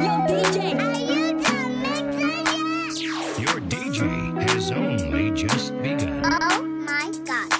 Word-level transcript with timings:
Your 0.00 0.18
DJ. 0.28 0.56
Your 3.38 3.60
DJ 3.68 4.00
has 4.48 4.70
only 4.72 5.30
just 5.32 5.76
begun. 5.82 6.22
Oh 6.24 6.62
my 6.86 7.12
god. 7.26 7.50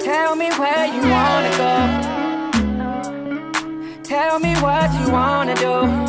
Tell 0.00 0.36
me 0.36 0.50
where 0.58 0.86
you 0.86 1.00
wanna 1.10 1.50
go. 1.56 1.74
Tell 4.02 4.38
me 4.38 4.54
what 4.56 4.92
you 5.00 5.10
wanna 5.10 5.54
do. 5.54 6.01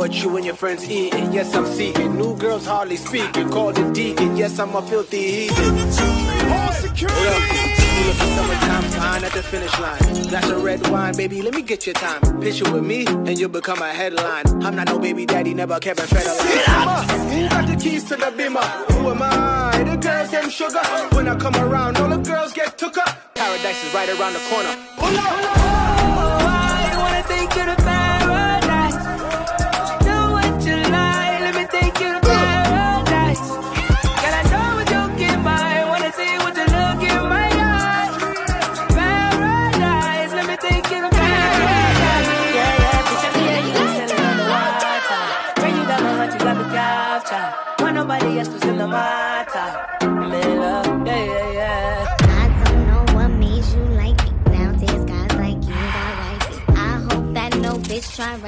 What 0.00 0.14
you 0.22 0.34
and 0.34 0.46
your 0.46 0.54
friends 0.54 0.90
eating? 0.90 1.30
Yes, 1.30 1.54
I'm 1.54 1.66
seeking. 1.66 2.16
New 2.16 2.34
girls 2.34 2.64
hardly 2.64 2.96
speaking. 2.96 3.50
Call 3.50 3.70
the 3.70 3.84
deacon. 3.92 4.34
Yes, 4.34 4.58
I'm 4.58 4.74
a 4.74 4.80
filthy 4.80 5.24
heathen. 5.32 5.74
All 6.56 6.72
security. 6.72 7.60
For 8.18 8.28
summertime 8.36 8.84
fine 8.98 9.24
at 9.24 9.32
the 9.32 9.42
finish 9.42 9.78
line. 9.78 10.00
Glass 10.30 10.48
of 10.48 10.64
red 10.64 10.80
wine, 10.88 11.14
baby, 11.18 11.42
let 11.42 11.52
me 11.52 11.60
get 11.60 11.84
your 11.86 11.92
time. 11.92 12.20
Picture 12.40 12.72
with 12.72 12.82
me, 12.82 13.04
and 13.06 13.38
you'll 13.38 13.50
become 13.50 13.82
a 13.82 13.92
headline. 14.00 14.46
I'm 14.64 14.74
not 14.74 14.86
no 14.86 14.98
baby 14.98 15.26
daddy, 15.26 15.52
never 15.52 15.78
kept 15.78 16.00
a 16.00 16.06
shred 16.06 16.26
of 16.26 16.36
line. 16.38 17.08
Who 17.32 17.48
got 17.50 17.66
the 17.68 17.76
keys 17.76 18.04
to 18.04 18.16
the 18.16 18.30
bimmer? 18.38 18.66
Who 18.92 19.10
am 19.10 19.20
I? 19.20 19.84
The 19.84 19.96
girls, 19.96 20.30
them 20.30 20.48
sugar. 20.48 20.84
When 21.14 21.28
I 21.28 21.36
come 21.36 21.56
around, 21.56 21.98
all 21.98 22.08
the 22.08 22.16
girls 22.16 22.54
get 22.54 22.78
took 22.78 22.96
up. 22.96 23.34
Paradise 23.34 23.84
is 23.84 23.92
right 23.92 24.08
around 24.08 24.32
the 24.32 24.42
corner. 24.48 24.74
Pull 24.96 25.18
up. 25.18 25.32
Oh, 26.22 26.46
I 26.48 26.96
wanna 27.02 27.22
take 27.28 27.54
you 27.54 27.64
to 27.70 27.76
paradise. 27.82 28.49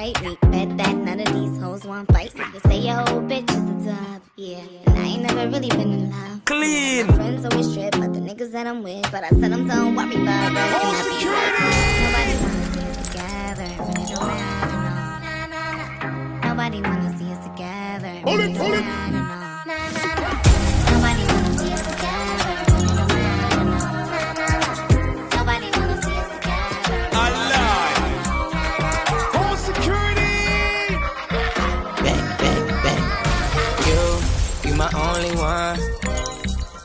Bitch 0.03 0.14
try. 0.14 0.50
Bet 0.50 0.77
that 0.78 0.97
none 0.97 1.20
of 1.20 1.33
these 1.33 1.58
hoes 1.61 1.84
want 1.84 2.12
fight 2.12 2.34
me. 2.34 2.45
They 2.53 2.70
say 2.70 2.78
your 2.78 2.97
whole 2.97 3.22
bitch 3.22 3.50
is 3.50 3.56
a 3.56 3.91
dub, 3.91 4.22
yeah. 4.36 4.58
And 4.86 4.98
I 4.98 5.03
ain't 5.03 5.22
never 5.22 5.48
really 5.48 5.69
been 5.69 5.92
in 5.92 6.11
love. 6.11 6.45
Clean. 6.45 7.06
My 7.06 7.14
friends 7.14 7.45
always 7.45 7.75
trip, 7.75 7.92
but 7.92 8.12
the 8.12 8.20
niggas 8.20 8.53
that 8.53 8.67
I'm 8.67 8.83
with. 8.83 9.11
But 9.11 9.25
I 9.25 9.30
said 9.30 9.53
I'm 9.53 9.69
don't 9.69 9.95
worry 9.97 10.17
about 10.17 10.56
us. 10.56 11.08
Be 11.08 11.25
Nobody 12.03 12.34
wanna 12.42 12.73
see 12.73 12.83
us 12.83 13.08
together. 13.08 13.69
When 13.84 14.00
it 14.00 14.08
don't 14.08 14.27
matter, 14.27 15.48
no. 15.53 16.48
Nobody 16.48 16.83
wanna 16.83 17.19
see 17.19 17.33
us 17.33 17.47
together. 17.47 18.14
When 18.25 18.41
it 18.41 18.58
don't 18.58 18.70
matter, 18.70 19.22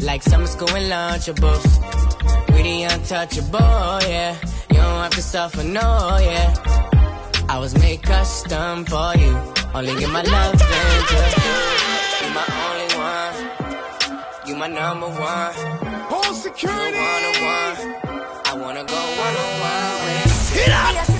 Like 0.00 0.22
summer 0.22 0.46
school 0.46 0.70
and 0.70 0.90
lunchables. 0.90 1.64
We 2.52 2.62
the 2.62 2.82
untouchable, 2.84 4.08
yeah. 4.08 4.36
You 4.70 4.76
don't 4.76 5.02
have 5.02 5.12
to 5.12 5.22
suffer, 5.22 5.62
no, 5.62 6.18
yeah. 6.20 6.54
I 7.48 7.58
was 7.58 7.74
made 7.78 8.02
custom 8.02 8.84
for 8.84 9.14
you. 9.16 9.38
Only 9.74 9.94
give 9.96 10.10
my 10.10 10.22
love 10.22 10.52
into 10.52 11.14
you. 11.14 11.54
You 12.20 12.28
my 12.38 12.46
only 12.64 12.88
one. 13.10 13.34
You 14.46 14.56
my 14.56 14.68
number 14.68 15.08
one. 15.08 15.52
You 16.10 16.34
security. 16.34 16.98
one 16.98 17.24
on 17.30 17.36
one. 17.52 17.76
I 18.46 18.52
wanna 18.56 18.84
go 18.84 19.00
one 19.24 19.36
on 19.42 19.50
one 19.60 19.94
with 20.04 20.54
We 20.54 20.72
are 20.72 21.13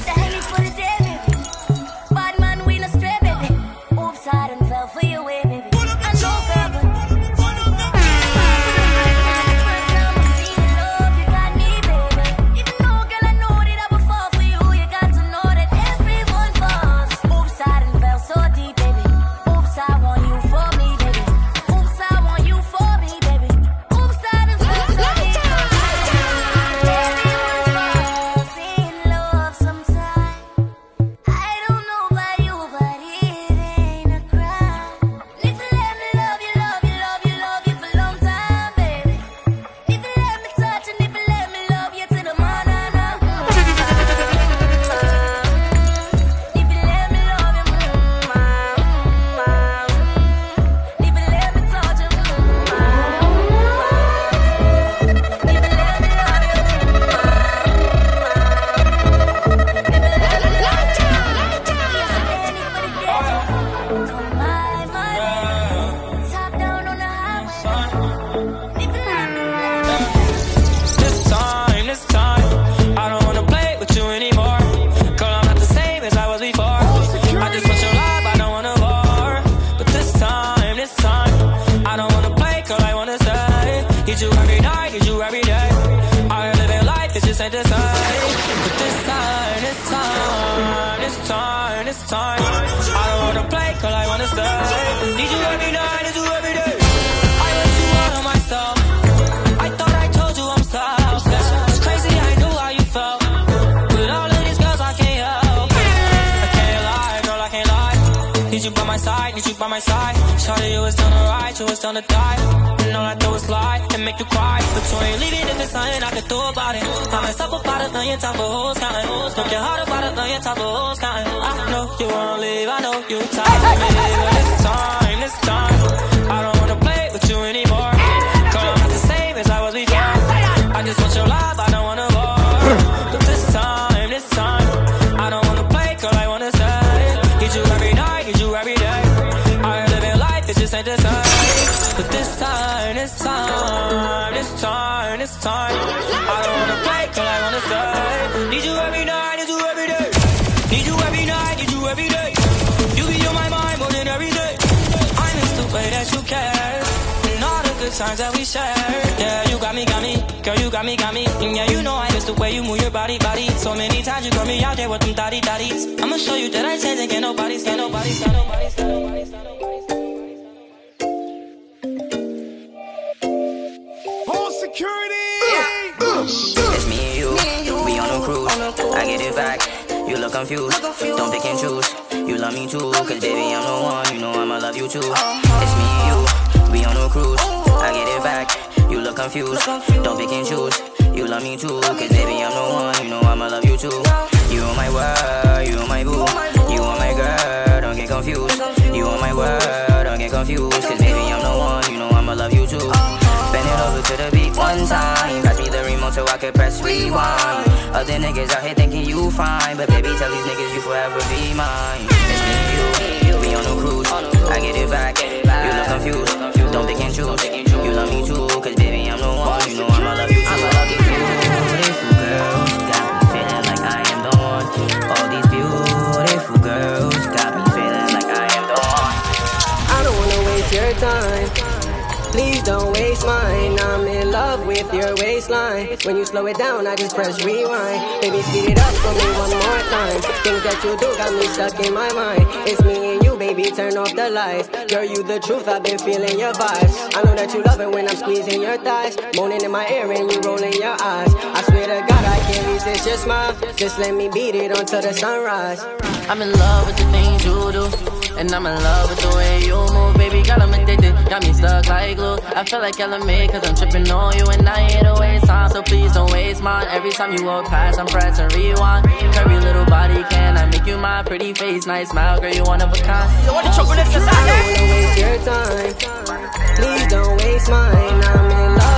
baseline. 235.45 236.05
When 236.05 236.17
you 236.17 236.25
slow 236.25 236.47
it 236.47 236.57
down, 236.59 236.87
I 236.87 236.95
just 236.97 237.15
press 237.15 237.45
rewind. 237.45 238.21
Baby, 238.21 238.43
speed 238.43 238.71
it 238.71 238.79
up 238.79 238.95
for 238.95 239.13
me 239.13 239.27
one 239.39 239.51
more 239.51 239.83
time. 239.91 240.21
Things 240.43 240.63
that 240.63 240.81
you 240.85 240.97
do 240.99 241.17
got 241.17 241.33
me 241.33 241.47
stuck 241.49 241.87
in 241.87 241.95
my 241.95 242.13
mind. 242.13 242.45
It's 242.69 242.83
me 242.83 243.15
and 243.15 243.25
you, 243.25 243.37
baby, 243.37 243.65
turn 243.65 243.97
off 243.97 244.15
the 244.15 244.31
lights. 244.31 244.69
Girl, 244.93 245.05
you 245.05 245.23
the 245.23 245.41
truth, 245.41 245.69
I've 245.69 245.83
been 245.83 245.99
feeling 245.99 246.39
your 246.39 246.53
vibes. 246.53 247.17
I 247.17 247.23
know 247.23 247.35
that 247.35 247.53
you 247.55 247.63
love 247.63 247.81
it 247.81 247.91
when 247.91 248.09
I'm 248.09 248.17
squeezing 248.17 248.63
your 248.63 248.79
thighs. 248.79 249.17
Moaning 249.37 249.63
in 249.63 249.71
my 249.71 249.87
ear 249.89 250.11
and 250.11 250.31
you 250.31 250.41
rolling 250.41 250.75
your 250.75 250.97
eyes. 251.01 251.33
I 251.35 251.63
swear 251.63 251.87
to 251.87 252.07
God, 252.07 252.25
I 252.25 252.39
can't 252.51 252.67
resist 252.67 253.07
your 253.07 253.17
smile. 253.17 253.57
Just 253.77 253.99
let 253.99 254.15
me 254.15 254.29
beat 254.29 254.55
it 254.55 254.71
until 254.71 255.03
the 255.03 255.13
sunrise. 255.13 255.85
I'm 256.29 256.41
in 256.41 256.53
love 256.53 256.87
with 256.87 256.97
the 256.97 257.05
things 257.13 257.45
you 257.45 257.73
do. 257.73 258.24
And 258.37 258.51
I'm 258.51 258.67
in 258.67 258.75
love 258.83 259.11
with 259.11 259.21
the 259.21 259.29
way 259.37 259.65
you 259.65 259.77
move, 259.95 260.17
baby 260.17 260.43
girl, 260.43 260.61
I'm 260.61 260.75
addicted. 260.75 261.15
Got 261.31 261.43
me 261.45 261.53
stuck 261.53 261.89
like 261.89 262.17
glue. 262.17 262.39
I 262.57 262.65
feel 262.65 262.81
like 262.81 262.97
LMA, 262.97 263.49
cause 263.51 263.67
I'm 263.67 263.75
tripping 263.77 264.11
on 264.11 264.37
you 264.37 264.45
and 264.47 264.69
I 264.69 264.81
ain't 264.81 265.07
a 265.07 265.15
waste 265.21 265.47
time. 265.47 265.71
So 265.71 265.83
please 265.83 266.13
don't 266.13 266.31
waste 266.33 266.61
mine. 266.63 266.87
Every 266.91 267.13
time 267.13 267.33
you 267.37 267.45
walk 267.45 267.67
past, 267.67 267.99
I'm 267.99 268.07
pressing 268.07 268.49
rewind. 268.49 269.07
Curvy 269.07 269.63
little 269.63 269.87
body, 269.87 270.23
can 270.31 270.57
I 270.57 270.67
make 270.67 270.87
you 270.87 270.99
mine? 270.99 271.25
Pretty 271.25 271.55
face, 271.55 271.87
nice 271.87 272.11
smile, 272.11 272.41
girl, 272.41 272.53
you 272.53 272.65
one 272.65 272.83
of 272.83 272.91
a 272.93 273.01
kind. 273.03 273.47
You 273.47 273.55
want 273.55 273.67
to 273.67 273.73
choke 273.73 273.89
with 273.89 273.99
this, 273.99 274.15
I 274.17 274.33
don't 274.49 274.65
wanna 274.67 274.93
waste 274.93 275.19
your 275.19 275.37
time. 275.47 276.35
Please 276.77 277.07
don't 277.07 277.37
waste 277.39 277.71
mine. 277.71 278.25
I'm 278.25 278.51
in 278.51 278.77
love 278.79 278.94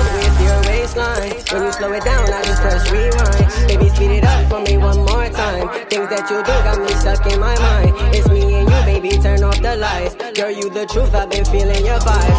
baseline. 0.86 1.52
When 1.52 1.62
you 1.64 1.72
slow 1.72 1.92
it 1.92 2.04
down, 2.04 2.32
I 2.32 2.42
just 2.42 2.62
press 2.62 2.90
rewind. 2.90 3.68
Baby, 3.68 3.88
speed 3.94 4.10
it 4.10 4.24
up 4.24 4.48
for 4.48 4.60
me 4.60 4.76
one 4.78 4.98
more 4.98 5.28
time. 5.28 5.68
Things 5.88 6.08
that 6.08 6.30
you 6.30 6.38
do 6.42 6.54
got 6.66 6.78
me 6.80 6.88
stuck 6.94 7.26
in 7.32 7.40
my 7.40 7.56
mind. 7.58 7.94
It's 8.14 8.28
me 8.28 8.54
and 8.54 8.68
you, 8.68 8.80
baby, 8.84 9.10
turn 9.22 9.42
off 9.42 9.60
the 9.60 9.76
lights. 9.76 10.14
Girl, 10.38 10.50
you 10.50 10.70
the 10.70 10.86
truth, 10.86 11.14
I've 11.14 11.30
been 11.30 11.44
feeling 11.44 11.84
your 11.84 11.98
vibes. 11.98 12.38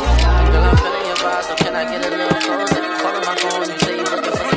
Girl, 0.51 0.63
I'm 0.63 0.77
feeling 0.77 1.05
your 1.05 1.17
vibes, 1.17 1.44
so 1.44 1.55
can 1.55 1.75
I 1.75 1.83
get 1.91 2.05
a 2.05 2.09
little 2.09 2.39
closer? 2.41 2.81
Calling 3.01 3.25
my 3.25 3.35
phone, 3.35 3.69
you 3.69 3.79
say 3.79 3.95
you're 3.95 4.05
looking 4.05 4.31
for 4.31 4.56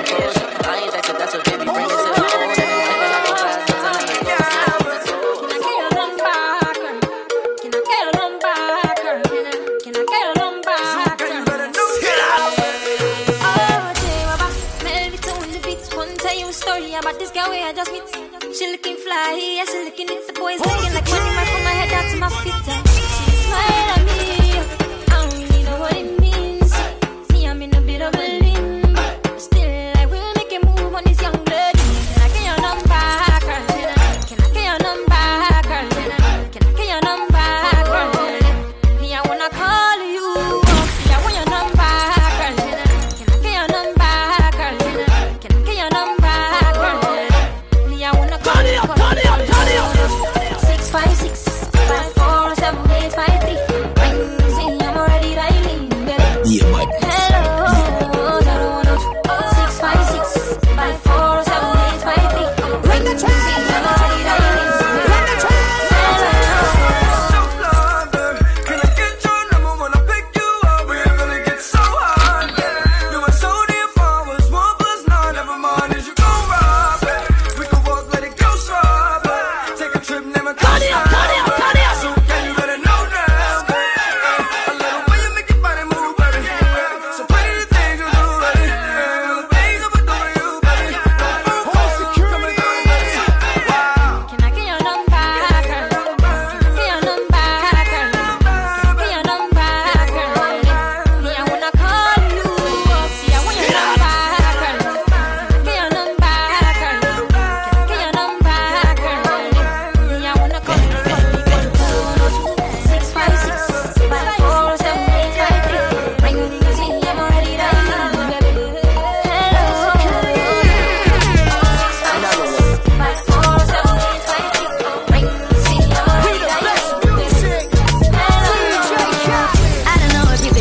I 17.70 17.72
just 17.72 17.92
meet 17.92 18.56
She 18.56 18.66
looking 18.66 18.96
fly, 18.96 19.38
yeah, 19.38 19.64
she 19.64 19.84
looking 19.84 20.10
at 20.10 20.26
the 20.26 20.32
boys 20.32 20.58
looking 20.58 20.92
like 20.92 21.08
money, 21.08 21.34
my 21.36 21.44
from 21.44 21.62
my 21.62 21.70
head 21.70 21.90
down 21.90 22.10
to 22.10 22.16
my 22.16 22.28
feet. 22.42 22.52
She 22.90 23.30
smiling. 23.46 23.99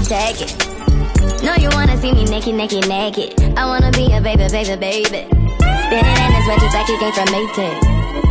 take 0.10 0.42
it. 0.42 1.44
No, 1.44 1.54
you 1.54 1.70
wanna 1.70 1.96
see 2.02 2.12
me 2.12 2.26
naked, 2.26 2.56
naked, 2.56 2.90
naked. 2.90 3.40
I 3.56 3.66
wanna 3.68 3.92
be 3.92 4.12
a 4.12 4.20
baby, 4.20 4.48
baby, 4.50 4.76
baby. 4.76 5.22
Spinning 5.86 6.18
in 6.26 6.30
this 6.34 6.48
way 6.50 6.58
just 6.58 6.74
like 6.74 6.90
it 6.90 7.00
came 7.00 7.14
from 7.14 7.28
Maytag. 7.28 7.78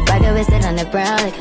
Rocket 0.08 0.34
with 0.34 0.52
it 0.52 0.64
on 0.66 0.74
the 0.74 0.86
brown. 0.86 1.18
Like, 1.22 1.38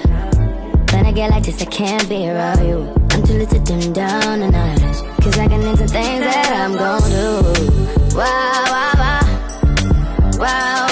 when 0.94 1.08
I 1.08 1.12
get 1.12 1.32
like 1.32 1.44
this, 1.44 1.60
I 1.60 1.66
can't 1.66 2.08
be 2.08 2.30
around 2.30 2.64
you. 2.68 2.94
I'm 3.10 3.24
too 3.26 3.34
little 3.34 3.58
to 3.58 3.60
dim 3.66 3.94
down 3.94 4.42
the 4.42 4.52
night. 4.52 4.80
Cause 5.24 5.40
I 5.40 5.48
can 5.48 5.64
into 5.64 5.88
things 5.88 6.22
that 6.22 6.54
I'm 6.54 6.78
gon' 6.78 7.02
do. 7.10 8.16
Wow, 8.16 8.64
wow, 8.74 8.94
wow. 8.96 10.38
Wow. 10.38 10.87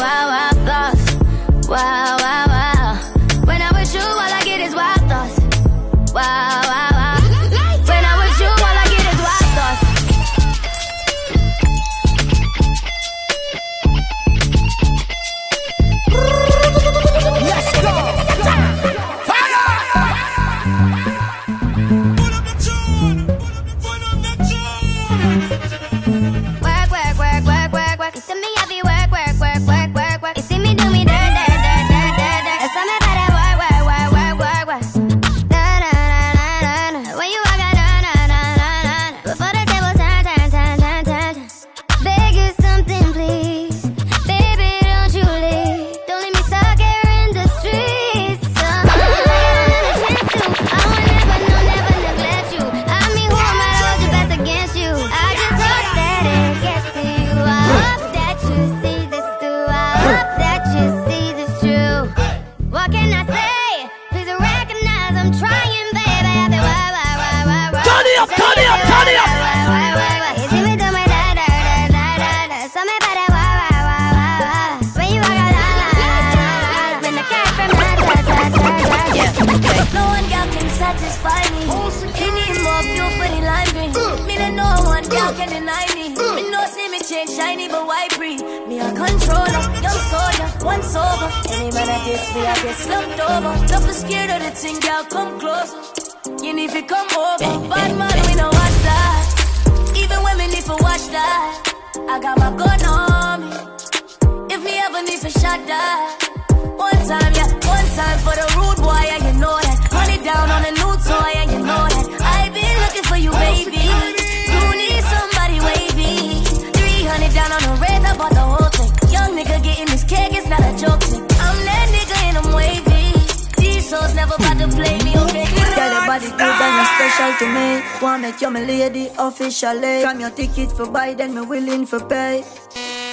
initially. 129.63 130.01
From 130.01 130.19
your 130.19 130.31
ticket 130.31 130.71
for 130.71 130.85
Biden, 130.85 131.17
then 131.17 131.35
me 131.35 131.41
willing 131.41 131.85
for 131.85 131.99
pay. 131.99 132.43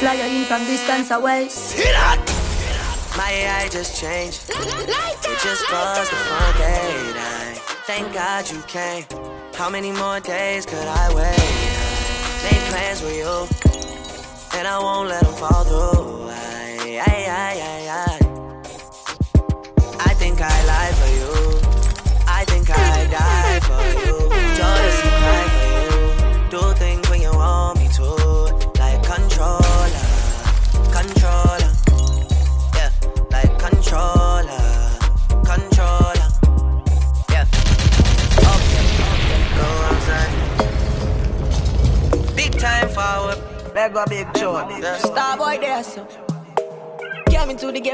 Fly 0.00 0.14
you 0.14 0.40
in 0.40 0.44
from 0.44 0.64
distance 0.64 1.10
away. 1.10 1.48
See 1.48 1.82
that? 1.82 2.18
My 3.16 3.30
AI 3.30 3.68
just 3.68 4.00
changed. 4.00 4.48
Lighter, 4.48 5.30
it 5.30 5.38
just 5.40 5.64
buzzed 5.70 6.10
the 6.10 6.16
front 6.16 6.56
gate. 6.58 7.16
I 7.16 7.54
thank 7.86 8.12
God 8.14 8.50
you 8.50 8.60
came. 8.66 9.04
How 9.54 9.68
many 9.70 9.92
more 9.92 10.20
days 10.20 10.66
could 10.66 10.78
I 10.78 11.08
wait? 11.14 11.38
Made 12.42 12.64
plans 12.70 13.02
with 13.02 13.16
you, 13.16 14.58
and 14.58 14.66
I 14.66 14.78
won't 14.78 15.08
let 15.08 15.22
them 15.22 15.34
fall 15.34 15.64
through. 15.64 16.28
I, 16.30 17.02
I, 17.06 17.18
I, 17.28 17.52
I 17.70 17.71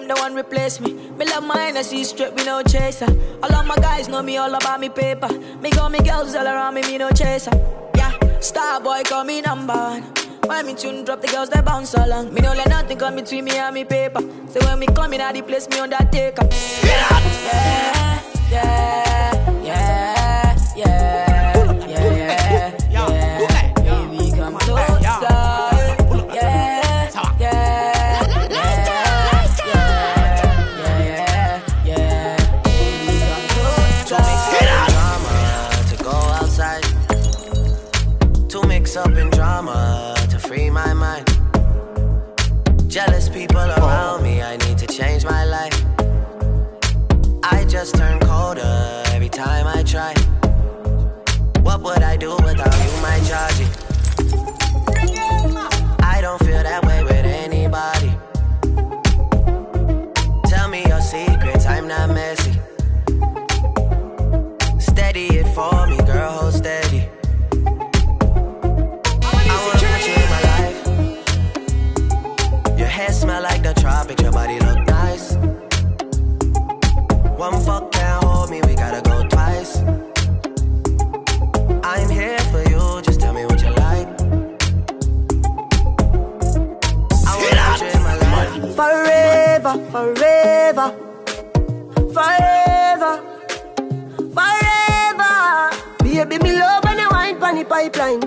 no 0.08 0.14
one 0.16 0.34
replace 0.34 0.80
me. 0.80 0.94
Me 1.18 1.26
love 1.26 1.44
mine, 1.44 1.76
I 1.76 1.82
see 1.82 2.02
straight, 2.02 2.34
me 2.34 2.44
no 2.44 2.62
chaser. 2.62 3.06
All 3.42 3.54
of 3.54 3.66
my 3.66 3.76
guys 3.76 4.08
know 4.08 4.22
me 4.22 4.38
all 4.38 4.52
about 4.54 4.80
me 4.80 4.88
paper. 4.88 5.28
Me 5.60 5.70
got 5.70 5.92
me 5.92 5.98
girls 6.00 6.34
all 6.34 6.46
around 6.46 6.74
me, 6.74 6.80
me 6.82 6.96
no 6.98 7.10
chaser. 7.10 7.52
Yeah, 7.94 8.12
star 8.40 8.80
boy 8.80 9.02
call 9.04 9.24
me 9.24 9.42
number 9.42 9.74
one. 9.74 10.02
When 10.46 10.66
me 10.66 10.74
tune 10.74 11.04
drop, 11.04 11.20
the 11.20 11.28
girls 11.28 11.50
they 11.50 11.60
bounce 11.60 11.92
along. 11.92 12.32
Me 12.32 12.40
no 12.40 12.52
let 12.54 12.68
nothing 12.68 12.96
come 12.98 13.16
between 13.16 13.44
me 13.44 13.52
and 13.52 13.74
me 13.74 13.84
paper. 13.84 14.22
So 14.48 14.64
when 14.66 14.78
me 14.78 14.86
come 14.86 15.12
in, 15.12 15.20
I 15.20 15.32
the 15.32 15.42
place 15.42 15.68
me 15.68 15.78
undertaker. 15.78 16.46
Get 16.48 17.12
up! 17.12 17.22
Yeah, 17.44 18.22
yeah. 18.50 19.07
time 49.38 49.68
I 49.68 49.84
try. 49.84 50.14
What 51.62 51.80
would 51.82 52.02
I 52.02 52.16
do 52.16 52.30
without 52.44 52.77
forever, 89.68 89.84
forever, 89.92 90.88
forever, 92.14 93.20
forever. 94.34 95.34
Baby, 96.02 96.38
me 96.42 96.52
love 96.58 96.84
and 96.86 97.00
I 97.00 97.08
wine 97.10 97.38
pan 97.40 97.56
the 97.58 97.64
pipeline. 97.64 98.20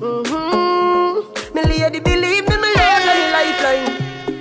Mhm, 0.00 1.54
Me 1.54 1.62
lady, 1.62 2.00
believe 2.00 2.48
me, 2.48 2.56
me 2.56 2.70
love 2.78 3.04
and 3.12 3.20
the 3.20 3.28
lifeline. 3.36 3.86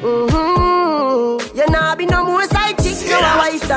Mhm, 0.01 1.55
You 1.57 1.65
nah 1.69 1.95
be 1.95 2.05
no 2.05 2.23
more 2.23 2.45
side 2.45 2.77
chick, 2.81 3.09
no 3.09 3.17
a 3.19 3.37
wife. 3.37 3.67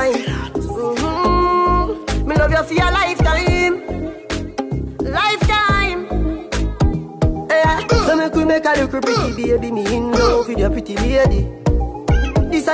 Mhm, 0.55 2.25
Me 2.25 2.35
love 2.35 2.51
you 2.51 2.63
for 2.63 2.73
your 2.73 2.91
lifetime, 2.91 3.75
lifetime. 5.19 6.07
Yeah. 7.49 7.79
So 8.05 8.15
me 8.15 8.29
could 8.29 8.47
make 8.47 8.65
a 8.65 8.69
little 8.79 8.87
pretty 9.01 9.33
baby, 9.35 9.71
me 9.71 9.83
in 9.93 10.11
love 10.13 10.47
with 10.47 10.57
your 10.57 10.69
pretty 10.69 10.95
lady. 10.95 11.60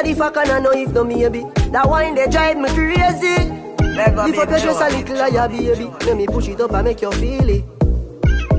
This 0.03 0.13
a 0.13 0.19
the 0.19 0.19
fuck 0.19 0.37
and 0.37 0.51
I 0.51 0.59
know 0.59 0.71
if 0.73 0.91
no 0.91 1.03
maybe. 1.03 1.41
That 1.71 1.89
wine 1.89 2.13
they 2.13 2.27
drive 2.27 2.57
me 2.57 2.69
crazy. 2.69 3.49
Lift 3.81 4.17
up 4.17 4.29
your 4.29 4.45
dress 4.45 4.81
a 4.81 4.89
little 4.95 5.17
higher, 5.17 5.49
baby. 5.49 5.89
Let 6.05 6.17
me 6.17 6.27
push 6.27 6.47
it 6.49 6.61
up 6.61 6.71
and 6.71 6.85
make 6.85 7.01
you 7.01 7.11
feel 7.13 7.49
it. 7.49 7.65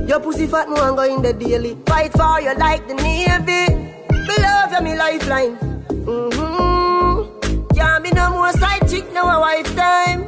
Your 0.05 0.19
pussy 0.19 0.47
fat, 0.47 0.67
no 0.67 0.75
I'm 0.75 0.95
going 0.97 1.21
the 1.21 1.31
daily. 1.31 1.77
Fight 1.85 2.11
for 2.11 2.41
you 2.41 2.53
like 2.55 2.85
the 2.89 2.93
Navy. 2.95 3.73
Me 4.11 4.35
love 4.37 4.73
you, 4.73 4.81
me 4.81 4.97
lifeline. 4.97 5.55
Mm-hmm. 5.87 7.67
Can't 7.73 8.03
be 8.03 8.11
no 8.11 8.31
more 8.31 8.51
side 8.51 8.89
chick, 8.89 9.09
no 9.13 9.23
a 9.23 9.39
wife 9.39 9.73
time. 9.77 10.27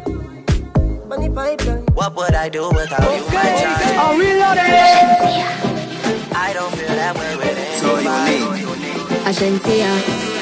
Money 1.10 1.30
pipeline. 1.30 1.84
What 1.94 2.16
would 2.16 2.34
I 2.34 2.48
do 2.48 2.70
without 2.70 3.04
you, 3.04 3.26
my 3.26 3.52
child? 3.60 3.98
Are 3.98 4.18
we 4.18 4.32
I 6.34 6.54
don't 6.54 6.74
feel 6.74 6.88
that 6.88 7.16
way 7.18 7.36
with 7.36 7.58
it. 7.58 7.80
So 7.80 8.00
you 8.00 8.16
need. 8.30 8.48
Agencia. 9.28 10.41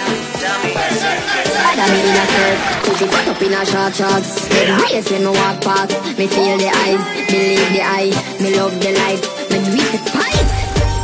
Bad 1.79 1.91
me 1.95 1.99
in 2.03 2.17
a 2.17 2.25
skirt, 2.27 2.59
put 2.83 3.01
it 3.01 3.27
up 3.29 3.41
in 3.41 3.53
a 3.53 3.61
short 3.65 3.95
shorts. 3.95 4.31
Race 4.51 5.09
when 5.11 5.23
me 5.23 5.31
walk 5.31 5.61
past, 5.61 5.95
me 6.17 6.27
feel 6.27 6.57
the 6.57 6.67
eyes, 6.67 7.01
believe 7.31 7.71
the 7.71 7.81
eye, 7.81 8.11
me 8.41 8.55
love 8.57 8.75
the 8.83 8.91
life, 8.99 9.23
me 9.49 9.57
do 9.63 9.79
it 9.79 9.91
despite. 9.95 10.49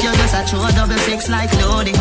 You're 0.04 0.14
just 0.20 0.36
a 0.36 0.44
true 0.50 0.68
double 0.76 1.00
six 1.08 1.30
like 1.30 1.52
loading. 1.64 1.96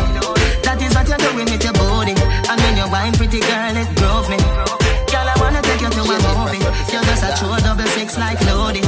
That 0.65 0.81
is 0.81 0.93
what 0.93 1.07
you're 1.07 1.17
doing 1.17 1.45
with 1.45 1.63
your 1.63 1.73
body. 1.73 2.13
And 2.49 2.57
when 2.61 2.77
you're 2.77 2.91
wine, 2.91 3.13
pretty 3.13 3.39
girl, 3.39 3.75
it 3.77 3.89
drove 3.95 4.29
me. 4.29 4.37
Girl, 5.09 5.25
I 5.25 5.35
wanna 5.39 5.61
take 5.61 5.81
you 5.81 5.89
to 5.89 6.01
a 6.01 6.17
movie. 6.35 6.61
You're 6.91 7.05
just 7.09 7.23
a 7.23 7.31
true 7.39 7.57
double 7.65 7.89
six 7.97 8.17
like 8.17 8.41
loading. 8.45 8.84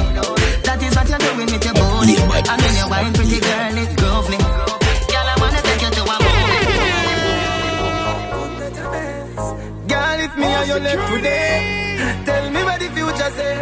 If 10.86 11.10
me 11.10 11.10
and 11.10 11.10
you 11.10 11.18
left 11.22 12.26
tell 12.26 12.50
me 12.52 12.64
what 12.64 12.80
the 12.80 12.88
future 12.96 13.32
say. 13.38 13.56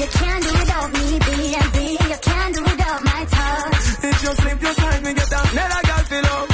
You 0.00 0.06
can't 0.06 0.42
do 0.44 0.50
without 0.58 0.88
me, 0.92 1.18
baby. 1.18 1.88
You 2.10 2.18
can't 2.28 2.54
do 2.54 2.62
without 2.62 3.00
my 3.04 3.24
touch. 3.34 4.04
If 4.08 4.22
you 4.22 4.32
slip, 4.40 4.62
you 4.62 4.72
slide 4.74 5.02
me, 5.04 5.12
get 5.14 5.28
down. 5.30 5.46
Never 5.54 5.80
girl 5.88 6.02
feel 6.10 6.26
up. 6.36 6.48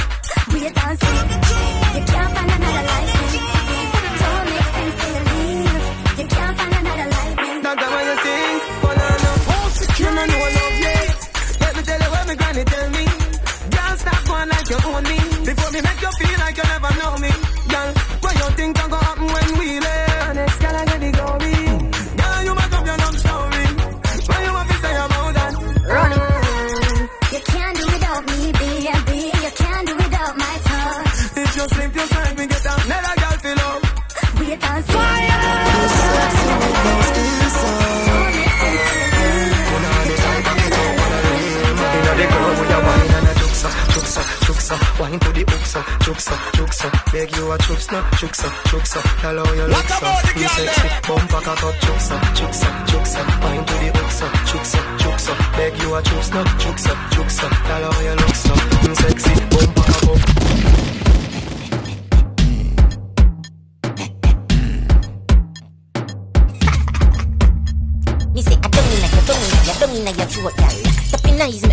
We 0.51 0.57
and 0.67 0.99
see. 0.99 1.17
You 1.95 2.03
can't 2.11 2.31
find 2.35 2.51
another 2.55 2.83
like 2.91 3.11
me. 3.17 3.29
Don't 4.21 4.45
make 4.51 4.69
sense 4.75 4.95
to 4.99 5.07
you 5.13 5.21
leave. 5.31 6.19
You 6.19 6.27
can't 6.27 6.53
find 6.57 6.73
another 6.79 7.07
like 7.15 7.35
me. 7.37 7.49
That's 7.63 7.87
what 7.93 8.03
you 8.09 8.15
think, 8.25 8.61
but 8.83 8.97
I 8.97 9.13
know. 9.23 9.37
You 9.97 10.09
know 10.15 10.25
know 10.31 10.39
I 10.47 10.51
love 10.57 10.77
you. 10.83 10.97
Let 11.61 11.71
me 11.77 11.81
tell 11.87 11.99
you 12.03 12.09
what 12.13 12.23
me 12.27 12.35
granny 12.35 12.63
tell 12.73 12.89
me. 12.97 13.05
Girl, 13.75 13.93
stop 14.01 14.21
going 14.27 14.49
like 14.49 14.67
you 14.71 14.79
own 14.91 15.03
me. 15.03 15.17
Before 15.47 15.71
me 15.71 15.79
make 15.87 16.01
you 16.03 16.11
feel 16.19 16.37
like 16.43 16.57
you 16.57 16.65
never 16.73 16.91
know 16.99 17.13
me. 17.23 17.31
Girl, 17.71 17.89
what 18.27 18.35
you 18.41 18.49
think 18.59 18.75
can 18.75 18.89
go 18.89 18.97
happen 18.97 19.27
when 19.35 19.49
we 19.59 19.69
live? 19.79 20.23
Honest, 20.27 20.59
girl, 20.61 20.75
I 20.75 20.83
get 20.89 20.99
the 21.05 21.11
glory. 21.17 21.55
Girl, 22.19 22.39
you 22.47 22.53
must 22.59 22.73
have 22.75 22.85
your 22.89 22.97
love 23.03 23.17
story. 23.23 23.65
What 24.29 24.39
you 24.45 24.53
want 24.57 24.67
to 24.71 24.77
say 24.83 24.95
about 25.05 25.31
that? 25.37 25.51
Run 25.93 26.11
You 27.33 27.41
can't 27.51 27.75
do 27.79 27.85
without 27.93 28.21
me, 28.29 28.39
baby. 28.61 29.19
You 29.45 29.51
can't 29.61 29.85
do 29.87 29.93
without 30.03 30.33
my 30.43 30.53
touch. 30.67 31.17
If 31.43 31.49
you 31.57 31.65
slip, 31.73 31.91
you 31.97 32.05
slide 32.11 32.35
me, 32.37 32.45
get 32.51 32.63
down. 32.67 32.81
Let 32.91 33.01
a 33.11 33.13
girl 33.21 33.37
feel 33.43 33.61
up. 33.69 33.81
Wait 34.39 34.63
and 34.71 34.85
see. 34.87 36.17
Inna 41.97 42.13
the 42.19 42.25
club 42.33 42.55
with 42.59 42.75
a 42.75 42.79
wine 42.87 43.11
and 43.17 43.27
a 43.27 43.33
juksa, 43.39 43.69
juksa, 43.93 44.21
juksa. 44.45 44.75
Wine 44.99 45.19
to 45.19 45.29
the 45.37 45.43
uksa, 45.77 45.99
juksa, 46.05 46.35
juksa. 46.53 47.11
Beg 47.11 47.35
you 47.35 47.51
a 47.51 47.57
juksa, 47.57 48.01
juksa, 48.19 48.49
juksa. 48.69 48.99
Hello, 49.21 49.43
you 49.53 49.67
look 49.67 49.87
so 49.87 50.07
you 50.39 50.47
sexy. 50.47 50.87
Bumper 51.07 51.41
cut 51.41 51.63
up, 51.63 51.75
juksa, 51.75 52.15
juksa, 52.35 52.67
juksa. 52.87 53.19
Wine 53.43 53.65
to 53.65 53.73
the 53.73 53.91
uksa, 53.99 54.27
juksa, 54.45 54.79
juksa. 54.97 55.33
Beg 55.57 55.77
you 55.81 55.93
a 55.95 56.01
juksa, 56.01 56.43
juksa, 56.57 56.93
juksa. 57.11 57.47
Hello, 57.69 57.91
you 58.01 58.15
look 58.15 58.35
so 58.35 58.53
you 58.87 58.95
sexy. 58.95 59.33
Bumper 59.49 59.83
cut 59.83 60.09
up. 60.09 60.46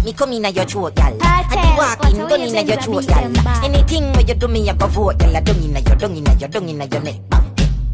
Me 0.04 0.12
come 0.12 0.32
inna 0.32 0.50
your 0.50 0.64
throat, 0.66 0.94
gal. 0.94 1.16
I 1.20 1.42
be 1.48 1.56
walking, 1.78 2.28
don't 2.28 2.40
inna 2.40 2.62
your 2.62 2.76
throat, 2.76 3.06
gal. 3.06 3.64
Anything 3.64 4.12
where 4.12 4.22
you 4.22 4.34
do 4.34 4.48
me, 4.48 4.68
I 4.68 4.74
go 4.74 4.86
vote, 4.86 5.18
gal. 5.18 5.36
I 5.36 5.40
don't 5.40 5.62
inna 5.64 5.80
your, 5.80 5.96
don't 5.96 6.16
inna 6.16 6.34
your, 6.34 6.48
don't 6.48 6.68
inna 6.68 6.84
your 6.86 7.00
neck. 7.00 7.16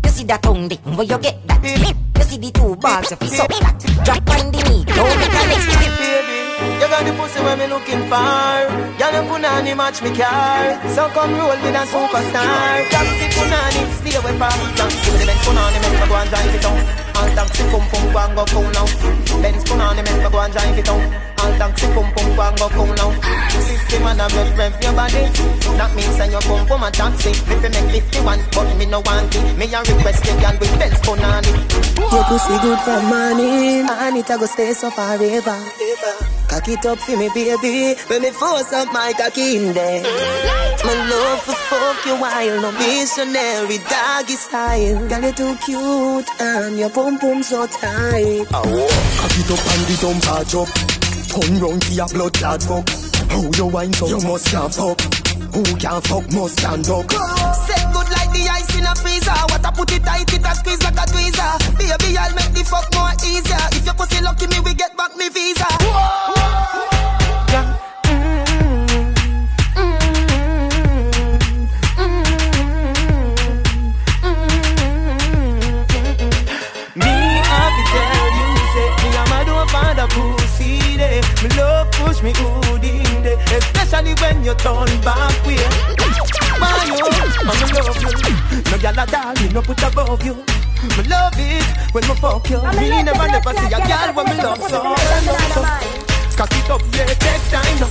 You 0.04 0.10
see 0.10 0.24
that 0.24 0.42
tongue 0.42 0.68
dick, 0.68 0.80
where 0.84 1.06
you 1.06 1.18
get 1.18 1.46
that? 1.46 1.62
Mm. 1.62 1.94
You 2.18 2.24
see 2.24 2.38
the 2.38 2.50
two 2.50 2.74
balls, 2.76 3.12
if 3.12 3.22
you 3.22 3.28
suck 3.28 3.48
that. 3.48 3.78
Mm. 3.78 4.04
Drop 4.04 4.30
on 4.30 4.50
the 4.50 4.60
knee, 4.68 4.84
don't 4.90 5.18
make 5.22 5.30
a 5.30 5.42
next 5.46 5.66
mm. 5.70 5.78
Baby, 6.00 6.82
you 6.82 6.86
got 6.90 7.04
the 7.06 7.12
pussy 7.14 7.40
where 7.46 7.56
me 7.56 7.66
looking 7.70 8.02
for. 8.10 8.58
Y'all 8.98 9.12
no 9.14 9.20
punani 9.30 9.76
match 9.76 10.02
me 10.02 10.10
car. 10.10 10.76
So 10.90 11.08
come 11.14 11.32
roll 11.38 11.54
with 11.62 11.78
a 11.78 11.84
superstar. 11.86 12.90
Taxi 12.90 13.26
punani, 13.38 13.80
stay 14.02 14.18
away 14.18 14.34
from 14.34 14.54
me. 14.58 14.66
Give 14.74 15.14
me 15.14 15.18
the 15.20 15.26
Benz 15.30 15.42
punani, 15.46 15.78
make 15.78 15.94
me 15.94 16.06
go 16.10 16.16
and 16.18 16.28
drive 16.28 16.54
it 16.54 16.62
down. 16.62 16.80
All 17.16 17.30
taxi 17.38 17.62
pum 17.70 17.84
pum 17.86 18.04
go 18.12 18.18
and 18.18 18.34
go 18.34 18.44
cool 18.50 18.68
now. 18.74 18.86
Benz 19.40 19.64
punani, 19.64 20.02
make 20.02 20.18
me 20.18 20.28
go 20.30 20.38
and 20.40 20.52
drive 20.52 20.78
it 20.78 20.84
down. 20.84 21.29
All 21.40 21.52
taxi 21.56 21.86
pum 21.94 22.12
pum 22.12 22.36
go 22.36 22.42
and 22.42 22.58
go 22.58 22.68
cool 22.68 22.92
now. 23.00 23.10
Fifty 23.50 23.98
man 24.04 24.20
a 24.20 24.28
rev 24.28 24.58
rev 24.58 24.74
your 24.82 24.92
body. 24.92 25.24
That 25.80 25.90
means 25.96 26.16
send 26.16 26.32
your 26.32 26.40
pum 26.42 26.66
pum 26.66 26.82
a 26.82 26.90
taxi. 26.90 27.30
If 27.30 27.48
you 27.48 27.70
make 27.70 27.90
fifty 27.90 28.20
one, 28.20 28.40
but 28.52 28.76
me 28.76 28.86
no 28.86 29.00
want 29.00 29.34
it. 29.34 29.56
Me 29.56 29.66
a 29.72 29.80
request 29.80 30.24
the 30.24 30.32
girl 30.40 30.56
with 30.60 30.78
Benz 30.78 31.00
punani. 31.00 31.52
Your 32.12 32.24
pussy 32.24 32.56
good 32.60 32.80
for 32.80 33.00
money, 33.08 33.80
and 33.80 34.16
it 34.16 34.30
a 34.30 34.36
go 34.36 34.46
stay 34.46 34.72
so 34.72 34.90
forever. 34.90 35.56
Cock 36.48 36.68
it 36.68 36.84
up 36.84 36.98
for 36.98 37.16
me, 37.16 37.30
baby. 37.32 37.94
When 38.08 38.22
me 38.22 38.30
force 38.30 38.72
up 38.72 38.92
my 38.92 39.12
cocky 39.16 39.56
in 39.56 39.72
there. 39.72 40.02
My 40.84 40.94
love 41.08 41.42
for 41.42 41.54
fuck 41.54 42.04
you 42.06 42.16
while 42.16 42.60
no 42.60 42.72
missionary 42.72 43.78
doggy 43.88 44.34
style. 44.34 45.08
Girl, 45.08 45.22
you 45.22 45.32
too 45.32 45.56
cute 45.64 46.30
and 46.40 46.78
your 46.78 46.90
pum 46.90 47.18
pum 47.18 47.42
so 47.42 47.66
tight. 47.66 48.46
Cock 48.48 48.66
it 48.66 49.50
up 49.50 49.62
and 49.72 49.82
the 49.88 49.98
dump 50.00 50.22
charge 50.24 50.54
up. 50.54 50.99
Turn 51.30 51.60
round 51.60 51.82
to 51.82 51.92
your 51.92 52.08
blood 52.08 52.34
clot 52.34 52.62
fuck. 52.62 52.88
How 53.30 53.42
you 53.56 53.66
wine 53.66 53.92
so 53.92 54.08
you 54.08 54.20
must 54.26 54.50
can't 54.50 54.74
fuck. 54.74 55.00
Who 55.54 55.62
can't 55.78 56.04
fuck 56.04 56.26
must 56.32 56.58
stand 56.58 56.88
up. 56.90 57.06
Set 57.06 57.86
good 57.94 58.08
like 58.10 58.30
the 58.34 58.48
ice 58.50 58.74
in 58.76 58.84
a 58.84 58.94
freezer. 58.96 59.30
What 59.30 59.64
I 59.64 59.70
put 59.70 59.92
it 59.92 60.02
tight, 60.02 60.32
it 60.34 60.44
a 60.44 60.54
squeeze 60.56 60.82
like 60.82 60.98
a 60.98 61.06
tweezer. 61.06 61.78
Baby, 61.78 62.18
I'll 62.18 62.34
make 62.34 62.52
the 62.52 62.64
fuck 62.66 62.92
more 62.94 63.14
easier. 63.22 63.62
If 63.78 63.86
your 63.86 63.94
pussy 63.94 64.20
lucky 64.22 64.48
me, 64.48 64.58
we 64.58 64.74
get 64.74 64.96
back 64.96 65.16
me 65.16 65.28
visa. 65.28 65.66
Yeah. 65.80 66.99
Pussy. 81.20 81.48
Me 81.48 81.56
love 81.56 81.90
push 81.92 82.22
me 82.22 82.32
good 82.32 82.84
in 82.84 83.22
day, 83.22 83.36
especially 83.56 84.14
when 84.20 84.44
you 84.44 84.54
turn 84.54 84.88
back 85.00 85.46
way. 85.46 85.56
Why 86.58 86.84
you? 86.86 86.94
I'm 87.40 87.58
love 87.74 88.02
you. 88.02 88.60
No 88.70 88.76
gyal 88.78 89.02
a 89.02 89.06
doll, 89.06 89.34
me 89.34 89.48
no 89.52 89.62
put 89.62 89.82
above 89.82 90.24
you. 90.24 90.34
Me 90.96 91.04
love 91.08 91.34
it 91.36 91.64
when 91.92 92.06
me 92.08 92.14
fuck 92.14 92.48
you. 92.50 92.60
Me 92.78 93.02
never 93.02 93.26
never 93.28 93.52
see 93.54 93.72
a 93.72 93.80
gyal 93.80 94.14
when 94.14 94.26
me 94.26 94.42
love 94.42 94.62
so. 94.68 94.82
Cock 96.36 96.52
it 96.52 96.70
up, 96.70 96.82
yeah, 96.92 97.06
take 97.06 97.50
time 97.50 97.80
now. 97.80 97.90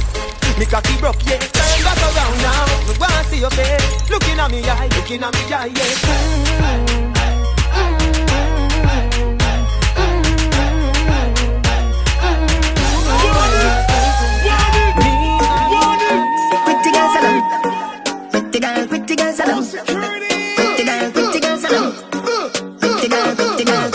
Me 0.57 0.65
cocky 0.65 0.97
broke, 0.99 1.23
yeah, 1.25 1.37
turn 1.37 1.83
back 1.83 2.01
around 2.01 2.37
now. 2.41 2.65
Me 2.87 2.93
wanna 2.99 3.23
see 3.25 3.39
your 3.39 3.51
face, 3.51 4.09
looking 4.09 4.39
at 4.39 4.51
me 4.51 4.67
eye, 4.67 4.89
looking 4.95 5.23
at 5.23 5.33
me 5.33 5.53
eye, 5.53 5.67
yeah. 5.67 6.99
Pretty 6.99 7.08
salon. 19.39 19.63
Pretty 19.63 20.83
girl, 20.83 21.11
pretty 21.11 21.39
girl 21.39 21.57
salon. 21.57 21.91
Pretty 22.79 23.07
girl, 23.07 23.35
pretty 23.35 23.63
girl. 23.63 23.89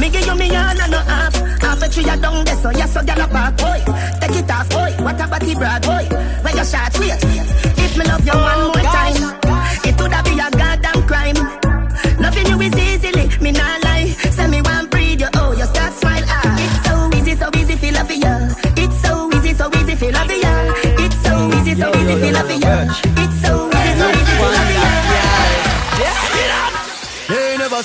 Me 0.00 0.10
give 0.10 0.26
you 0.26 0.34
me 0.34 0.48
all 0.56 0.80
and 0.82 0.90
no 0.90 0.98
half. 0.98 1.34
half 1.62 1.82
a 1.82 1.88
tree 1.88 2.08
a 2.08 2.16
down 2.16 2.44
there, 2.44 2.56
so 2.56 2.70
yes, 2.70 2.92
so 2.92 3.00
gyal 3.00 3.24
a 3.24 3.28
park, 3.28 3.56
boy. 3.56 3.78
Take 4.20 4.36
it 4.42 4.50
off, 4.50 4.68
boy. 4.70 4.92
What 5.04 5.20
a 5.20 5.26
body 5.28 5.54
broad, 5.54 5.82
boy. 5.82 6.04
Where 6.42 6.54
your 6.56 6.64
shots, 6.64 6.98
wait. 6.98 7.20
If 7.84 7.96
me 7.96 8.04
love 8.04 8.26
you 8.26 8.34
one 8.34 8.62
more 8.74 8.86
time, 8.96 9.16
it 9.86 9.94
woulda 10.00 10.20
be 10.26 10.34
a 10.46 10.48
goddamn 10.50 11.00
crime. 11.06 11.38
Loving 12.18 12.46
you 12.46 12.60
is 12.60 12.74
easily, 12.74 13.26
me 13.40 13.52
not 13.52 13.84
lie. 13.84 14.08
Say 14.36 14.48
me 14.48 14.62
one 14.62 14.86
breed 14.88 15.20
you, 15.20 15.28
oh, 15.36 15.52
you 15.52 15.66
start 15.66 15.92
smile, 15.94 16.24
ah. 16.26 16.58
It's 16.58 16.88
so 16.88 16.94
easy, 17.18 17.34
so 17.36 17.48
easy, 17.56 17.76
feel 17.76 17.94
love 17.94 18.10
you. 18.10 18.36
It's 18.82 18.96
so 19.02 19.30
easy, 19.36 19.54
so 19.54 19.70
easy, 19.78 19.94
feel 19.94 20.12
love 20.12 20.30
you. 20.30 20.56
It's 21.04 21.18
so 21.22 21.34
easy, 21.56 21.74
so 21.80 21.88
easy, 21.98 22.14
feel 22.20 22.34
love 22.34 22.50
you. 22.50 23.11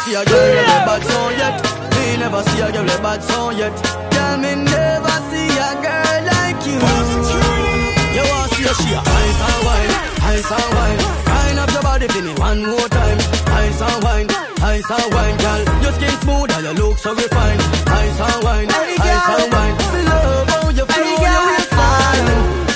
See 0.07 0.15
a 0.15 0.23
girl 0.23 0.49
with 0.55 0.75
a 0.75 0.79
bad 0.87 1.03
song 1.03 1.31
yet. 1.41 1.55
Me 1.95 2.17
never 2.17 2.41
see 2.47 2.61
a 2.61 2.71
girl 2.71 2.83
with 2.83 2.99
a 2.99 3.01
bad 3.03 3.21
song 3.23 3.57
yet. 3.57 3.75
Girl, 4.13 4.37
me 4.43 4.51
never 4.55 5.15
see 5.29 5.51
a 5.67 5.71
girl 5.83 6.19
like 6.31 6.61
you. 6.67 6.79
You 8.15 8.23
want 8.31 8.49
see 8.55 8.65
a 8.71 8.73
she 8.79 8.89
a 8.95 8.99
ice 9.03 9.41
and 9.47 9.61
wine, 9.67 9.93
ice 10.31 10.51
and 10.57 10.69
wine. 10.77 10.99
Wind 11.27 11.59
up 11.59 11.71
your 11.75 11.83
body 11.83 12.07
for 12.07 12.21
me 12.21 12.33
one 12.39 12.61
more 12.63 12.89
time. 12.89 13.19
Ice 13.63 13.81
and 13.81 14.03
wine, 14.03 14.27
ice 14.63 14.89
and 14.89 15.09
wine, 15.13 15.37
girl. 15.43 15.61
Your 15.83 15.93
skin 15.97 16.15
smooth 16.23 16.51
and 16.55 16.63
your 16.67 16.75
look 16.81 16.97
so 16.97 17.11
refined. 17.13 17.61
Ice 18.03 18.19
and 18.27 18.43
wine, 18.43 18.69
ice 18.71 19.29
and 19.35 19.47
wine. 19.53 19.75
Me 19.93 20.01
love 20.07 20.47
how 20.53 20.69
you 20.77 20.85
flow 20.87 21.11
your 21.25 21.41
waistline. 21.51 22.27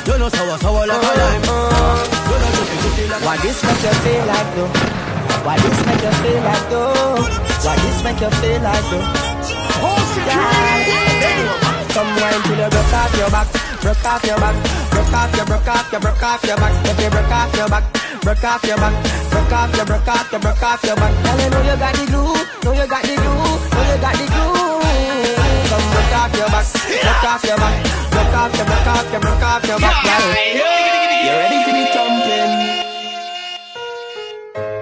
You 0.07 0.15
know 0.19 0.29
sour, 0.29 0.57
sour 0.63 0.85
like 0.87 1.03
a 1.09 1.13
lime. 1.21 1.43
You 2.27 2.35
know 2.41 2.49
juicy, 2.55 2.75
juicy 2.83 3.03
like 3.07 3.23
a 3.23 3.25
Why 3.25 3.37
this 3.37 3.63
make 3.63 3.83
you 3.85 3.93
feel 4.03 4.25
like 4.25 4.51
though? 4.55 5.10
Why 5.43 5.57
this 5.57 5.79
make 5.85 6.01
you 6.01 6.13
feel 6.21 6.41
like 6.43 6.69
though? 6.69 7.17
Why 7.65 7.75
this 7.81 7.99
make 8.03 8.21
you 8.21 8.29
feel 8.41 8.61
like 8.61 8.85
though? 8.91 9.05
Yeah. 10.27 11.01
Come 11.91 12.11
wine 12.21 12.41
till 12.45 12.59
you 12.61 12.69
broke 12.69 12.93
off 12.93 13.13
your 13.17 13.29
back, 13.29 13.47
broke 13.81 14.05
off 14.05 14.23
your 14.23 14.37
back, 14.37 14.55
broke 14.91 15.13
off 15.13 15.35
your, 15.35 15.45
broke 15.45 15.67
off 15.67 15.91
your, 15.91 15.99
broke 15.99 16.23
off 16.23 16.43
your 16.45 16.57
back. 16.57 16.73
If 16.85 16.99
you 17.01 17.09
broke 17.09 17.31
off 17.31 17.55
your 17.57 17.67
back, 17.67 17.83
broke 18.21 18.43
off 18.43 18.63
your 18.63 18.77
back, 18.77 18.93
broke 19.31 19.51
off 19.51 19.75
your, 19.75 19.85
broke 19.85 20.07
off 20.07 20.31
your, 20.31 20.39
broke 20.39 20.63
off 20.63 20.83
your 20.83 20.95
back. 20.95 21.13
Girl, 21.23 21.39
you 21.41 21.49
know 21.49 21.61
you 21.67 21.75
got 21.81 21.93
the 21.95 22.05
glue, 22.05 22.37
know 22.63 22.71
you 22.77 22.87
got 22.87 23.03
the 23.03 23.15
glue, 23.17 23.33
know 23.33 23.83
you 23.89 23.97
got 23.99 24.15
the 24.15 24.25
glue. 24.29 24.85
Come 25.67 25.85
broke 25.91 26.15
off 26.21 26.31
your 26.37 26.49
back, 26.53 26.65
broke 26.69 27.25
off 27.27 27.43
your 27.43 27.57
back, 27.57 27.75
broke 28.13 28.35
off 28.39 28.55
your, 28.55 28.65
broke 28.65 28.87
off 28.87 29.11
your, 29.11 29.19
broke 29.19 29.43
off 29.43 29.65
your 29.67 29.79
back. 29.81 30.05
Girl, 30.05 30.29
you 31.25 31.33
ready 31.33 31.59
for 31.65 31.73
the 31.75 31.83
thumping? 31.91 32.70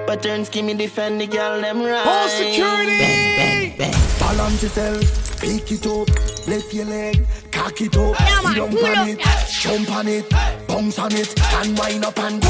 Patterns 0.09 0.49
give 0.49 0.65
me 0.65 0.73
defend 0.73 1.21
the 1.21 1.27
girl 1.27 1.61
them 1.61 1.83
right. 1.83 2.01
Hold 2.01 2.31
security. 2.31 3.77
Balance 4.19 4.63
yourself, 4.63 5.39
pick 5.39 5.71
it 5.71 5.85
up, 5.85 6.09
lift 6.47 6.73
your 6.73 6.85
leg, 6.85 7.27
cock 7.51 7.79
it 7.79 7.95
up, 7.95 8.17
sit 8.17 8.55
down 8.55 8.73
on 8.73 9.07
it, 9.07 9.19
jump 9.61 9.91
on 9.91 10.07
it, 10.07 10.27
bounce 10.67 10.97
on 10.97 11.13
it, 11.13 11.29
and 11.61 11.77
wind 11.77 12.03
up 12.03 12.17
and 12.17 12.41
go. 12.41 12.49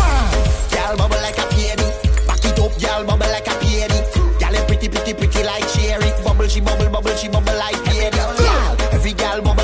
Girl 0.71 0.95
bubble 0.95 1.19
like 1.19 1.37
a 1.37 1.47
peony. 1.51 1.83
Back 2.25 2.45
it 2.45 2.59
up, 2.63 2.71
girl 2.79 3.03
bubble 3.03 3.27
like 3.27 3.47
a 3.51 3.55
peony. 3.59 3.99
Girl 4.39 4.55
you 4.55 4.63
pretty, 4.63 4.87
pretty, 4.87 5.13
pretty 5.13 5.43
like 5.43 5.67
cherry. 5.73 6.11
Bubble, 6.23 6.47
she 6.47 6.61
bubble, 6.61 6.89
bubble, 6.89 7.13
she 7.15 7.27
bubble 7.27 7.57
like 7.59 7.75
peony. 7.83 8.15
Girl, 8.15 8.77
every 8.95 9.11
girl 9.11 9.41
bubble 9.41 9.58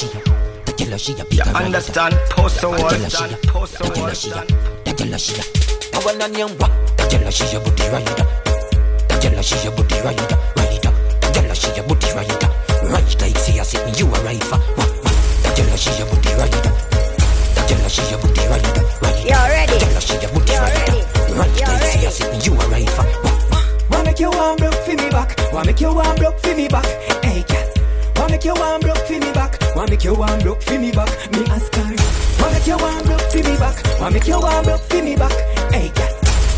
You 0.00 0.08
understand? 1.52 2.14
Post 2.30 2.60
the 2.62 2.70
wall. 2.70 2.88
Post 3.52 3.78
the 3.78 3.84
wall. 3.84 4.08
I 5.92 6.02
wanna 6.04 6.28
know 6.28 6.48
what 6.56 6.72
the 6.96 7.04
girl 7.12 7.30
she 7.30 7.44
your 7.52 7.60
booty 7.60 7.84
right 7.92 8.06
The 8.08 9.20
girl 9.20 9.42
she 9.42 9.60
your 9.60 9.76
booty 9.76 10.00
right 10.00 10.16
right 10.56 10.80
The 10.80 11.28
girl 11.36 11.52
she 11.52 11.68
your 11.76 11.84
booty 11.84 12.08
right 12.16 12.32
right 12.88 13.20
like 13.20 13.36
say 13.36 13.60
I 13.60 13.62
sit 13.62 13.84
me 13.84 13.92
you 13.98 14.06
a 14.06 14.18
right 14.24 14.42
for 14.42 14.56
what 14.80 14.88
The 15.44 15.52
girl 15.52 15.76
she 15.76 15.92
your 16.00 16.08
booty 16.08 16.32
right 16.40 16.48
The 16.48 17.62
girl 17.68 17.88
she 17.92 18.02
your 18.08 18.20
booty 18.24 18.40
right 18.48 18.64
right 19.04 19.20
You 19.20 19.36
ready? 19.36 19.76
The 19.76 19.84
girl 19.84 20.00
she 20.00 20.16
your 20.16 20.32
booty 20.32 20.54
right 20.56 20.88
right 21.36 21.60
like 21.68 21.84
say 21.84 22.06
I 22.06 22.10
sit 22.10 22.32
me 22.32 22.38
you 22.40 22.52
a 22.56 22.64
right 22.72 22.88
for 22.88 23.04
Wanna 23.90 24.04
make 24.04 24.20
you 24.20 24.30
warm 24.30 24.56
broke 24.56 24.74
for 24.74 24.94
me 24.96 25.10
back. 25.10 25.36
Wanna 25.52 25.66
make 25.66 25.80
you 25.80 25.92
warm 25.92 26.16
broke 26.16 26.38
for 26.38 26.54
me 26.54 26.68
back. 26.68 26.86
Hey, 27.22 27.42
girl. 27.42 27.69
Make 28.40 28.56
you 28.56 28.62
warm 28.62 28.80
broke 28.80 29.06
for 29.06 29.12
me 29.12 29.32
back. 29.32 29.58
Wanna 29.76 29.90
make 29.90 30.02
you 30.02 30.14
warm 30.14 30.40
broke 30.40 30.62
for 30.62 30.78
me 30.78 30.90
back. 30.92 31.10
Me 31.30 31.44
ask 31.48 31.74
her. 31.74 31.82
Wanna 31.82 32.52
make 32.54 32.66
you 32.66 32.78
warm 32.78 33.04
broke 33.04 33.20
for 33.20 33.36
me 33.36 33.56
back. 33.58 34.00
Wanna 34.00 34.14
make 34.14 34.26
you 34.26 34.40
warm 34.40 34.64
broke 34.64 34.80
for 34.80 35.02
me 35.02 35.14
back. 35.14 35.32
Hey, 35.70 35.92
girl. 35.94 36.08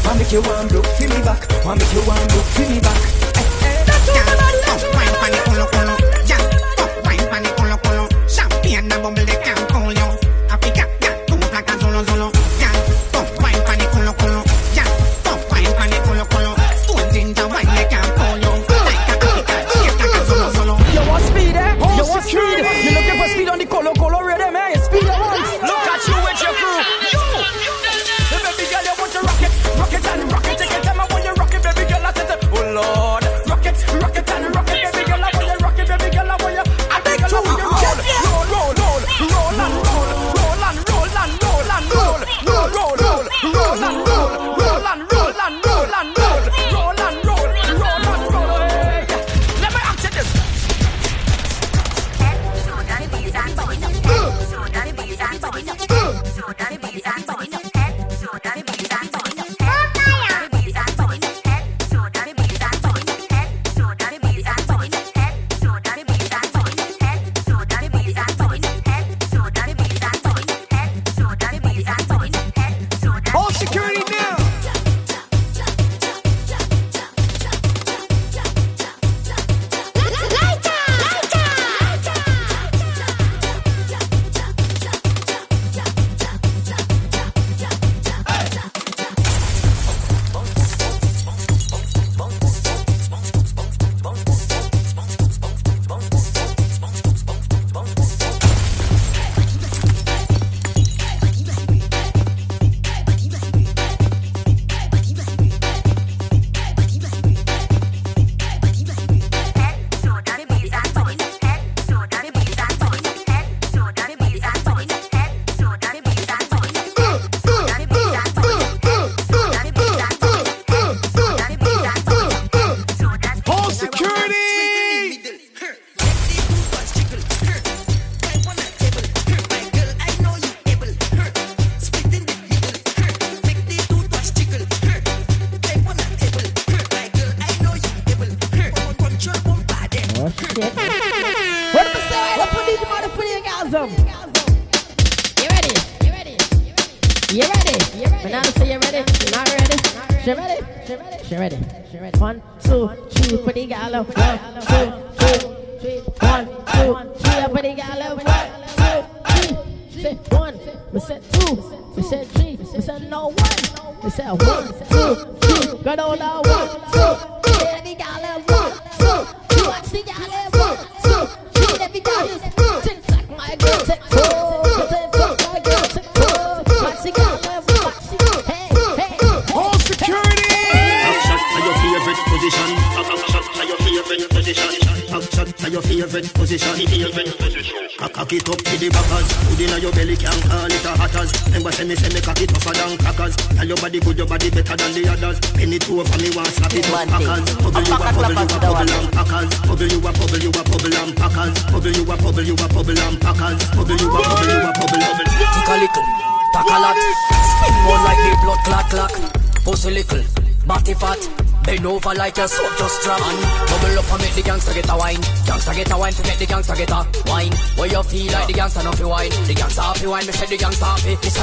Wanna 0.04 0.18
make 0.20 0.30
you 0.30 0.42
warm 0.42 0.68
broke 0.68 0.86
for 0.86 1.08
me 1.08 1.22
back. 1.24 1.64
Wanna 1.64 1.80
make 1.80 1.92
you 1.92 2.06
warm 2.06 2.26
broke 2.28 2.50
for 2.54 2.70
me 2.70 2.78
back. 2.78 3.02
Hey, 3.34 3.48
hey. 3.66 3.84
That's 3.84 4.08
all 4.10 4.14
the 4.14 4.36
body. 4.36 5.91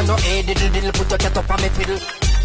no 0.09 0.17
A 0.17 0.41
diddle 0.41 0.69
diddle, 0.73 0.91
put 0.97 1.09
your 1.09 1.19
cat 1.21 1.37
up 1.37 1.49
on 1.53 1.61
me 1.61 1.69
fiddle. 1.77 1.99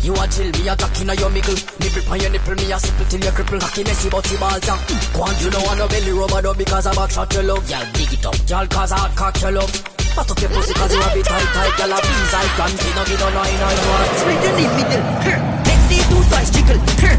You 0.05 0.13
a 0.13 0.25
chill, 0.29 0.53
me 0.53 0.69
a 0.69 0.77
jack 0.77 1.01
inna 1.01 1.15
your 1.17 1.33
mickle. 1.33 1.57
Nipple 1.81 2.05
pon 2.05 2.21
your 2.21 2.31
nipple, 2.31 2.57
me 2.61 2.69
a 2.69 2.77
sipple 2.77 3.09
till 3.09 3.25
you 3.25 3.33
cripple. 3.33 3.61
Cocky 3.61 3.83
messy, 3.89 4.09
but 4.13 4.27
you 4.31 4.37
balls 4.37 4.69
up. 4.69 4.81
Quan 5.17 5.33
you 5.41 5.49
know 5.49 5.65
I 5.65 5.75
no 5.81 5.89
belly 5.89 6.13
rubber 6.13 6.43
dub 6.45 6.59
because 6.61 6.87
I 6.87 6.93
backshot 6.93 7.33
your 7.33 7.45
love. 7.49 7.65
Y'all 7.71 7.89
dig 7.97 8.13
it 8.13 8.27
up, 8.29 8.37
y'all 8.45 8.67
cause 8.69 8.93
I 8.93 9.09
cock 9.17 9.41
your 9.41 9.53
love. 9.57 9.73
But 10.15 10.31
up 10.31 10.39
your 10.39 10.51
pussy 10.53 10.75
cause 10.77 10.93
you 10.93 11.01
a 11.01 11.09
bit 11.17 11.25
tight 11.25 11.49
tight, 11.57 11.75
y'all 11.81 11.95
a 11.97 11.99
beans 12.05 12.35
I 12.37 12.45
can't 12.53 12.77
be 12.85 12.91
no 12.93 13.03
me 13.09 13.17
no 13.17 13.29
want? 13.33 14.13
Split 14.21 14.45
in 14.45 14.55
the 14.61 14.67
middle, 14.77 15.05
her. 15.25 15.39
Let 15.65 15.81
the 15.89 15.99
two 16.05 16.23
toys 16.29 16.51
jiggle, 16.53 16.81
her. 17.01 17.17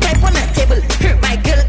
Pipe 0.00 0.22
on 0.22 0.32
the 0.38 0.44
table. 0.54 0.80
My 1.18 1.34
girl 1.42 1.60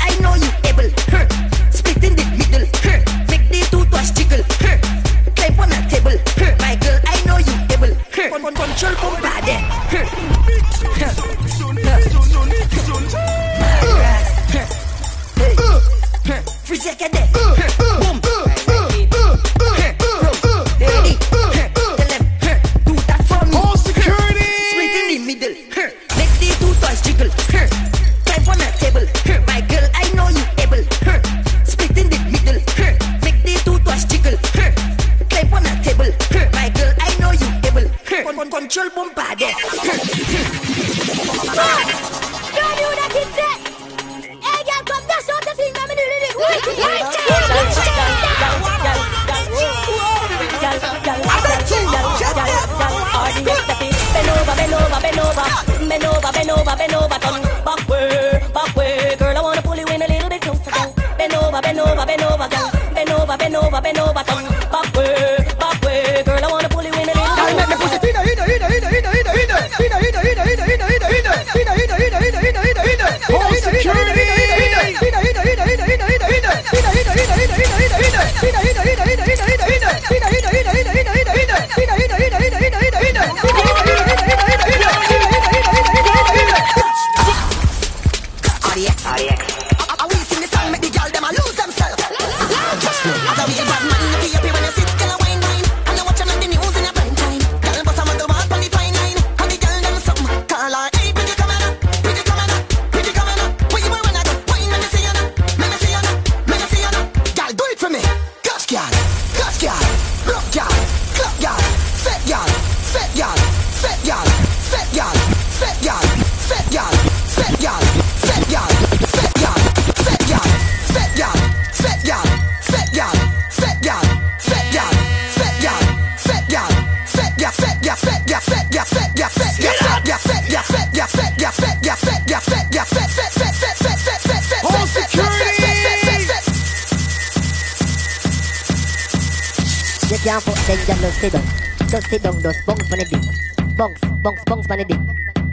Beg 140.71 140.79
them 140.87 140.97
just 140.99 141.19
sit 141.19 141.33
down. 141.33 141.43
Just 141.89 142.07
sit 142.07 142.23
down, 142.23 142.41
just 142.41 142.65
bounce 142.65 142.91
on 142.93 142.99
the 142.99 143.03
dick. 143.03 143.75
Bounce, 143.75 143.99
bounce, 144.23 144.41
bounce 144.45 144.71
on 144.71 144.77
the 144.77 144.85
dick. 144.85 144.99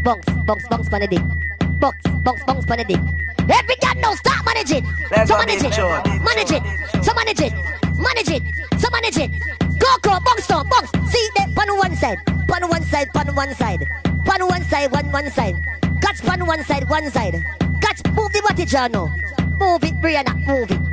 Bounce, 0.05 0.25
bounce, 0.47 0.69
bounce 0.69 0.93
on 0.93 1.01
the 1.01 1.09
dick. 1.09 1.23
Bounce, 1.81 2.07
bounce, 2.23 2.45
bounce 2.45 2.71
on 2.71 2.79
the 2.79 2.85
dick. 2.85 3.01
Every 3.51 3.75
guy 3.83 3.95
knows 3.95 4.19
start 4.19 4.45
managing, 4.47 4.87
it. 4.87 5.27
So 5.27 5.37
manage 5.37 5.65
it. 5.65 5.75
Manage 6.23 6.53
it. 6.53 6.63
So 7.03 7.15
manage 7.15 7.41
it. 7.41 7.53
Manage 7.99 8.31
it. 8.31 8.43
So 8.79 8.89
manage 8.91 9.17
it. 9.19 9.31
Go, 9.81 9.89
go, 10.03 10.21
bounce, 10.21 10.47
down, 10.47 10.69
bounce. 10.69 10.91
See 11.11 11.29
that 11.35 11.49
on 11.59 11.77
one 11.77 11.97
side. 11.97 12.19
On 12.29 12.69
one 12.69 12.83
side, 12.85 13.11
on 13.17 13.35
one 13.35 13.55
side. 13.57 13.89
On 14.31 14.47
one 14.47 14.63
side, 14.63 14.93
one, 14.93 15.11
one 15.11 15.31
side. 15.33 15.57
Catch 16.01 16.25
on 16.29 16.47
one 16.47 16.63
side, 16.63 16.89
one 16.89 17.11
side. 17.11 17.45
Catch, 17.83 18.07
move 18.15 18.33
the 18.33 18.41
body, 18.47 18.65
Jano. 18.65 19.11
Move 19.59 19.83
it, 19.83 20.01
Brianna, 20.01 20.47
move 20.47 20.71
it. 20.71 20.88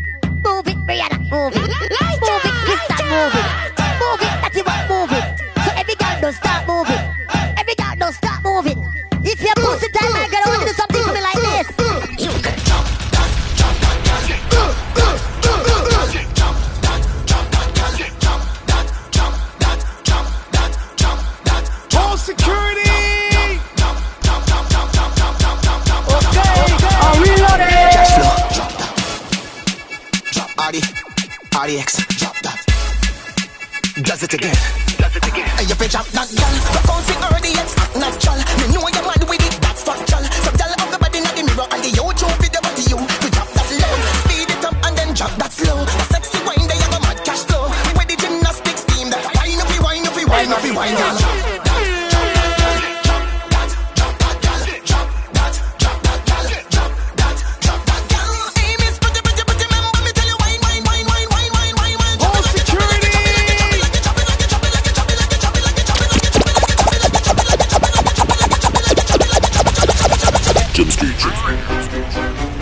Jim 70.75 70.91
Street. 70.91 71.15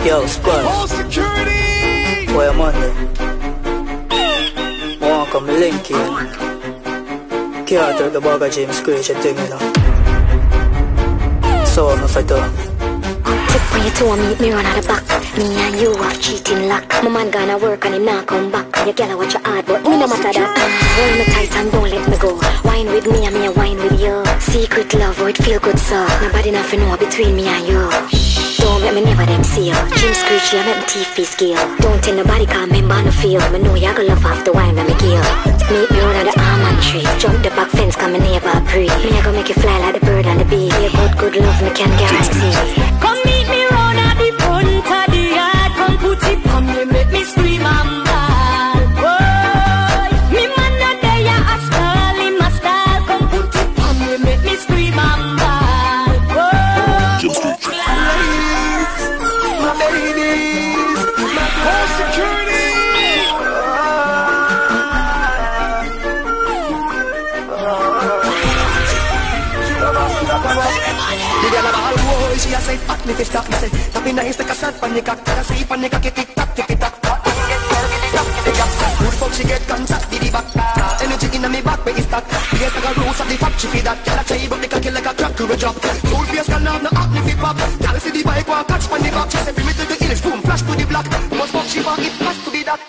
Yo, 0.06 0.28
Spurs. 0.28 0.92
security. 0.92 2.28
Boy, 2.28 2.48
I'm 2.48 2.62
on 2.62 2.74
there. 2.74 2.94
Wanna 5.02 5.32
come 5.32 5.48
link 5.48 5.88
here. 5.88 5.98
Can't 7.66 7.98
take 7.98 8.14
the 8.14 8.22
bag 8.22 8.40
of 8.40 8.52
James 8.54 8.78
Screech 8.78 9.10
and 9.10 9.20
thing, 9.24 9.36
you 9.36 9.50
know. 9.50 9.58
So 11.66 11.90
I'm 11.90 12.04
a 12.04 12.08
do. 12.22 12.38
Tip 13.50 13.74
on 13.74 13.82
your 13.82 13.94
toe, 13.96 14.16
meet 14.16 14.40
me 14.40 14.52
run 14.52 14.64
out 14.64 14.80
the 14.80 14.88
back. 14.88 15.13
Me 15.38 15.50
and 15.66 15.82
you 15.82 15.90
are 15.98 16.14
cheating 16.22 16.68
luck. 16.70 16.86
My 17.02 17.10
man 17.10 17.32
gonna 17.32 17.58
work 17.58 17.86
and 17.86 17.96
him 17.96 18.06
not 18.06 18.28
come 18.28 18.52
back. 18.52 18.70
You 18.86 18.94
girl 18.94 19.18
watch 19.18 19.34
your 19.34 19.42
hard, 19.42 19.66
but 19.66 19.82
me 19.82 19.98
no 19.98 20.06
matter 20.06 20.30
that. 20.30 20.54
Hold 20.94 21.18
me 21.18 21.26
tight 21.34 21.56
and 21.58 21.72
don't 21.72 21.90
let 21.90 22.06
me 22.08 22.18
go. 22.22 22.38
Wine 22.64 22.86
with 22.94 23.08
me 23.10 23.26
and 23.26 23.34
me 23.34 23.48
a 23.48 23.52
wine 23.52 23.78
with 23.78 24.00
you. 24.00 24.22
Secret 24.40 24.94
love, 24.94 25.20
oh 25.22 25.26
it 25.26 25.38
feel 25.38 25.60
good 25.60 25.80
so. 25.80 26.06
Nobody 26.22 26.52
nothing 26.52 26.82
know 26.82 26.96
between 26.98 27.36
me 27.36 27.48
and 27.48 27.66
you. 27.66 27.82
Don't 28.62 28.82
make 28.86 28.94
me 28.94 29.02
never 29.10 29.26
them 29.26 29.44
see 29.44 29.74
you. 29.74 29.80
Jim 29.98 30.14
screech, 30.14 30.54
you 30.54 30.62
make 30.70 30.78
me 30.78 30.86
teeth 30.86 31.14
be 31.18 31.26
skill. 31.26 31.58
Don't 31.82 31.98
tell 32.04 32.14
nobody 32.14 32.46
come 32.46 32.70
member 32.70 33.02
no 33.02 33.10
feel. 33.10 33.42
Me 33.50 33.58
know 33.58 33.74
you 33.74 33.90
gonna 33.90 34.14
love 34.14 34.26
after 34.26 34.54
wine 34.54 34.76
that 34.78 34.86
me 34.86 34.94
kill. 35.02 35.26
Meet 35.74 35.90
me 35.90 35.98
out 35.98 36.30
the 36.30 36.34
almond 36.38 36.78
tree. 36.86 37.10
Jump 37.18 37.42
the 37.42 37.50
back 37.58 37.74
fence, 37.74 37.96
come 37.96 38.14
me 38.14 38.20
neighbor 38.20 38.54
breathe. 38.70 38.94
Me 39.02 39.18
I 39.18 39.26
gonna 39.26 39.42
make 39.42 39.50
you 39.50 39.58
fly 39.58 39.82
like 39.82 39.98
the 39.98 40.06
bird 40.06 40.30
and 40.30 40.38
the 40.38 40.46
bee. 40.46 40.70
Be 40.70 40.94
a 40.94 41.16
good, 41.18 41.36
love, 41.42 41.58
me 41.58 41.74
can 41.74 41.90
guarantee. 41.98 42.54
Come 43.02 43.18
meet 43.26 43.50
me 43.50 43.66
at 43.66 44.18
the 44.22 44.33
say 72.64 72.78
fuck 72.78 73.06
me 73.06 73.14
fi 73.14 73.24
stop 73.24 73.50
me 73.50 73.56
say 73.56 73.70
That 73.92 74.04
be 74.04 74.12
nice 74.14 74.40
like 74.40 74.50
a 74.50 74.56
sand 74.56 74.76
pan 74.80 74.94
the 74.94 75.02
cock 75.02 75.24
Tell 75.24 75.36
her 75.36 75.44
sleep 75.44 75.72
on 75.72 75.82
the 75.82 76.93
she 79.34 79.44
get 79.44 79.62
contact 79.68 80.06
with 80.12 80.22
the 80.22 80.30
back 80.32 80.48
Energy 81.02 81.28
inna 81.34 81.50
me 81.50 81.62
back 81.62 81.84
where 81.86 81.98
it 81.98 82.04
start 82.04 82.26
Yes 82.54 82.74
like 82.76 82.86
a 82.86 82.92
rose 83.02 83.20
of 83.20 83.28
the 83.28 83.38
she 83.58 83.68
feel 83.68 83.84
that 83.84 83.98
Girl 84.06 84.20
a 84.20 84.24
try 84.24 84.48
but 84.48 84.60
the 84.62 84.68
cocky 84.68 84.92
like 84.92 85.10
a 85.10 85.14
crack 85.14 85.34
to 85.36 85.44
a 85.50 85.56
drop 85.58 85.76
Cool 85.82 86.26
face 86.30 86.48
can 86.48 86.66
have 86.66 86.84
no 86.84 86.90
acne 86.94 87.22
fi 87.26 87.34
pop 87.42 87.58
Girl 87.58 87.98
see 88.00 88.12
the 88.14 88.22
bike 88.24 88.48
walk 88.48 88.68
catch 88.68 88.86
pan 88.90 89.02
the 89.02 89.10
back 89.10 89.30
She 89.32 89.38
say 89.38 89.54
bring 89.54 89.68
me 89.68 89.74
to 89.74 89.84
the 89.90 89.96
hills 89.98 90.22
boom 90.22 90.40
flash 90.42 90.62
to 90.62 90.74
the 90.78 90.86
block 90.86 91.08
Must 91.34 91.52
fuck 91.52 91.68
she 91.68 91.82
want 91.82 92.00
it 92.00 92.14
has 92.22 92.38
to 92.46 92.52
be 92.52 92.62
that 92.64 92.80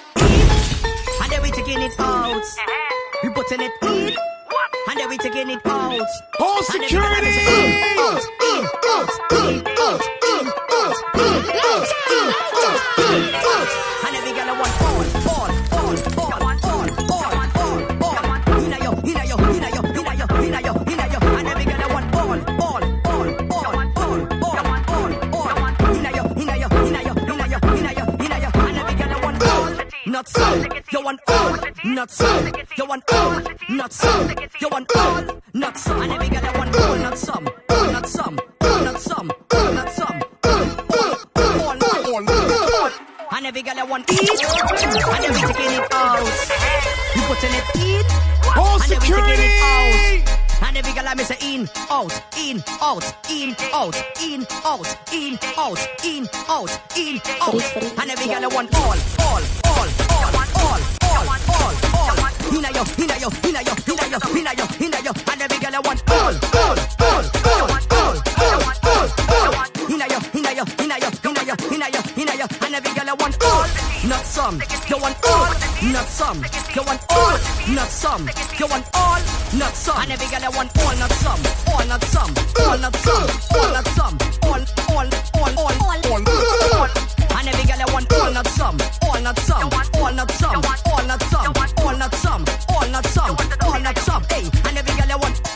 And 1.23 1.33
then 1.33 1.41
we 1.43 1.51
taking 1.51 1.81
it 1.81 1.95
out. 1.99 2.45
We 3.23 3.31
putting 3.31 3.61
it 3.63 3.73
in. 3.83 4.13
And 4.89 4.97
then 5.01 5.09
we 5.09 5.17
taking 5.17 5.49
it 5.51 5.67
out. 5.67 6.07
Home 6.39 6.65
And 6.75 6.81
then 6.81 6.81
we 6.81 6.87
security. 6.87 7.33
in, 7.33 7.49
in, 7.49 8.21
in, 8.45 8.61
in, 9.33 9.41
in, 9.41 9.65
out, 9.81 10.05
in, 10.21 10.47
out, 10.61 11.05
in, 13.01 13.25
out. 13.41 13.71
And 14.05 14.13
then 14.15 14.23
we 14.25 14.33
gonna 14.37 14.55
want 14.61 14.75
all, 14.85 15.24
all, 32.05 32.07
not 32.07 32.11
some. 32.11 32.53
You 32.77 32.87
want 32.87 33.05
all, 33.13 33.41
not 33.71 33.93
some. 33.93 34.31
You 34.61 34.69
want 34.69 34.97
all, 34.97 35.25
not 35.55 35.79
some. 35.79 36.03
And 36.03 36.13
then 36.13 36.19
we 36.19 36.29
gonna 36.29 36.59
want 36.59 36.77
all, 36.77 36.97
not 36.97 37.19
some. 37.19 37.49
All, 37.71 37.93
not 37.93 38.09
some. 38.09 38.39
All, 38.61 38.85
not 38.85 39.01
some. 39.01 39.33
All, 39.55 39.73
not 39.73 39.91
some. 39.91 40.23
All, 40.45 40.77
all, 40.93 41.17
all, 41.37 41.83
all, 42.07 42.31
all. 42.31 42.91
And 43.33 43.47
every 43.47 43.63
girl 43.63 43.79
I 43.79 43.83
want 43.85 44.11
eat, 44.13 44.21
and 44.21 44.29
we 44.29 45.41
taking 45.41 45.73
it 45.73 45.93
out. 45.93 46.27
You 47.15 47.23
putting 47.23 47.55
it 47.55 47.77
in, 47.77 48.05
Home 48.53 48.81
and 48.83 48.91
then 48.91 49.01
we 49.01 49.07
taking 49.07 49.41
it 49.41 49.63
out. 49.63 49.93
security. 49.95 50.35
And 50.67 50.77
every 50.77 50.93
girl 50.93 51.09
I 51.09 51.15
miss 51.15 51.31
in, 51.31 51.69
out, 51.91 52.13
in, 52.39 52.63
out, 52.83 53.05
in, 53.31 53.57
out, 53.73 53.97
in, 54.21 54.47
out, 54.65 54.87
in, 55.13 55.39
out, 55.57 55.79
in, 56.05 56.29
out, 56.49 56.71
in, 56.97 57.21
out. 57.41 57.63
And 57.99 58.11
every 58.11 58.27
girl 58.27 58.45
I 58.45 58.49
want 58.53 58.75
all, 58.75 58.99
all, 59.21 59.43
all, 59.65 59.65
all, 59.65 59.75
all, 59.75 59.89
all, 60.11 60.37
all, 60.37 60.47
all. 60.49 60.54
Yo, 62.85 63.05
inna 63.05 63.17
yo, 63.19 63.29
inna 63.45 63.63
yo, 63.63 63.75
inna 63.89 64.07
yo, 64.09 64.19
inna 64.37 64.53
yo, 64.55 64.67
inna 64.81 64.99
yo. 65.05 65.13
And 65.31 65.43
every 65.43 65.59
girl 65.59 65.75
I 65.75 65.81
want 65.81 66.03
all, 66.11 66.35
all, 66.55 66.79
all, 67.01 67.25
all, 67.45 67.73
all, 67.91 68.17
all, 68.41 68.69
all, 68.85 69.09
all. 69.29 69.65
Inna 69.89 70.07
yo, 70.09 70.19
inna 70.35 70.53
yo, 70.53 70.65
inna 70.79 70.97
yo, 70.99 71.09
inna 71.25 71.43
yo, 71.45 71.55
inna 71.73 71.89
yo, 71.89 72.01
inna 72.17 72.35
yo. 72.35 72.47
And 72.61 72.75
every 72.75 72.93
girl 72.95 73.09
I 73.09 73.15
want 73.15 73.37
all, 73.43 73.67
not 74.09 74.25
some. 74.25 74.61
You 74.89 74.99
want 74.99 75.17
all, 75.25 75.49
not 75.93 76.07
some. 76.07 76.45
You 76.75 76.83
want 76.85 77.01
all, 77.11 77.39
not 77.69 77.89
some. 77.89 78.29
You 78.59 78.67
want 78.67 78.87
all, 78.95 79.21
not 79.55 79.75
some. 79.75 80.01
And 80.01 80.11
every 80.13 80.27
girl 80.29 80.45
I 80.45 80.49
want 80.49 80.71
all, 80.79 80.97
not 80.97 81.13
some. 81.13 81.41
All, 81.73 81.87
not 81.87 82.05
some. 82.05 82.35
All, 82.61 82.79
not 82.79 82.97
some. 82.97 83.29
All, 83.55 83.73
not 83.73 83.87
some. 83.97 84.19
All, 84.43 84.61
all, 84.91 85.09
all, 85.35 85.53
all, 85.59 85.73
all, 85.81 86.05
all, 86.05 86.23
all. 86.75 86.91
And 87.37 87.49
every 87.49 87.65
girl 87.65 87.81
I 87.81 87.93
want 87.93 88.13
all, 88.13 88.33
not 88.33 88.47
some. 88.49 88.77
All, 89.03 89.21
not 89.21 89.39
some. 89.39 89.71
All, 89.95 90.13
not 90.13 90.31
some. 90.33 90.64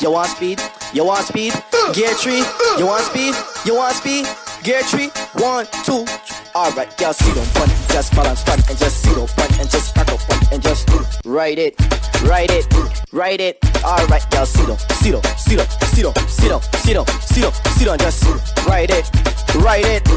You 0.00 0.12
want 0.12 0.28
speed? 0.28 0.60
You 0.92 1.04
want 1.04 1.24
speed? 1.24 1.52
Uh, 1.72 1.92
Gear 1.92 2.14
three. 2.14 2.40
Uh, 2.40 2.44
uh. 2.44 2.78
You 2.78 2.86
want 2.86 3.02
speed? 3.04 3.34
You 3.66 3.74
want 3.74 3.94
speed? 3.96 4.26
Gear 4.62 4.82
three. 4.82 5.10
One, 5.42 5.66
two. 5.84 6.06
Alright, 6.54 7.00
y'all 7.00 7.12
see 7.12 7.32
them 7.32 7.44
one. 7.58 7.68
Just 7.90 8.14
balance 8.14 8.46
one 8.46 8.58
and 8.68 8.78
just 8.78 9.02
see 9.02 9.10
them 9.10 9.26
one 9.26 9.60
and 9.60 9.68
just 9.68 9.94
back 9.94 10.08
up 10.08 10.20
one 10.28 10.38
and 10.52 10.62
just 10.62 10.88
ride 11.24 11.58
it, 11.58 11.74
ride 12.22 12.50
it, 12.50 12.66
ride 13.12 13.40
it. 13.40 13.58
Alright, 13.84 14.24
y'all 14.32 14.46
see 14.46 14.64
them, 14.66 14.78
see 14.78 15.10
them, 15.10 15.22
see 15.36 15.56
them, 15.56 15.66
see 15.86 16.02
them, 16.02 16.14
see 16.28 16.48
them, 16.48 16.62
see 16.62 16.92
them, 16.94 17.06
see 17.20 17.40
them, 17.42 17.52
see 17.52 17.84
them. 17.84 17.98
Just 17.98 18.24
ride 18.66 18.90
it, 18.90 19.10
ride 19.56 19.84
it. 19.84 20.08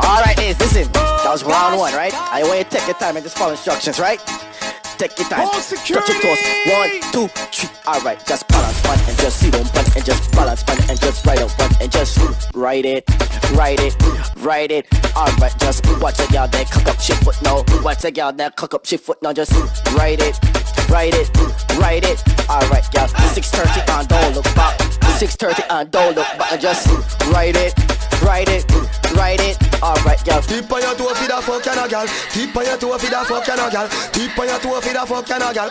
Alright, 0.00 0.38
is 0.38 0.58
listen. 0.60 0.90
That 0.92 1.28
was 1.30 1.44
round 1.44 1.78
one, 1.78 1.94
right? 1.94 2.14
I 2.14 2.42
want 2.44 2.58
you 2.58 2.64
to 2.64 2.70
take 2.70 2.86
your 2.86 2.96
time 2.96 3.16
and 3.16 3.24
just 3.24 3.36
follow 3.36 3.52
instructions, 3.52 3.98
right? 3.98 4.20
Take 4.98 5.18
your 5.18 5.28
time. 5.28 5.48
Touch 5.48 5.90
your 5.90 6.00
toes. 6.00 6.40
One, 6.66 6.90
two, 7.12 7.28
three. 7.28 7.68
Alright, 7.86 8.26
just 8.26 8.48
balance 8.48 8.82
one 8.84 8.98
and 9.06 9.18
just 9.18 9.38
see 9.38 9.50
them 9.50 9.66
one 9.66 9.84
and 9.94 10.04
just 10.04 10.32
balance 10.32 10.62
one 10.66 10.78
and 10.88 10.98
just 10.98 11.24
ride 11.26 11.38
up 11.38 11.58
one 11.58 11.70
and 11.80 11.92
just 11.92 12.18
ride 12.54 12.86
it, 12.86 13.04
ride 13.52 13.78
it, 13.80 13.94
ride 14.38 14.72
it. 14.72 14.86
Alright, 15.14 15.58
just 15.58 15.86
watch 16.00 16.18
a 16.18 16.26
girl 16.32 16.48
that 16.48 16.70
cock 16.70 16.86
up 16.88 17.00
she 17.00 17.12
foot 17.12 17.40
now. 17.42 17.62
Watch 17.82 18.04
a 18.04 18.10
girl 18.10 18.32
that 18.32 18.56
cock 18.56 18.74
up 18.74 18.86
she 18.86 18.96
foot 18.96 19.22
now. 19.22 19.32
Just 19.32 19.52
ride 19.92 20.20
it, 20.20 20.38
ride 20.88 21.14
it, 21.14 21.30
ride 21.78 22.04
it. 22.04 22.22
Alright, 22.48 22.90
girl. 22.90 23.06
6:30 23.06 24.00
and 24.00 24.08
don't 24.08 24.34
look 24.34 24.44
back. 24.54 24.78
6:30 25.20 25.64
and 25.70 25.90
don't 25.90 26.16
look 26.16 26.26
back 26.38 26.58
just 26.60 26.88
ride 27.32 27.56
it, 27.56 27.74
ride 28.22 28.48
it, 28.48 28.64
ride 29.14 29.40
it. 29.40 29.56
Alright, 29.82 30.24
girl. 30.24 30.42
Tip 30.42 30.72
on 30.72 30.80
your 30.82 30.94
toe 30.96 31.14
for 31.14 31.28
the 31.28 31.38
fuck 31.42 31.66
and 31.66 31.80
a 31.80 31.84
gal. 31.88 32.06
Tip 32.32 32.56
on 32.56 32.64
your 32.64 32.76
toe 32.76 32.98
for 32.98 33.10
the 33.10 33.20
fuck 33.28 33.48
and 33.48 33.60
a 33.60 33.66
gal. 33.70 33.88
Tip 34.10 34.38
on 34.38 34.46
your 34.48 34.58
toe 34.58 34.80
for 34.80 34.92
the 34.92 35.02
fuck 35.06 35.30
and 35.30 35.44
a 35.44 35.48
gal. 35.52 35.70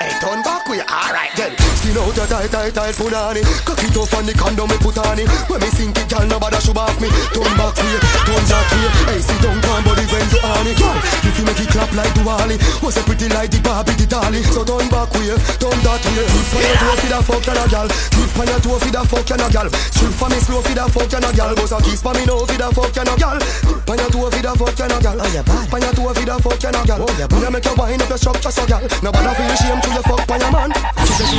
Hey, 0.00 0.12
turn 0.20 0.42
back 0.42 0.66
you. 0.68 0.84
Alright, 0.84 1.32
then. 1.36 1.52
Skin 1.80 1.96
out 1.96 2.16
your 2.16 2.26
tight, 2.26 2.50
tight, 2.50 2.74
tight 2.74 2.94
punani. 2.98 3.42
Cock 3.64 3.82
it 3.84 3.96
off 3.96 4.14
on 4.14 4.26
the 4.26 4.34
condom 4.34 4.68
me 4.68 4.76
put 4.82 4.98
on 4.98 5.18
it. 5.18 5.28
When 5.48 5.60
me 5.60 5.68
sink 5.70 5.96
it, 5.96 6.08
gal, 6.08 6.26
nobody 6.26 6.58
should 6.60 6.76
off 6.76 6.98
me. 7.00 7.08
Turn 7.32 7.52
back 7.56 7.76
you, 7.78 8.00
turn 8.26 8.44
with 8.44 8.74
you. 8.74 8.90
Hey, 9.08 9.20
sit 9.22 9.38
down, 9.40 9.58
calm 9.62 9.84
body 9.84 10.04
when 10.10 10.26
you 10.28 10.40
on 10.42 10.66
it. 10.66 10.76
Girl, 10.78 10.98
if 10.98 11.36
you 11.38 11.44
make 11.44 11.60
it 11.60 11.70
clap 11.70 11.90
like 11.94 12.12
Duali. 12.18 12.56
Was 12.82 12.96
a 12.98 13.02
pretty 13.06 13.28
like 13.30 13.50
the 13.50 13.60
Barbie 13.60 13.94
the 13.94 14.06
dolly. 14.06 14.42
So 14.50 14.64
turn 14.64 14.88
back 14.90 15.12
way, 15.14 15.32
turn 15.60 15.78
that 15.86 16.02
way. 16.02 16.26
Tip 16.26 16.54
on 16.56 16.62
your 16.64 16.76
toe, 16.80 16.96
feed 17.00 17.14
a 17.14 17.18
fuck 17.22 17.48
and 17.48 17.60
a 17.60 17.64
gal. 17.70 17.88
Tip 17.88 18.38
on 18.38 18.46
your 18.48 18.60
toe, 18.60 18.78
feed 18.82 18.98
a 18.98 19.02
fuck 19.04 19.30
and 19.30 19.44
a 19.44 19.46
gal. 19.52 19.68
Strip 19.70 20.14
for 20.18 20.28
me 20.28 20.38
slow, 20.42 20.62
feed 20.64 20.80
a 20.80 20.84
fuck 20.88 21.12
and 21.14 21.24
a 21.24 21.30
gal. 21.32 21.54
Boss 21.54 21.72
a 21.72 21.78
kiss 21.84 22.02
for 22.02 22.14
me 22.14 22.24
no, 22.26 22.44
feed 22.44 22.60
a 22.60 22.68
fuck 22.74 22.96
and 22.98 23.08
a 23.08 23.14
gal. 23.16 23.38
Tip 23.38 23.90
on 23.90 23.98
your 23.98 24.10
toe, 24.10 24.30
feed 24.30 24.44
a 24.44 24.52
fuck 24.54 24.80
and 24.80 24.92
a 24.92 24.98
gal. 25.00 25.18
Tip 25.22 25.74
on 25.74 25.80
your 25.80 25.92
toe, 25.94 26.14
feed 26.14 26.28
a 26.28 26.38
fuck 26.42 26.64
and 26.64 26.76
a 26.76 26.82
gal. 26.84 26.98
Me 26.98 27.46
a 27.46 27.50
make 27.50 27.64
you 27.64 27.74
wind 27.78 28.02
up 28.02 28.08
your 28.08 28.18
structure 28.18 28.50
so 28.50 28.66
gal. 28.66 28.82
Nobody 29.02 29.30
feel 29.38 29.54
shame 29.54 29.80
to 29.80 29.90
your 29.94 30.02
fuck 30.02 30.26
by 30.26 30.36
your 30.36 30.50
man. 30.50 30.70
She 31.06 31.12
say 31.14 31.26
she 31.30 31.38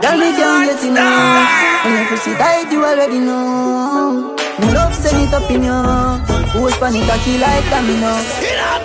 Girl, 0.00 0.16
me 0.16 0.32
can't 0.32 0.64
get 0.64 0.84
enough 0.84 1.84
When 1.84 1.94
your 1.94 2.06
pussy 2.08 2.32
tight, 2.34 2.72
you 2.72 2.84
already 2.84 3.18
know 3.18 4.34
Me 4.60 4.72
love 4.72 4.94
send 4.94 5.28
it 5.28 5.34
up 5.34 5.50
in 5.50 5.62
you 5.62 5.80
Who's 6.52 6.76
panic 6.78 7.06
cocky 7.06 7.38
like 7.38 7.68
domino 7.70 8.20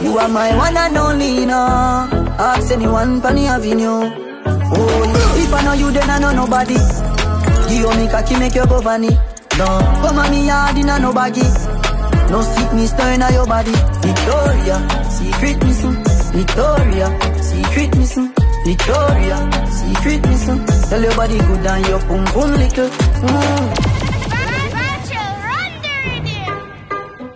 You 0.01 0.17
are 0.17 0.27
my 0.27 0.55
one 0.55 0.77
and 0.77 0.97
only, 0.97 1.39
you 1.39 1.45
know 1.45 2.07
Ask 2.37 2.71
anyone 2.71 3.21
having 3.21 3.79
you 3.79 4.11
Oh, 4.77 5.35
if 5.37 5.53
I 5.53 5.63
know 5.63 5.73
you, 5.73 5.91
then 5.91 6.09
I 6.09 6.19
know 6.19 6.31
nobody 6.33 7.14
Give 7.67 7.97
me 7.97 8.07
cocky, 8.07 8.37
make 8.37 8.55
you 8.55 8.65
go 8.67 8.81
funny. 8.81 9.09
No, 9.57 9.65
come 10.01 10.19
on 10.19 10.31
me 10.31 10.47
hard 10.47 10.77
in 10.77 10.89
a 10.89 10.99
no 10.99 11.13
baggy. 11.13 11.41
No 12.29 12.41
sickness 12.41 12.91
turn 12.93 13.21
on 13.21 13.33
your 13.33 13.45
body. 13.45 13.71
Victoria, 14.01 14.77
secret 15.09 15.63
missing 15.63 15.97
Victoria, 16.33 17.07
secret 17.41 17.95
missing 17.97 18.33
Victoria, 18.65 19.37
secret 19.71 20.21
missing 20.27 20.65
Tell 20.89 21.01
your 21.01 21.15
body 21.15 21.37
good 21.37 21.65
and 21.65 21.87
your 21.87 21.99
pum 22.01 22.25
pum 22.25 22.51
little. 22.51 22.89
Mm. 22.89 23.95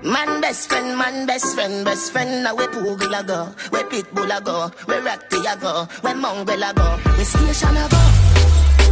Man 0.03 0.41
best 0.41 0.69
friend, 0.69 0.97
man 0.97 1.25
best 1.27 1.55
friend, 1.55 1.85
best 1.85 2.11
friend. 2.11 2.43
Now 2.43 2.55
we 2.55 2.65
Poogle 2.67 3.19
a 3.19 3.23
go, 3.23 3.53
we 3.71 3.79
Pitbull 3.83 4.35
a 4.35 4.41
go 4.41 4.71
We 4.87 4.97
Ratty 4.99 5.37
a 5.37 5.55
go, 5.57 5.87
we 6.03 6.13
Mongrel 6.13 6.63
a 6.63 6.73
go. 6.73 6.97
We 7.17 7.23
Station 7.23 7.77
a 7.77 7.87
go 7.89 8.29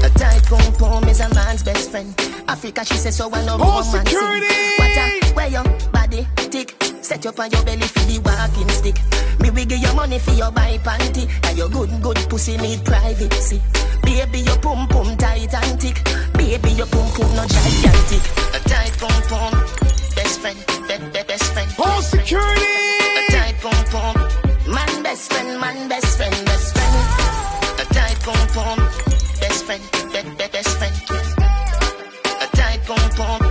a 0.04 0.10
tight 0.18 0.44
pum 0.78 1.04
is 1.10 1.20
a 1.20 1.30
man's 1.34 1.64
best 1.64 1.92
friend. 1.92 2.14
Africa, 2.48 2.86
she 2.86 2.96
says 2.96 3.18
so. 3.18 3.30
I 3.32 3.46
know 3.46 3.58
Oh, 3.60 3.84
woman 3.84 4.06
security! 4.06 4.46
What 4.80 4.98
a 4.98 5.34
where 5.34 5.48
your 5.50 5.64
body 5.92 6.28
tick. 6.50 6.76
Set 7.02 7.24
you 7.24 7.32
on 7.38 7.50
your 7.52 7.64
belly 7.64 7.88
for 7.88 8.00
the 8.10 8.20
walking 8.20 8.70
stick. 8.70 8.98
Me 9.40 9.50
we 9.50 9.66
give 9.66 9.80
you 9.80 9.94
money 9.94 10.20
for 10.20 10.32
your 10.32 10.52
buy 10.52 10.78
panty. 10.80 11.30
And 11.48 11.58
your 11.58 11.70
good 11.70 11.90
good 12.02 12.18
pussy 12.30 12.58
need 12.58 12.84
privacy. 12.86 13.62
Baby, 14.04 14.40
your 14.40 14.58
pum 14.60 14.88
pum 14.88 15.16
tight 15.18 15.54
and 15.54 15.80
thick. 15.82 16.04
Baby, 16.34 16.72
your 16.72 16.88
pum 16.88 17.08
pum 17.16 17.30
no 17.36 17.46
gigantic. 17.48 18.24
A 18.56 18.60
tight 18.68 18.94
pum 19.00 19.22
pum, 19.30 19.52
best 20.16 20.40
friend, 20.40 20.58
be, 20.88 20.98
be, 20.98 21.24
best 21.28 21.52
friend. 21.54 21.70
Oh, 21.80 22.02
security! 22.02 22.66
A 23.20 23.32
tight 23.32 23.56
pum 23.62 23.80
pum, 23.92 24.16
man 24.74 25.04
best 25.04 25.32
friend, 25.32 25.60
man 25.60 25.88
best 25.90 26.18
friend, 26.18 26.46
best 26.46 26.74
friend. 26.76 26.96
A 27.80 27.86
tight 27.94 28.20
pum 28.22 28.48
pum, 28.56 28.77
friend, 29.68 29.84
be, 30.14 30.22
be, 30.40 30.46
best 30.48 30.72
friend. 30.80 30.96
A 32.40 32.48
tight 32.56 32.82
pum 32.88 33.04
pum, 33.20 33.42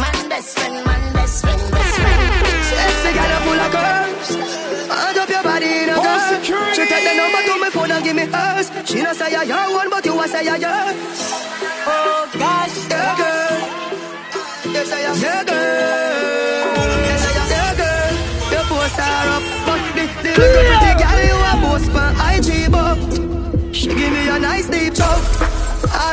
man 0.00 0.18
best 0.32 0.58
friend, 0.58 0.76
man 0.86 1.12
best 1.12 1.44
friend, 1.44 1.60
best 1.76 1.94
friend. 2.00 2.20
Sexy 2.68 3.10
girl 3.16 3.34
full 3.44 3.60
of 3.64 3.70
curves. 3.76 4.30
Hand 4.88 5.18
up 5.22 5.28
your 5.28 5.42
body 5.42 5.70
in 5.84 5.88
a 5.92 5.96
girl 6.04 6.72
She 6.72 6.82
take 6.88 7.04
the 7.04 7.14
number 7.20 7.40
to 7.48 7.54
my 7.60 7.70
phone 7.70 7.90
and 7.92 8.02
give 8.04 8.16
me 8.16 8.24
hers. 8.24 8.66
She 8.88 9.02
not 9.02 9.16
say 9.16 9.34
I 9.34 9.42
your 9.42 9.66
one 9.80 9.90
but 9.90 10.04
you 10.06 10.18
a 10.18 10.26
say 10.28 10.48
I 10.48 10.56
yours. 10.56 10.96
Oh 11.84 12.30
gosh. 12.42 12.76
Yeah 12.88 13.12
girl. 13.20 13.54
Yes 14.72 14.90
I 14.92 15.00
am 15.08 15.16
Yeah 15.24 15.42
girl. 15.48 16.68
Yes 17.08 17.24
I 17.28 17.32
am 17.40 17.46
Yeah 17.54 17.72
girl. 17.80 18.12
You 18.52 18.62
post 18.72 18.96
her 19.04 19.28
up 19.36 19.44
But 19.68 19.80
the, 19.96 20.04
the 20.24 20.30
little 20.40 20.64
pretty 20.68 20.92
girl 21.02 21.20
you 21.28 21.38
a 21.50 21.54
post 21.62 21.90
on 22.02 22.12
IG 22.32 22.48
but 22.72 22.96
She 23.74 23.88
give 23.88 24.12
me 24.16 24.22
a 24.28 24.38
nice 24.38 24.68
deep 24.68 24.87
choke 24.87 24.87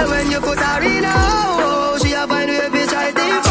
When 0.10 0.32
you 0.32 0.40
put 0.40 0.60
her 0.60 0.84
in 0.84 1.04
a 1.06 1.12
hole 1.12 1.98
She 2.00 2.12
a 2.14 2.28
find 2.28 2.50
way 2.50 2.70
fi 2.74 2.86
try 2.92 3.10
out 3.16 3.48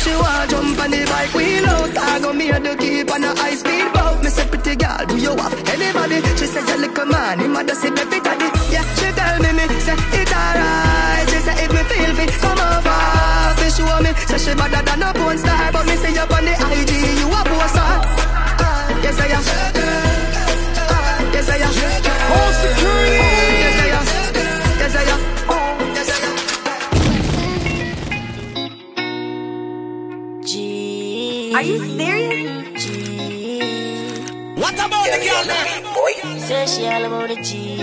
She 0.00 0.12
want 0.16 0.50
jump 0.50 0.80
on 0.80 0.90
the 0.90 1.00
bike 1.10 1.34
wheel 1.34 1.66
out 1.66 1.96
I 1.96 2.20
go. 2.20 2.32
Me 2.32 2.46
to 2.50 2.76
keep 2.76 3.10
on 3.12 3.24
a 3.24 3.30
high 3.36 3.54
speed 3.54 3.92
boat. 3.92 4.22
Me 4.24 4.30
say 4.30 4.46
pretty 4.48 4.74
girl 4.76 5.04
do 5.06 5.16
you 5.16 5.34
have 5.36 5.54
anybody? 5.68 6.18
She 6.38 6.46
say 6.46 6.62
you 6.68 6.76
little 6.82 7.06
man 7.06 7.38
him 7.40 7.52
mother 7.52 7.74
say 7.74 7.88
every 7.88 8.20
daddy 8.20 8.48
Yeah 8.72 8.84
she 8.96 9.08
tell 9.12 9.36
me 9.44 9.50
me 9.58 9.64
say 9.86 9.96
it 10.20 10.32
alright. 10.32 11.28
She 11.30 11.38
say 11.46 11.56
if 11.64 11.70
me 11.76 11.82
feel 11.90 12.12
fit 12.16 12.32
come 12.40 12.60
over. 12.64 13.00
Fi 13.60 13.68
show 13.76 14.00
me 14.04 14.10
say 14.28 14.38
she 14.44 14.52
better 14.56 14.82
than 14.88 15.02
a 15.02 15.12
porn 15.12 15.36
star. 15.38 15.72
But 15.72 15.84
me 15.86 15.96
Say 36.44 36.66
she 36.66 36.86
all 36.86 37.02
about 37.06 37.28
the 37.30 37.36
G. 37.36 37.78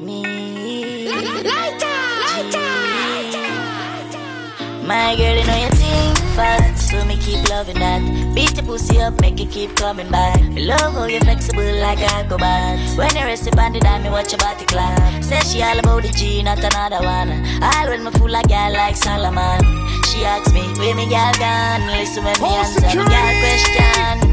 Me. 0.00 0.22
My 4.86 5.14
girl, 5.14 5.36
you 5.36 5.46
know 5.46 5.56
you 5.56 5.68
think 5.68 6.18
fast, 6.34 6.88
so 6.90 7.04
me 7.04 7.18
keep 7.18 7.46
loving 7.50 7.78
that. 7.78 8.00
Beat 8.34 8.56
the 8.56 8.62
pussy 8.62 8.98
up, 9.00 9.20
make 9.20 9.38
it 9.38 9.50
keep 9.50 9.76
coming 9.76 10.10
back. 10.10 10.40
Me 10.40 10.64
love 10.64 10.94
how 10.94 11.04
you 11.04 11.20
flexible 11.20 11.62
like 11.62 12.00
acrobat. 12.00 12.96
When 12.96 13.14
you 13.16 13.24
rest 13.26 13.46
upon 13.46 13.74
the 13.74 13.80
dime, 13.80 14.04
me 14.04 14.08
watch 14.08 14.32
your 14.32 14.38
body 14.38 14.64
clap. 14.64 15.22
Say 15.22 15.40
she 15.40 15.62
all 15.62 15.78
about 15.78 16.04
the 16.04 16.08
G, 16.08 16.42
not 16.42 16.64
another 16.64 17.04
one. 17.04 17.30
All 17.62 17.88
when 17.88 18.02
me 18.02 18.10
fool 18.12 18.30
like 18.30 18.48
girl 18.48 18.72
like 18.72 18.96
Solomon. 18.96 19.60
She 20.08 20.24
asks 20.24 20.50
me, 20.54 20.62
where 20.80 20.94
me 20.96 21.04
girl 21.04 21.32
gone? 21.36 21.86
Listen 21.88 22.24
when 22.24 22.40
me 22.40 22.48
answer 22.48 22.80
me 22.80 23.04
girl 23.04 23.34
question. 23.44 24.31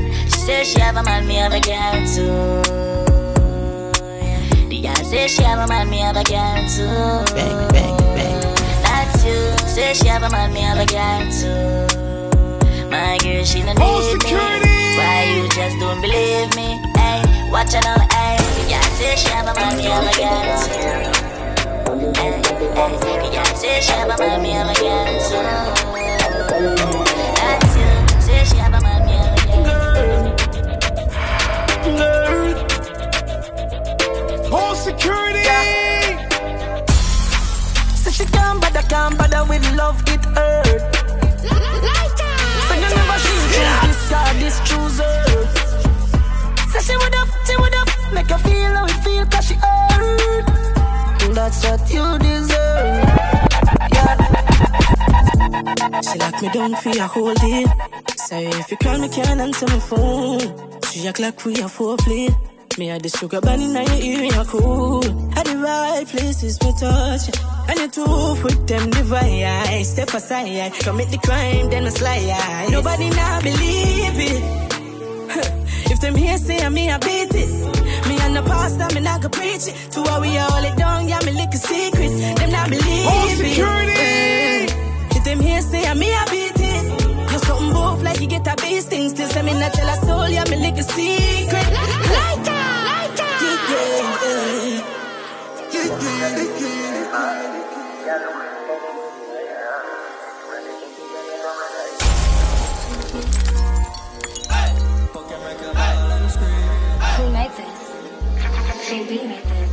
She 0.50 0.56
says 0.56 0.72
she 0.74 0.80
have 0.80 0.98
a 0.98 1.04
man, 1.04 1.28
me 1.28 1.36
have 1.36 1.54
a 1.54 1.60
girl 1.60 1.94
too. 2.10 2.62
The 4.68 4.82
girl 4.82 4.96
says 4.96 5.30
she 5.36 5.44
have 5.44 5.60
a 5.60 5.68
man, 5.68 5.90
me 5.92 6.00
have 6.00 6.18
a 6.18 6.24
girl 6.24 6.68
too. 6.68 6.88
Bang, 7.36 7.68
bang, 7.70 7.96
bang. 8.18 8.42
That's 8.82 9.24
you. 9.24 9.38
Say 9.68 9.94
she 9.94 10.08
have 10.08 10.24
a 10.24 10.30
man, 10.32 10.52
me 10.52 10.62
have 10.62 10.80
a 10.80 10.88
girl 10.88 11.22
too. 11.30 11.86
My 12.90 13.20
girl, 13.22 13.46
she 13.46 13.62
no 13.62 13.74
need 13.74 14.24
me. 14.24 14.34
Why 14.98 15.30
you 15.38 15.48
just 15.50 15.78
don't 15.78 16.02
believe 16.02 16.56
me? 16.56 16.82
Hey, 16.98 17.22
watch 17.52 17.74
her 17.74 17.82
now, 17.82 18.00
hey. 18.10 18.42
Yeah, 18.68 18.82
say 18.98 19.16
she 19.18 19.30
have 19.30 19.46
a 19.46 19.54
man, 19.54 19.78
me 19.78 19.84
have 19.84 20.04
a 20.04 20.12
girl 20.18 20.58
too. 20.66 20.74
Hey, 22.20 22.42
hey. 22.42 23.30
Yeah, 23.32 23.54
say 23.54 23.82
she 23.82 23.92
have 23.92 24.10
a 24.10 24.18
man, 24.18 24.42
me 24.42 24.50
have 24.50 24.68
a 24.68 24.74
girl 24.82 25.14
too. 27.06 27.19
Girl. 31.98 32.54
Oh, 34.52 34.74
security! 34.76 35.44
Say 37.96 38.12
she 38.12 38.26
can't 38.26 38.62
bother, 38.62 38.84
can't 38.84 39.18
bother 39.18 39.44
with 39.50 39.66
love, 39.76 40.02
it 40.08 40.24
hurt. 40.26 40.96
Say 42.68 42.78
you 42.82 42.90
never 42.96 43.18
choose 43.26 43.46
this 43.56 44.10
guy, 44.10 44.34
this 44.40 44.58
chooser. 44.68 45.16
Say 46.72 46.82
she 46.88 46.96
would 46.98 47.16
have, 47.16 47.32
she 47.48 47.56
would 47.58 47.74
have, 47.74 47.92
make 48.14 48.30
her 48.30 48.38
feel 48.40 48.74
how 48.78 48.86
it 48.86 49.00
feel, 49.04 49.26
cause 49.26 49.46
she 49.48 49.56
hurt. 49.56 50.46
That's 51.34 51.64
what 51.64 51.82
you 51.94 52.18
deserve. 52.20 53.04
Yeah. 53.94 54.16
She 56.02 56.18
lock 56.20 56.42
me 56.42 56.50
down 56.50 56.76
for 56.76 56.90
a 56.90 57.08
whole 57.08 57.34
day. 57.36 57.66
Say 58.16 58.48
if 58.48 58.72
you 58.72 58.78
call 58.78 58.98
me, 59.00 59.10
can't 59.10 59.40
answer 59.42 59.68
my 59.68 59.80
phone. 59.80 60.79
She 61.00 61.08
act 61.08 61.20
like 61.22 61.46
we 61.46 61.54
are 61.62 61.70
foreplay. 61.70 62.28
Me 62.78 62.88
had 62.88 63.02
the 63.02 63.08
sugar 63.08 63.40
bunny 63.40 63.64
in 63.64 63.72
your 64.04 64.24
ear, 64.26 64.44
cool. 64.44 65.00
At 65.38 65.46
the 65.46 65.56
right 65.58 66.06
places, 66.06 66.60
me 66.62 66.74
touch. 66.78 67.24
And 67.70 67.80
you 67.80 67.88
two 67.88 68.44
with 68.44 68.68
them 68.68 68.90
divide. 68.90 69.86
Step 69.86 70.10
aside, 70.14 70.74
commit 70.84 71.08
the 71.10 71.18
crime, 71.20 71.70
then 71.70 71.86
I 71.86 71.90
slide. 71.90 72.68
Nobody 72.72 73.10
now 73.12 73.40
believe 73.40 74.20
it. 74.28 74.44
If 75.90 76.02
them 76.02 76.16
here 76.16 76.38
say 76.38 76.68
me, 76.68 76.90
I 76.92 76.98
beat 76.98 77.34
it. 77.34 77.50
Me 78.10 78.20
and 78.20 78.36
the 78.36 78.42
pastor, 78.42 78.94
me 78.94 79.00
not 79.00 79.22
go 79.22 79.30
preach 79.30 79.68
it. 79.70 79.92
To 79.94 80.02
where 80.02 80.20
we 80.20 80.38
all 80.38 80.64
it 80.66 80.76
down, 80.78 81.08
yeah, 81.08 81.20
me 81.26 81.32
lick 81.32 81.54
a 81.54 81.58
secret. 81.58 82.10
Them 82.40 82.52
not 82.52 82.70
believe 82.70 83.08
Oh, 83.08 83.38
it. 83.40 84.76
If 85.16 85.24
them 85.24 85.40
here 85.40 85.62
say 85.62 85.94
me, 85.94 86.14
I 86.14 86.26
beat 86.26 86.52
it 86.56 86.59
do 87.40 87.48
something 87.48 87.74
both 87.74 88.02
like 88.04 88.20
you 88.22 88.28
get 88.28 88.48
a 88.48 88.56
thing. 88.56 89.10
Still 89.10 89.44
me 89.44 89.54
not 89.54 89.74
tell 89.74 89.90
a 89.90 89.96
soul, 90.06 90.30
yeah, 90.30 90.44
me 90.50 90.58
lick 90.58 90.78
a 90.78 90.84
secret. 90.84 91.68
Like 92.12 92.46
like. 92.46 93.20
Yeah, 93.20 93.50
yeah, 94.22 94.70
yeah. 94.70 95.00
Who 107.18 107.24
made 107.32 107.52
this? 107.52 107.80
Who 108.90 108.98
made 109.06 109.44
this? 109.44 109.69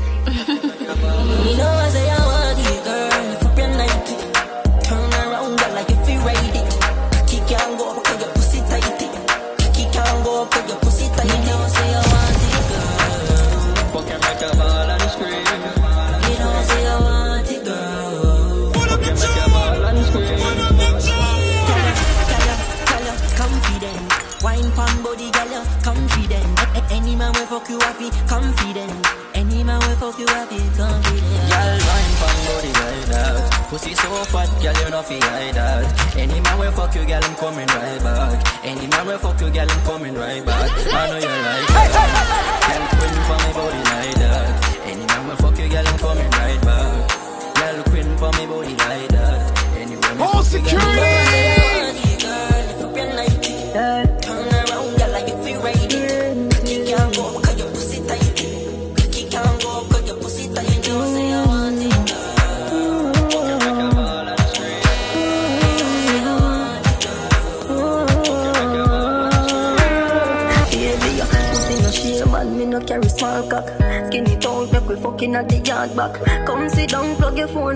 The 27.65 28.11
confident. 28.29 28.93
Any 29.35 29.65
man 29.65 29.81
will 29.81 29.97
fuck 29.97 30.19
you 30.19 30.27
up, 30.27 30.51
you 30.51 30.59
confident. 30.77 31.49
Girl, 31.49 31.79
wine 31.89 32.15
pon 32.21 32.37
body 32.47 32.73
like 32.73 33.07
that. 33.09 33.69
Pussy 33.71 33.95
so 33.95 34.11
fat, 34.25 34.51
girl, 34.61 34.77
you 34.85 34.91
know 34.91 35.03
fi 35.03 35.19
hide 35.21 35.55
that. 35.55 36.17
Any 36.17 36.41
man 36.41 36.59
will 36.59 36.73
fuck 36.73 36.95
you, 36.95 37.05
girl, 37.07 37.25
I'm 37.25 37.35
coming 37.37 37.67
right 37.67 38.03
back. 38.03 38.65
Any 38.65 38.87
man 38.87 39.07
will 39.07 39.19
fuck 39.19 39.41
you, 39.41 39.51
girl, 39.51 39.71
I'm 39.71 39.81
coming 39.85 40.15
right 40.15 40.45
back. 40.45 40.71
I 40.71 41.09
know 41.09 41.19
you 41.19 41.37
like 41.47 41.69
that. 41.73 42.59
Girl, 42.67 42.85
queen 42.99 43.17
for 43.25 43.39
my 43.41 43.53
body 43.57 43.83
like 43.91 44.17
that. 44.21 44.87
Any 44.87 45.07
man 45.07 45.29
will 45.29 45.37
fuck 45.37 45.59
you, 45.59 45.69
girl, 45.69 45.87
I'm 45.87 45.99
coming 45.99 46.31
right 46.31 46.63
back. 46.63 47.16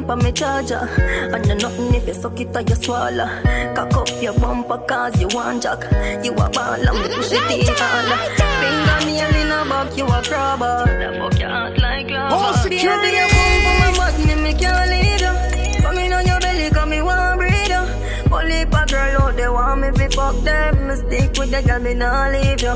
Phone 0.01 0.19
for 0.19 0.25
me 0.25 0.33
charger. 0.33 0.89
And 1.33 1.47
you 1.47 1.55
nothing 1.55 1.95
if 1.95 2.07
you 2.07 2.15
suck 2.15 2.41
it 2.41 2.57
or 2.57 2.61
you 2.61 2.75
swallow. 2.75 3.29
Cock 3.75 3.95
up 3.95 4.23
your 4.23 4.39
bumper 4.39 4.79
cause 4.79 5.21
you 5.21 5.29
want 5.29 5.63
jack. 5.63 5.83
You 6.25 6.33
a 6.33 6.49
ball 6.51 6.75
and 6.75 6.99
me 6.99 7.15
push 7.15 7.33
it 7.33 7.69
in 7.69 7.75
harder. 7.77 8.19
Finger 8.61 9.07
nail 9.07 9.35
in 9.37 9.53
a 9.53 9.69
back, 9.69 9.97
you 9.97 10.05
a 10.05 10.23
crabber. 10.23 10.85
The 10.87 11.19
fuck 11.19 11.41
your 11.41 11.49
heart 11.49 11.79
like 11.79 12.11
lava. 12.11 12.35
Oh, 12.35 12.53
security! 12.63 13.11
Baby, 13.11 13.17
you 13.17 13.27
boom 13.29 13.57
for 13.65 13.75
my 13.81 13.91
butt, 13.97 14.19
me 14.27 14.35
me 14.43 14.53
can't 14.59 14.91
leave 14.91 15.21
you. 15.21 15.83
Come 15.83 15.99
in 15.99 16.13
on 16.13 16.27
your 16.27 16.41
belly, 16.41 16.71
come 16.71 16.91
me 16.91 17.03
want 17.03 17.39
breathe 17.39 17.69
you. 17.69 17.85
Only 18.33 18.63
a 18.63 18.67
girl 18.67 19.23
out 19.23 19.37
there 19.37 19.53
want 19.53 19.81
me 19.81 19.91
fi 19.93 20.09
fuck 20.09 20.37
them. 20.45 20.89
Me 20.89 20.95
stick 20.97 21.39
with 21.39 21.51
the 21.51 21.63
girl, 21.67 21.81
me 21.81 21.95
nah 21.95 22.29
leave 22.29 22.63
you. 22.63 22.75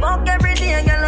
Fuck 0.00 0.28
every 0.28 0.54
day, 0.54 0.84
girl, 0.86 1.03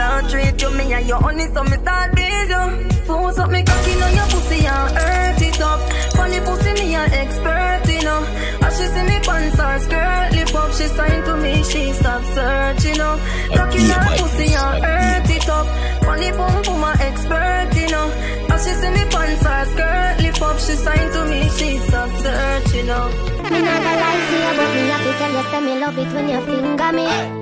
so 0.00 0.06
when 0.06 0.24
me 0.24 0.24
nah 0.24 0.28
treat 0.28 0.62
you, 0.62 0.70
me 0.70 0.92
and 0.92 1.08
you 1.08 1.16
honey, 1.16 1.46
so 1.52 1.62
me 1.64 1.76
start 1.76 2.12
please 2.12 2.48
you. 2.48 2.90
Force 3.06 3.38
up 3.38 3.50
me 3.50 3.62
cocky 3.62 3.92
on 4.02 4.14
your 4.14 4.26
pussy 4.26 4.66
and 4.66 4.96
hurt 4.96 5.42
it 5.42 5.60
up. 5.60 5.80
Funny 6.16 6.40
pussy, 6.40 6.72
me 6.72 6.94
a 6.94 7.02
expert, 7.02 7.82
you 7.92 8.02
know. 8.02 8.20
As 8.62 8.78
she 8.78 8.86
see 8.86 9.02
me 9.02 9.18
pants 9.20 9.60
or 9.60 9.78
skirt 9.80 10.32
lift 10.32 10.54
up, 10.54 10.72
she 10.72 10.86
sign 10.96 11.24
to 11.24 11.36
me, 11.36 11.62
she 11.64 11.92
stop 11.92 12.22
searching, 12.34 12.92
you 12.92 12.98
know. 12.98 13.20
Cocky 13.54 13.92
on 13.92 14.00
her 14.00 14.16
pussy 14.18 14.46
and 14.54 14.84
hurt 14.84 15.30
it 15.30 15.48
up. 15.48 15.66
Funny 16.04 16.30
pum 16.32 16.62
pum 16.62 16.84
a 16.84 16.90
expert, 17.08 17.70
you 17.76 17.88
know. 17.88 18.08
As 18.52 18.64
she 18.64 18.72
see 18.80 18.90
me 18.90 19.04
pants 19.10 19.46
or 19.46 19.64
skirt 19.72 20.14
lift 20.22 20.42
up, 20.42 20.58
she 20.58 20.74
sign 20.76 21.06
to 21.12 21.20
me, 21.26 21.40
she 21.56 21.78
stop 21.78 22.10
searching, 22.22 22.76
you 22.76 22.84
know. 22.86 23.06
Me 23.42 23.58
not 23.60 23.82
gonna 23.84 24.02
lie 24.02 24.20
to 24.28 24.36
you, 24.44 24.52
but 24.58 24.70
me 24.74 24.82
happy 24.92 25.12
tell 25.18 25.32
you 25.36 25.44
say 25.50 25.60
me 25.60 25.80
love 25.80 25.98
it 25.98 26.12
when 26.14 26.28
you 26.28 26.40
finger 26.46 26.92
me. 26.92 27.39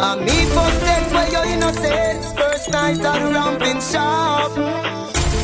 And 0.00 0.24
me 0.24 0.44
first 0.54 1.12
where 1.12 1.30
your 1.30 1.44
innocence 1.44 2.32
First 2.32 2.70
night 2.70 3.00
at 3.00 3.32
ramping 3.32 3.80
shop 3.80 4.52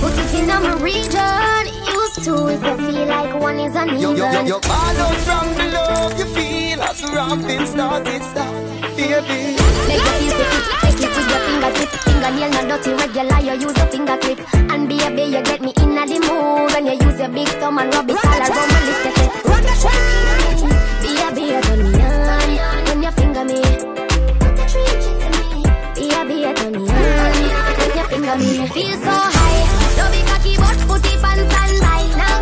Put 0.00 0.12
it 0.18 0.34
in 0.34 0.46
my 0.48 0.74
region. 0.82 1.66
Used 1.92 2.24
to 2.24 2.48
if 2.48 2.62
you 2.64 2.76
feel 2.76 3.07
like 3.07 3.34
one 3.40 3.59
is 3.61 3.74
Yo, 3.74 3.80
uneven. 3.82 4.16
yo, 4.16 4.32
yo, 4.32 4.42
yo, 4.44 4.61
ball 4.61 4.96
out 5.07 5.14
from 5.26 5.55
the 5.55 5.64
love 5.72 6.18
you 6.18 6.26
feel 6.26 6.82
As 6.82 7.02
ramping 7.12 7.66
started 7.66 8.22
stop 8.22 8.55
Baby 8.96 9.57
Make 9.88 10.05
you 10.22 10.30
feel 10.30 10.46
kick, 10.50 10.64
take 10.82 11.00
it 11.02 11.16
with 11.16 11.28
your 11.30 11.40
fingertip. 11.40 12.03
Fingernail 12.24 12.64
not 12.66 12.80
dirty, 12.80 12.90
regular. 12.94 13.40
You 13.44 13.52
use 13.60 13.76
a 13.76 13.86
finger 13.88 14.16
clip, 14.16 14.40
and 14.54 14.88
baby 14.88 15.24
you 15.24 15.42
get 15.42 15.60
me 15.60 15.72
in 15.76 15.98
a 15.98 16.06
the 16.06 16.18
mood 16.24 16.72
when 16.72 16.86
you 16.86 16.92
use 17.04 17.18
your 17.20 17.28
big 17.28 17.48
thumb 17.60 17.76
and 17.76 17.94
rub 17.94 18.08
it 18.08 18.16
all 18.16 18.32
around 18.32 18.68
my 18.72 18.80
little 18.88 19.12
bit. 19.12 19.30
Baby, 21.04 21.42
you 21.52 21.60
turn 21.60 21.80
me 21.84 21.92
on 22.00 22.84
when 22.88 23.02
you 23.04 23.12
finger 23.12 23.44
me. 23.44 23.60
Baby, 26.00 26.34
you 26.40 26.52
turn 26.54 26.72
me 26.72 26.78
on 26.80 27.36
when 27.76 27.92
you 27.92 28.04
finger 28.08 28.36
me. 28.40 28.50
Feel 28.72 28.96
so 29.04 29.14
high, 29.36 29.60
love 29.98 30.16
it 30.16 30.24
cocky 30.24 30.52
but 30.56 30.78
put 30.88 31.04
it 31.04 31.20
on 31.28 31.38
standby. 31.44 32.02
Now 32.16 32.34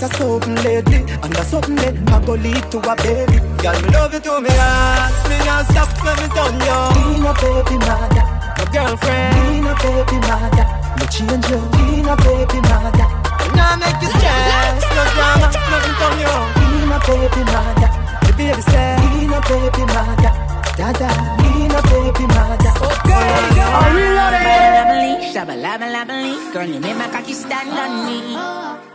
so 0.00 0.06
your 0.06 0.10
shot 0.10 0.10
a 0.10 0.16
something 0.16 0.54
lately. 0.64 1.00
And 1.22 1.32
that's 1.32 1.48
something 1.48 1.76
that 1.76 1.94
I 2.10 2.24
go 2.24 2.34
lead 2.34 2.64
to 2.72 2.78
a 2.78 2.94
baby. 2.96 3.38
Girl, 3.62 3.76
me 3.82 3.88
love 3.90 4.12
you 4.14 4.20
to 4.20 4.40
me 4.40 4.50
heart. 4.50 5.12
Me 5.28 5.36
not 5.46 5.66
stop 5.70 5.90
when 6.04 6.16
me 6.20 6.28
done 6.34 6.58
you. 6.60 6.80
Be 6.94 7.20
my 7.20 7.32
baby 7.38 7.76
mother. 7.78 8.24
My 8.58 8.64
girlfriend. 8.72 9.34
Be 9.34 9.60
my 9.60 9.74
baby 9.82 10.18
mother. 10.26 10.66
Me 10.98 11.04
change 11.10 11.46
you. 11.50 11.60
Be 11.74 12.02
my 12.02 12.14
baby 12.16 12.60
mother. 12.68 13.06
Now 13.54 13.76
make 13.76 14.02
you 14.02 14.08
stress, 14.08 14.82
no 14.82 15.02
drama, 15.14 15.46
nothing 15.46 15.94
from 15.94 16.14
you. 16.18 16.34
Be 16.58 16.86
my 16.90 16.98
baby 17.06 17.42
mother, 17.46 17.90
the 18.26 18.32
baby 18.36 18.62
say. 18.62 18.98
Be 18.98 19.26
my 19.30 19.38
baby 19.46 19.84
mother, 19.94 20.32
dada. 20.74 21.08
Be 21.38 21.68
my 21.70 21.80
baby 21.86 22.26
mother. 22.34 22.72
Okay, 22.82 23.60
are 23.62 23.94
we 23.94 24.02
ready? 24.10 25.30
Shabba 25.30 25.54
labba 25.54 25.86
labba 25.86 26.14
lee, 26.20 26.52
girl, 26.52 26.66
you 26.66 26.80
make 26.80 26.96
my 26.96 27.08
cocky 27.10 27.32
stand 27.32 27.70
on 27.70 28.06
me. 28.06 28.34
Uh-huh. 28.34 28.93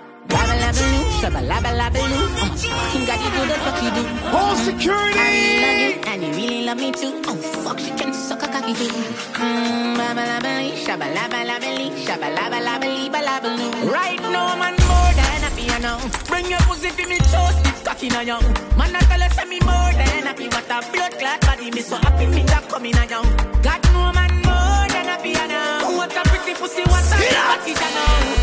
Labba 0.49 0.61
labba 0.65 0.81
loo, 0.91 1.09
shabba 1.21 1.41
labba 1.51 1.71
labba 1.79 2.01
loo. 2.09 2.27
I'm 2.41 2.57
fucking 2.57 3.05
got 3.05 3.19
you 3.23 3.31
do 3.35 3.41
the 3.51 3.57
cocky 3.65 3.89
do. 3.95 4.03
All 4.35 4.55
security. 4.55 5.19
I 5.19 5.29
really 5.29 5.61
love 5.61 5.79
you, 5.79 6.11
and 6.11 6.23
you 6.23 6.31
really 6.31 6.65
love 6.65 6.77
me 6.77 6.91
too. 6.91 7.21
Oh 7.27 7.35
fuck, 7.63 7.77
she 7.79 7.91
can 7.91 8.13
suck 8.13 8.41
a 8.41 8.47
cocky 8.47 8.73
too. 8.73 8.89
Mmm, 9.37 9.97
labba 9.99 10.23
labba 10.31 10.51
lee, 10.57 10.73
shabba 10.83 11.07
labba 11.13 11.39
labba 11.49 11.69
lee, 11.77 11.91
shabba 12.05 12.33
labba 12.37 12.59
labba 12.67 12.87
lee, 12.95 13.09
ba 13.09 13.19
labba 13.29 13.49
loo. 13.57 13.91
Right 13.91 14.21
now, 14.21 14.55
man, 14.57 14.75
more 14.89 15.13
than 15.13 15.39
you 15.69 15.79
know. 15.85 15.99
Bring 16.27 16.49
your 16.49 16.59
pussy 16.61 16.89
to 16.97 17.07
me, 17.07 17.17
toast 17.17 17.65
it, 17.69 17.85
cocky 17.85 18.09
na 18.09 18.21
young. 18.21 18.43
Man, 18.77 18.95
I 18.95 19.01
tell 19.05 19.21
us 19.21 19.37
me 19.45 19.59
more 19.59 19.91
than 19.99 20.23
happy, 20.25 20.47
what 20.47 20.65
a 20.65 20.77
blood 20.91 21.13
clot 21.19 21.41
body, 21.41 21.69
me 21.71 21.81
so 21.81 21.95
happy, 21.97 22.25
me 22.25 22.41
that 22.43 22.67
coming 22.69 22.95
na 22.97 23.03
young. 23.03 23.29
God, 23.61 23.81
no 23.93 24.11
man 24.17 24.33
more 24.41 24.85
than 24.93 25.25
you 25.25 25.47
know. 25.47 25.97
What 25.97 26.15
a 26.17 26.21
pretty 26.29 26.53
pussy, 26.55 26.83
what 26.89 27.05
a 27.05 27.17
cocky, 27.37 27.71
you 27.71 28.38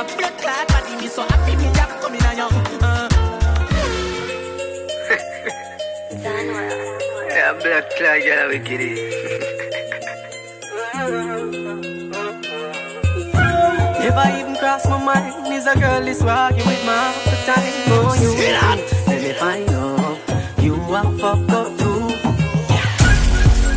a 0.00 0.04
blood 0.16 0.36
clot 0.38 0.68
body, 0.68 0.96
me 0.96 1.08
so 1.08 1.22
happy, 1.22 1.56
me 1.56 1.68
that 1.76 1.90
coming 2.00 2.22
na 2.24 2.32
young. 2.32 2.52
Uh. 2.80 3.08
Yeah, 7.30 7.52
black 7.62 7.90
cloud, 7.96 8.22
girl, 8.22 8.48
we 8.48 8.58
get 8.58 8.80
it. 8.80 8.96
Never 14.00 14.26
even 14.38 14.56
cross 14.56 14.88
my 14.88 14.98
mind. 15.04 15.52
Is 15.52 15.66
a 15.66 15.74
girl 15.78 16.08
is 16.08 16.22
walking 16.22 16.66
with 16.66 16.84
my 16.86 16.92
half 16.92 17.24
the 17.24 17.36
time. 17.46 17.74
Oh, 17.92 18.14
you 18.20 18.30
let 19.06 19.22
me 19.22 19.32
find 19.34 19.70
out. 19.70 20.18
You 20.62 20.74
are 20.74 21.10
fucked 21.18 21.50
up 21.50 21.78
too. 21.78 22.08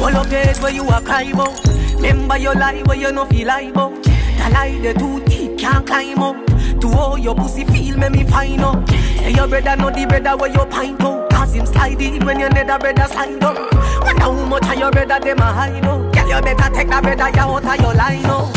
All 0.03 0.15
of 0.15 0.29
days 0.29 0.59
where 0.61 0.73
you 0.73 0.83
are 0.83 1.01
cry 1.01 1.23
about. 1.23 1.59
Remember 1.95 2.37
your 2.37 2.55
lie 2.55 2.81
where 2.83 2.97
you 2.97 3.11
no 3.11 3.25
feel 3.25 3.47
like 3.47 3.69
about. 3.69 4.03
The 4.03 4.49
lie 4.51 4.79
the 4.81 4.93
deep 4.93 5.32
can't 5.63 5.87
climb 5.87 6.19
up. 6.19 6.35
To 6.81 6.87
all 6.89 7.17
your 7.17 7.35
pussy 7.35 7.63
feel 7.63 7.97
make 7.97 8.11
me 8.11 8.23
find 8.25 8.61
out. 8.61 8.87
Say 8.89 9.31
your 9.31 9.47
brother 9.47 9.75
know 9.77 9.89
the 9.89 10.05
brother 10.05 10.35
where 10.35 10.51
you 10.51 10.65
pint 10.65 11.01
out. 11.01 11.29
Cause 11.29 11.53
him 11.53 11.65
slide 11.65 12.01
in 12.01 12.25
when 12.25 12.39
your 12.39 12.49
nether 12.49 12.77
brother 12.77 13.07
slide 13.07 13.41
up. 13.43 13.55
Wonder 14.03 14.21
how 14.21 14.31
much 14.33 14.67
of 14.67 14.75
your 14.75 14.91
brother 14.91 15.19
them 15.19 15.39
a 15.39 15.49
hide 15.59 15.85
out. 15.85 16.13
Girl 16.13 16.27
you 16.27 16.41
better 16.41 16.69
take 16.75 16.89
that 16.89 17.01
brother 17.03 17.29
you 17.29 17.41
out 17.41 17.63
of 17.63 17.79
your 17.79 17.93
line 17.93 18.25
out. 18.25 18.51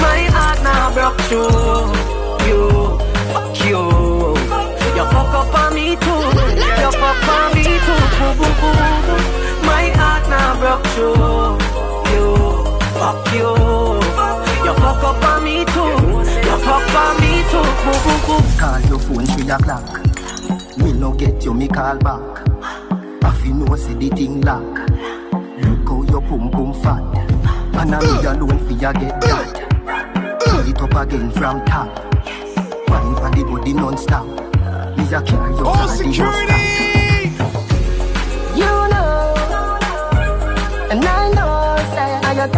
My 0.00 0.20
heart 0.32 0.58
now 0.64 0.92
broke 0.94 1.20
through 1.28 1.92
you, 2.48 2.62
fuck 3.32 3.56
you. 3.68 3.82
You 4.96 5.04
fuck 5.12 5.34
up 5.36 5.54
on 5.54 5.74
me 5.74 5.96
too, 6.00 6.22
you 6.80 6.90
fuck 6.96 7.28
on 7.28 7.54
me 7.54 7.64
too. 7.84 8.00
Boo, 8.16 8.32
boo, 8.40 8.52
boo. 8.60 8.72
My 9.68 9.84
heart 10.00 10.24
now 10.32 10.56
broke 10.60 10.86
through 10.96 11.60
you, 12.12 12.24
fuck 12.96 13.20
you. 13.36 13.52
You 14.64 14.72
fuck 14.80 15.02
up 15.04 15.22
on 15.22 15.44
me 15.44 15.64
too, 15.66 15.95
you 16.86 16.92
fuck 16.92 16.96
on 16.96 17.20
me 17.20 17.42
too. 17.50 17.64
Call 18.58 18.80
your 18.88 18.98
phone 18.98 19.26
three 19.26 19.50
o'clock. 19.50 19.86
Me 20.78 20.92
no 20.92 21.12
get 21.12 21.44
you, 21.44 21.54
me 21.54 21.68
call 21.68 21.98
back. 21.98 22.48
I 23.24 23.30
feel 23.42 23.54
no 23.54 23.76
see 23.76 23.94
the 23.94 24.08
thing 24.10 24.40
lock. 24.42 24.62
Look 25.58 25.88
how 25.88 26.02
your 26.10 26.20
pum 26.22 26.50
pum 26.50 26.72
fat. 26.82 27.02
And 27.76 27.94
I 27.94 28.00
me 28.00 28.26
alone 28.26 28.58
for 28.66 28.72
you 28.72 28.78
get 28.78 29.20
that. 29.20 30.38
Pull 30.40 30.68
it 30.68 30.80
up 30.82 30.94
again 30.94 31.30
from 31.30 31.64
top. 31.66 31.88
Wine 32.88 33.14
for 33.16 33.30
the 33.34 33.44
body 33.44 33.72
non-stop. 33.72 34.26
Me 34.96 35.04
a 35.04 35.22
carry 35.22 35.54
your 35.54 35.66
All 35.66 35.86
body 35.86 35.96
security. 35.96 36.54
You 38.54 38.72
know, 38.90 39.34
and 40.90 41.04
I 41.04 41.30
know, 41.34 41.76
say, 41.94 42.10
I 42.28 42.34
got 42.34 42.52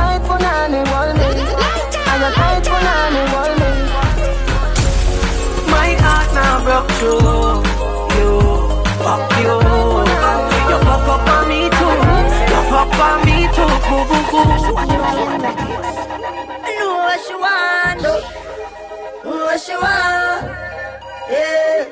Know 19.58 19.64
she 19.64 19.74
want. 19.74 20.46
Yeah, 21.30 21.86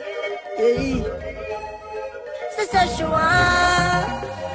yeah. 0.58 1.02
She 2.96 3.02
want. 3.02 4.06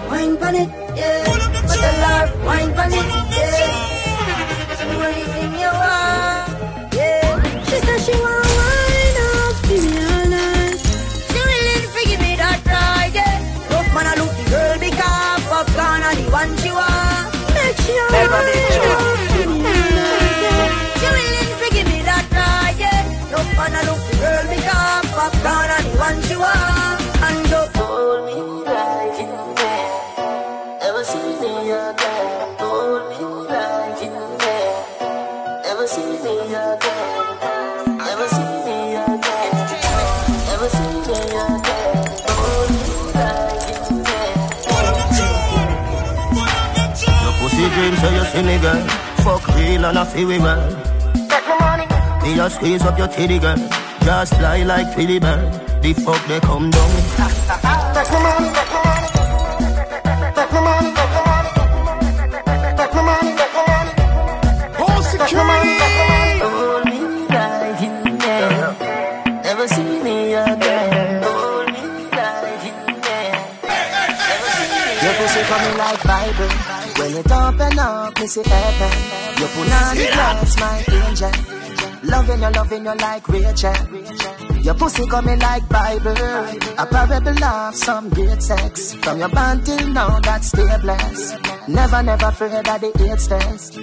Wine 0.10 0.38
pon 0.38 0.56
it, 0.56 0.70
yeah. 0.96 1.26
But 1.28 1.80
the 1.84 1.92
love, 2.04 2.32
wine 2.46 2.74
pon 2.74 2.94
it, 2.94 3.06
yeah. 3.36 3.68
Do 4.80 4.96
anything 5.02 5.52
you 5.60 5.68
want, 5.68 5.76
oh, 5.76 5.92
ah, 5.92 6.96
yeah. 6.96 7.64
She 7.68 7.78
said 7.84 8.00
she 8.00 8.16
want 8.16 8.48
wine 8.58 9.20
up, 9.28 9.56
give 9.68 9.84
me 9.84 9.98
all 10.08 10.26
night. 10.32 10.80
She 11.32 11.40
willing 11.50 11.84
to 11.92 12.02
give 12.08 12.22
me 12.22 12.32
that 12.40 12.60
ride, 12.66 13.14
yeah. 13.14 13.76
Rough 13.76 13.90
man, 13.94 14.08
I 14.08 14.16
look 14.16 14.32
the 14.40 14.46
girl 14.50 14.76
because 14.80 15.44
popcorn 15.52 16.02
are 16.08 16.16
the 16.16 16.26
one 16.32 16.52
she 16.64 16.72
want. 16.72 17.28
Make 17.56 17.78
sure, 17.84 18.71
the 26.16 26.22
she 26.28 26.36
want. 26.36 27.02
And 27.26 27.48
just 27.48 27.76
hold 27.78 28.26
me 28.26 28.36
like 28.66 29.20
you 29.20 29.32
can. 29.60 29.90
Ever 30.82 31.04
see 31.04 31.32
me 31.42 31.72
again? 31.72 32.58
Hold 32.60 33.04
me 33.10 33.20
like 33.50 34.02
you 34.04 34.16
can. 34.44 34.72
Ever 35.66 35.88
see 35.88 36.06
me 36.06 36.36
again? 36.52 37.40
Ever 38.12 38.28
see 38.36 38.54
me 38.66 38.78
again? 38.96 39.54
Ever 40.54 40.70
see 40.76 40.92
me 40.96 41.16
again? 41.44 42.00
Hold 42.30 42.70
me 42.72 42.96
like 43.20 43.70
you 43.72 44.04
can. 44.08 44.36
Your 47.24 47.34
pussy 47.40 47.66
dreams 47.76 48.00
so 48.02 48.08
you 48.10 48.26
see 48.32 48.44
me 48.44 48.56
girl 48.60 48.82
Fuck 49.24 49.48
real 49.56 49.86
and 49.86 49.98
I 50.00 50.06
feel 50.06 50.28
we 50.28 50.40
man 50.40 50.60
Take 51.30 51.48
my 51.48 51.56
money. 51.60 51.86
Me 52.24 52.40
a 52.40 52.50
squeeze 52.50 52.84
up 52.84 52.98
your 52.98 53.08
titty 53.08 53.40
girl 53.40 53.58
Just 54.02 54.34
fly 54.36 54.64
like 54.64 54.94
Philly 54.96 55.20
bird 55.20 55.61
the 55.82 55.94
fuck 55.94 56.22
they 56.28 56.40
come 56.40 56.70
down. 56.70 56.90
Take 57.96 58.12
my 58.12 58.20
money, 58.22 58.50
take 58.58 58.72
my 58.74 58.82
money. 58.86 59.08
Take 60.38 60.52
my 60.54 60.62
money, 60.62 60.90
take 60.98 61.14
my 61.16 61.22
money. 61.30 61.50
Take 62.78 62.94
my 62.94 63.02
money, 63.08 63.32
take 63.40 63.56
my 63.58 63.64
money. 63.72 63.94
Oh, 64.84 64.98
security. 65.02 65.74
Hold 66.46 66.86
me 66.86 67.00
like 67.34 67.82
in 67.82 68.18
there. 68.20 68.66
Never 69.44 69.68
see 69.68 70.04
me 70.06 70.34
again. 70.34 71.24
Hold 71.24 71.68
me 71.74 71.84
like 72.18 72.66
in 72.70 72.78
there. 73.02 73.40
Your 75.04 75.14
pussy 75.18 75.42
coming 75.50 75.78
like 75.78 76.02
Bible. 76.04 76.52
When 76.98 77.10
you 77.16 77.24
dump 77.24 77.60
and 77.60 77.80
up, 77.80 78.20
me 78.20 78.28
see 78.28 78.44
heaven. 78.44 78.94
You 79.40 79.48
put 79.48 79.72
on 79.72 79.96
the 79.98 80.08
my 80.60 80.76
angel. 81.08 81.32
Loving 82.04 82.42
you, 82.42 82.50
loving 82.52 82.86
you 82.86 82.96
like 82.96 83.28
Rachel. 83.28 84.41
Your 84.64 84.76
pussy 84.76 85.08
coming 85.08 85.40
like 85.40 85.68
Bible. 85.70 86.12
A 86.78 86.86
parable 86.86 87.44
of 87.44 87.76
some 87.76 88.10
great 88.10 88.42
sex. 88.44 88.94
From 88.96 89.20
your 89.20 89.30
band 89.30 89.66
till 89.66 89.88
now, 89.90 90.20
that's 90.20 90.50
stay 90.50 90.78
blessed. 90.82 91.38
Never, 91.68 92.04
never 92.04 92.28
afraid 92.28 92.54
of 92.54 92.82
the 92.82 92.92
AIDS 93.10 93.28
test. 93.28 93.76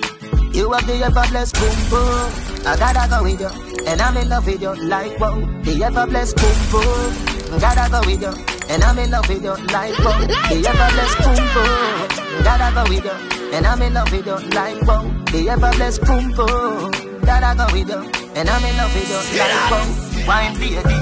You 0.54 0.70
have 0.72 0.86
the 0.86 1.02
ever 1.04 1.24
blessed 1.30 1.54
boom 1.56 1.78
boom. 1.90 2.30
I 2.64 2.76
gotta 2.78 3.10
go 3.10 3.22
with 3.24 3.40
you, 3.40 3.86
and 3.86 4.00
I'm 4.00 4.16
in 4.16 4.28
love 4.28 4.46
with 4.46 4.62
you 4.62 4.74
like 4.86 5.18
wow. 5.18 5.40
The 5.62 5.82
ever 5.84 6.06
blessed 6.06 6.36
boom 6.36 6.58
boom. 6.70 7.60
Gotta 7.60 7.90
go 7.90 8.00
with 8.06 8.22
you, 8.22 8.44
and 8.68 8.84
I'm 8.84 8.98
in 8.98 9.10
love 9.10 9.28
with 9.28 9.42
you 9.42 9.54
like 9.74 9.98
wow. 9.98 10.18
The 10.48 10.64
ever 10.68 10.88
blessed 10.94 11.18
boom 11.24 11.42
boom. 11.54 12.44
Gotta 12.44 12.74
go 12.74 12.82
with 12.88 13.04
you, 13.04 13.50
and 13.52 13.66
I'm 13.66 13.82
in 13.82 13.94
love 13.94 14.12
with 14.12 14.26
you 14.26 14.38
like 14.50 14.82
wow. 14.82 15.02
The 15.32 15.48
ever 15.50 15.70
blessed 15.76 16.02
boom 16.02 16.32
boom. 16.32 17.07
Gotta 17.28 17.54
go 17.58 17.66
with 17.74 17.88
you, 17.90 18.00
and 18.36 18.48
I'm 18.48 18.64
in 18.64 18.74
love 18.78 18.94
with 18.94 19.10
you 19.10 19.20
like 19.38 19.52
wow. 19.70 19.84
Wine 20.26 20.54
baby. 20.58 20.96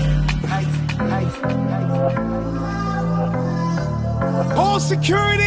All 4.58 4.80
security! 4.80 5.44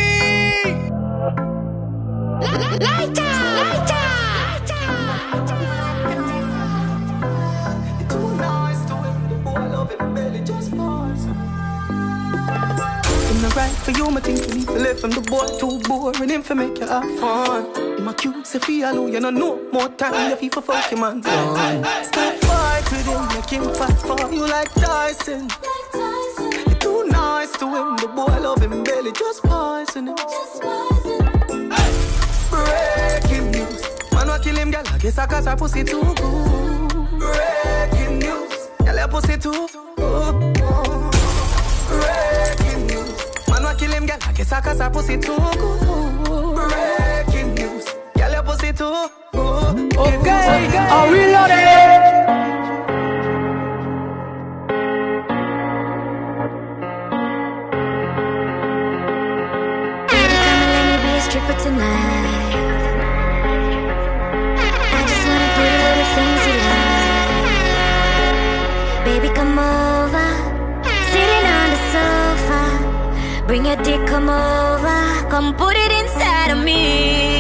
Lighter! 2.80 3.34
Lighter! 3.60 4.08
Right 13.56 13.76
for 13.84 13.92
you, 13.92 14.10
my 14.12 14.22
things 14.22 14.42
to 14.48 14.54
leave 14.54 14.70
left 14.70 15.00
from 15.02 15.12
the 15.12 15.20
boy 15.20 15.46
too 15.60 15.80
boring. 15.90 16.30
Him 16.30 16.42
for 16.42 16.56
make 16.56 16.80
you 16.80 16.88
have 16.88 17.20
fun. 17.20 17.89
Him 18.00 18.08
a 18.08 18.14
cute, 18.14 18.48
say 18.48 18.60
feel 18.60 19.10
you 19.10 19.20
no 19.20 19.30
more 19.74 19.90
time. 19.90 20.30
You 20.30 20.38
feel 20.38 20.50
for 20.52 20.62
fuck 20.62 20.90
him 20.90 21.04
and 21.04 21.22
done. 21.22 21.84
Stop 22.06 22.34
fight 22.36 22.90
with 22.90 23.06
him, 23.06 23.28
make 23.28 23.50
him 23.50 23.74
fight 23.76 24.00
for 24.00 24.32
you 24.32 24.48
like 24.48 24.72
Tyson. 24.76 25.50
You're 26.66 26.76
too 26.76 27.04
nice 27.10 27.52
to 27.58 27.66
him, 27.68 27.98
the 27.98 28.08
boy 28.08 28.40
love 28.40 28.62
him 28.62 28.86
belly, 28.86 29.12
just 29.12 29.44
poison 29.44 30.08
him. 30.08 30.16
Breaking 32.50 33.52
news, 33.52 33.84
man 34.14 34.28
wa 34.30 34.38
kill 34.38 34.56
him, 34.56 34.72
girl. 34.72 34.88
I 34.88 34.98
guess 34.98 35.18
I 35.18 35.26
cause 35.28 35.46
her 35.46 35.58
pussy 35.58 35.84
too 35.84 36.02
good. 36.02 37.20
Breaking 37.20 38.20
news, 38.20 38.70
girl 38.78 38.96
your 38.96 39.10
pussy 39.10 39.38
too 39.38 39.68
good. 39.98 40.54
Breaking 41.90 42.88
news. 42.88 43.50
Man 43.50 43.64
wa 43.64 43.74
kill 43.74 43.92
him, 43.92 44.06
girl. 44.06 44.20
I 44.22 44.32
guess 44.32 44.54
I 44.54 44.62
cause 44.62 44.80
her 44.80 44.90
pussy 44.90 45.18
too 45.18 45.36
good. 45.36 46.56
Breaking 46.56 46.94
news. 46.96 47.09
Girl, 48.80 48.92
your 48.92 49.10
pussy 49.34 49.90
too 49.90 49.98
good. 49.98 50.00
Okay, 50.00 50.78
are 50.78 51.08
we 51.12 51.20
loaded? 51.36 51.68
Baby, 60.08 60.36
come 60.46 60.62
and 60.64 60.72
let 60.76 60.86
me 60.88 60.96
be 61.04 61.12
a 61.12 61.22
stripper 61.28 61.58
tonight. 61.60 62.54
I 64.96 65.00
just 65.12 65.24
wanna 65.28 65.50
do 65.58 65.64
the 65.74 65.80
little 65.88 66.10
things 66.16 66.42
you 66.48 66.56
like. 66.72 67.36
Baby, 69.10 69.30
come 69.36 69.56
over, 69.60 70.28
sitting 71.12 71.46
on 71.60 71.68
the 71.76 71.82
sofa. 71.92 72.62
Bring 73.46 73.64
your 73.66 73.80
dick, 73.84 74.02
come 74.08 74.30
over, 74.30 75.00
come 75.30 75.54
put 75.56 75.76
it 75.76 75.92
inside 75.92 76.52
of 76.52 76.60
me. 76.64 77.39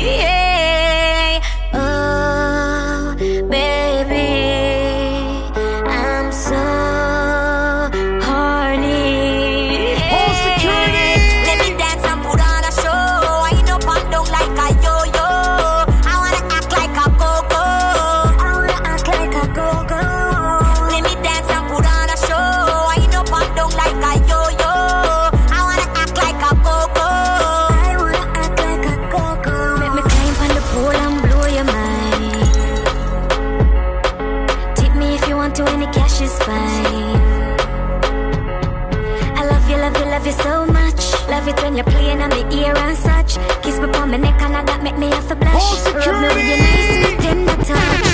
That 45.29 45.39
make 45.39 45.45
me 45.45 45.55
have 45.55 45.85
to 45.85 45.91
blush. 45.93 46.07
Rub 46.07 46.21
me 46.21 46.27
with 46.27 46.47
your 46.49 46.57
nice 46.57 47.23
tender 47.23 47.57
touch. 47.67 48.07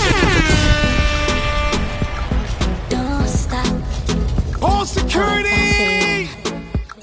Don't 2.90 3.28
stop. 3.28 3.68
All 4.62 4.86
security! 4.86 6.30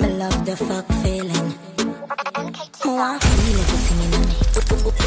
Me 0.00 0.08
love 0.18 0.44
the 0.44 0.56
fuck 0.56 0.86
feeling. 1.02 1.48
Me 2.44 2.52
feel 2.74 3.58
everything 3.58 4.00
in 4.04 4.10
me. 4.28 4.34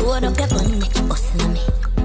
Load 0.03 0.23
up 0.23 0.37
your 0.37 0.47
gun, 0.47 0.79
make 0.79 0.95
it 0.95 1.07
bust 1.07 1.35
in 1.35 1.53
me. 1.53 1.61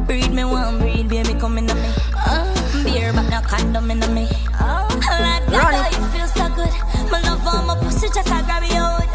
Breed 0.06 0.32
me 0.32 0.44
one, 0.44 0.78
breed 0.78 1.08
baby 1.08 1.34
come 1.34 1.58
in 1.58 1.66
me. 1.66 1.72
Uh, 2.14 2.46
beer 2.84 3.12
but 3.12 3.28
no 3.30 3.40
condom 3.40 3.90
in 3.90 4.00
me. 4.14 4.28
Like 5.50 5.64
Run 5.64 5.72
that, 5.72 5.92
you 5.98 6.04
feel 6.14 6.28
so 6.28 6.46
good. 6.54 6.74
Me 7.10 7.18
love 7.28 7.46
all 7.46 7.62
my 7.66 7.74
pussy 7.82 8.08
just 8.08 8.30
I 8.30 8.42
grab 8.42 8.62
you 8.62 8.76
out. 8.76 9.08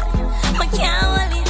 Me 0.58 0.66
can't 0.76 1.45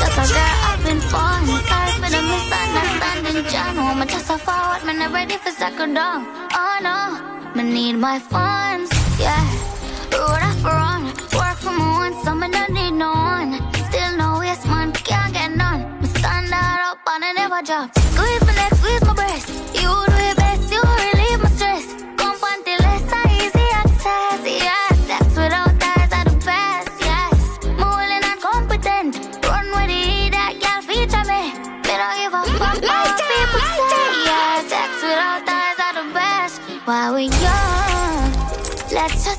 just 0.00 0.18
a 0.22 0.26
girl 0.34 0.56
having 0.66 1.00
fun. 1.12 1.46
Sorry 1.68 1.92
for 2.00 2.10
the 2.14 2.22
misunderstanding, 2.32 3.44
John. 3.52 3.76
Woman, 3.76 4.08
just 4.08 4.30
a 4.30 4.38
forward, 4.38 4.82
man, 4.86 5.02
I'm 5.02 5.12
ready 5.12 5.36
for 5.36 5.50
second 5.50 5.94
down. 5.94 6.26
Oh 6.52 6.76
no, 6.82 6.98
I 7.58 7.62
need 7.62 7.94
my 7.94 8.18
funds, 8.18 8.90
yeah. 9.18 9.44
Road 10.12 10.42
off 10.48 10.64
run, 10.64 11.04
work 11.38 11.58
for 11.64 11.72
my 11.72 11.90
one, 12.02 12.14
so 12.24 12.34
me 12.34 12.48
don't 12.50 12.72
need 12.72 12.92
no 12.92 13.10
one. 13.10 13.52
Still 13.88 14.16
no 14.16 14.38
waste, 14.40 14.66
man, 14.66 14.92
can't 14.92 15.32
get 15.32 15.50
none. 15.52 16.00
Me 16.00 16.06
stand 16.06 16.48
that 16.52 16.78
up 16.90 16.98
and 17.12 17.24
I 17.24 17.32
never 17.32 17.62
drop. 17.62 17.97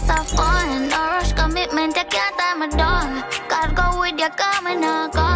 No 0.10 0.16
rush 0.18 1.34
commitment, 1.34 1.95
you 1.95 2.03
can't 2.10 2.36
tie 2.36 2.55
me 2.57 2.68
down. 2.76 3.24
Gotta 3.47 3.76
go 3.76 3.99
with 3.99 4.20
your 4.20 4.32
come 4.32 4.66
and 4.66 4.82
not 4.82 5.28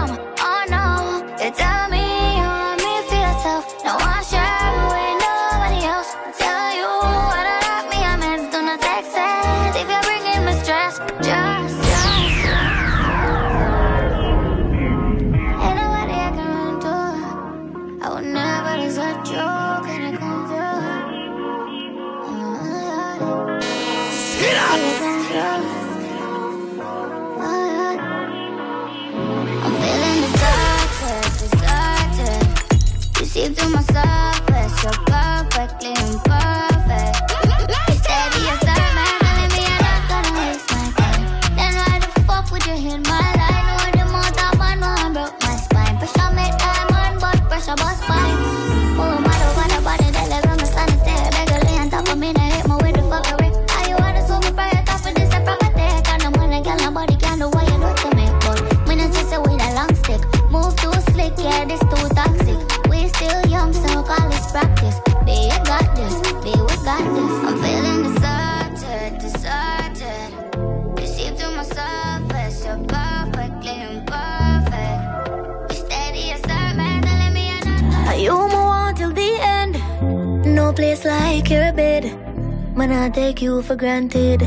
Man, 82.84 82.92
I 82.92 83.10
take 83.10 83.42
you 83.42 83.62
for 83.62 83.78
granted. 83.78 84.42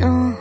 No. 0.00 0.34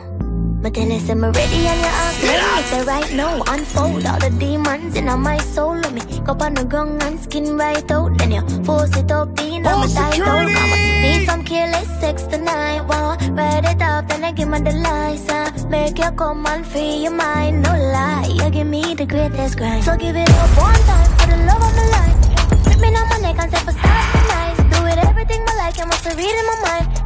But 0.61 0.73
then 0.73 0.91
it's 0.91 1.09
I'm 1.09 1.19
ready 1.19 1.67
and 1.67 1.81
you 1.83 1.91
ask 2.03 2.21
me. 2.23 2.29
Me 2.29 2.61
say 2.71 2.83
right 2.85 3.11
now, 3.13 3.43
unfold 3.47 4.05
all 4.05 4.17
the 4.17 4.29
demons 4.39 4.95
in 4.95 5.07
my 5.19 5.37
soul. 5.39 5.75
Let 5.75 5.91
me 5.91 6.01
go 6.23 6.31
on 6.39 6.53
the 6.53 6.63
ground 6.63 7.03
and 7.03 7.19
skin 7.19 7.57
right 7.57 7.91
out. 7.91 8.17
Then 8.17 8.31
you 8.31 8.63
force 8.63 8.95
it 8.95 9.11
up 9.11 9.37
in 9.41 9.67
on 9.67 9.93
my 9.93 10.11
out. 10.23 10.47
Mama, 10.55 10.77
need 11.01 11.25
some 11.25 11.43
careless 11.43 11.89
sex 11.99 12.23
tonight. 12.23 12.83
Wow, 12.87 13.17
ride 13.31 13.65
it 13.65 13.81
off, 13.81 14.07
then 14.07 14.23
I 14.23 14.31
give 14.31 14.47
me 14.47 14.59
the 14.59 14.71
license. 14.71 15.65
Uh, 15.65 15.67
make 15.67 15.97
you 15.97 16.11
come 16.11 16.45
and 16.45 16.65
free 16.65 17.03
your 17.03 17.11
mind. 17.11 17.61
No 17.63 17.71
lie, 17.71 18.31
you 18.33 18.49
give 18.51 18.67
me 18.67 18.95
the 18.95 19.05
greatest 19.05 19.57
grind. 19.57 19.83
So 19.83 19.97
give 19.97 20.15
it 20.15 20.29
up 20.29 20.57
one 20.57 20.81
time 20.87 21.11
for 21.17 21.27
the 21.27 21.43
love 21.43 21.61
of 21.61 21.75
my 21.75 21.87
life. 21.91 22.63
Flip 22.63 22.79
me 22.79 22.87
on 22.95 23.09
my 23.09 23.17
neck 23.17 23.35
and 23.37 23.51
say 23.51 23.59
for 23.65 23.73
start 23.73 24.05
the 24.15 24.21
night. 24.31 24.55
Do 24.71 24.85
it 24.85 24.97
everything 25.09 25.41
I 25.45 25.55
like, 25.57 25.77
you 25.77 25.85
must 25.85 26.05
read 26.05 26.39
in 26.39 26.45
my 26.47 26.59
mind. 26.63 27.00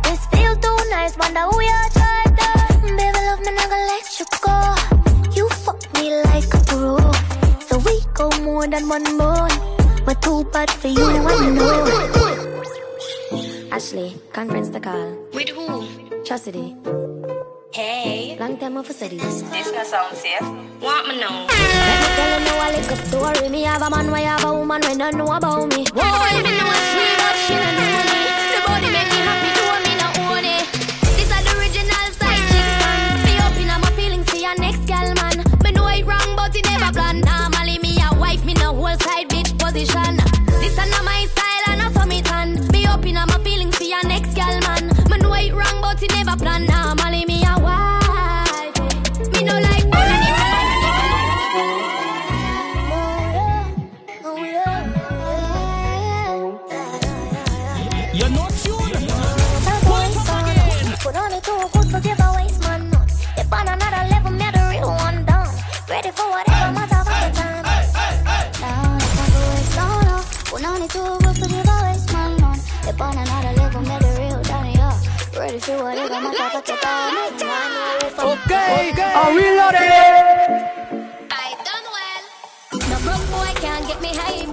This 0.96 1.16
feel 1.16 1.18
too 1.18 1.18
nice, 1.18 1.18
wonder 1.18 1.42
who 1.42 1.62
you 1.62 1.90
tried 1.92 2.32
to. 2.38 2.48
Baby, 2.96 3.20
love 3.28 3.40
me, 3.40 3.52
not 3.52 3.70
gonna 3.70 3.86
let 3.92 4.20
you 4.20 4.26
go. 4.42 4.56
You 5.36 5.50
fuck 5.50 5.82
me 5.94 6.04
like 6.24 6.54
a 6.54 6.60
pro. 6.66 6.98
So 7.68 7.78
we 7.80 8.02
go 8.14 8.30
more 8.42 8.68
than 8.68 8.88
one 8.88 9.04
bone. 9.18 9.52
But 10.06 10.22
too 10.22 10.44
bad 10.46 10.70
for 10.72 10.88
you, 10.88 11.06
I 11.06 11.50
know. 11.50 11.86
Ashley, 13.72 14.16
conference 14.32 14.70
the 14.70 14.80
call. 14.80 15.18
With 15.34 15.50
who? 15.50 15.88
Chastity. 16.24 16.76
Hey. 17.74 18.38
Long 18.40 18.58
time 18.58 18.78
of 18.78 18.88
city. 18.88 19.18
This 19.18 19.42
gonna 19.42 19.84
sound 19.86 20.16
safe. 20.16 20.42
Want 20.80 21.08
me 21.10 21.20
know? 21.20 21.46
Let 21.50 22.00
me 22.02 22.08
tell 22.16 22.40
you 22.40 22.56
a 22.56 22.68
little 22.72 22.98
story. 23.08 23.50
Me 23.50 23.64
have 23.64 23.82
a 23.82 23.90
man, 23.90 24.12
we 24.12 24.22
have 24.22 24.46
a 24.46 24.54
woman, 24.54 24.82
we 24.88 24.96
don't 24.98 25.16
know 25.18 25.28
about 25.28 25.68
me. 25.76 25.84
Whoa, 25.94 26.42
me 26.42 26.52
know 26.56 26.72
she, 26.88 27.04
but 27.20 27.36
she 27.44 27.54
don't 27.54 27.76
know 27.76 28.00
me. 28.08 28.32
The 28.56 28.60
body 28.66 28.90
make 28.96 29.10
me 29.12 29.20
happy, 29.28 29.45
position. 39.86 40.18
This 40.46 40.78
is 40.78 40.78
not 40.78 41.04
my 41.04 41.26
style 41.26 41.64
and 41.68 41.82
I 41.82 41.92
saw 41.92 42.06
me 42.06 42.22
tan. 42.22 42.68
Me 42.72 42.86
up 42.86 43.06
in 43.06 43.16
my 43.16 43.26
feelings 43.44 43.78
for 43.78 43.84
your 43.84 44.04
next 44.08 44.34
gal 44.36 44.60
man. 44.62 44.88
Me 45.10 45.18
know 45.18 45.58
wrong, 45.58 45.82
but 45.82 46.02
it 46.02 46.12
never 46.12 46.38
plan. 46.38 46.66
Normally 46.66 46.85
whatever 76.54 76.76
matter 76.86 78.06
of 78.08 78.16
the 78.16 78.22
time. 78.22 78.38
Okay, 78.46 78.94
I'm 79.02 79.36
reloaded. 79.36 79.82
I 81.32 81.48
done 81.66 81.86
well. 81.96 82.26
No 82.90 82.98
broke 83.04 83.28
boy 83.32 83.52
can't 83.62 83.88
get 83.88 84.02
me 84.02 84.12
hype. 84.14 84.45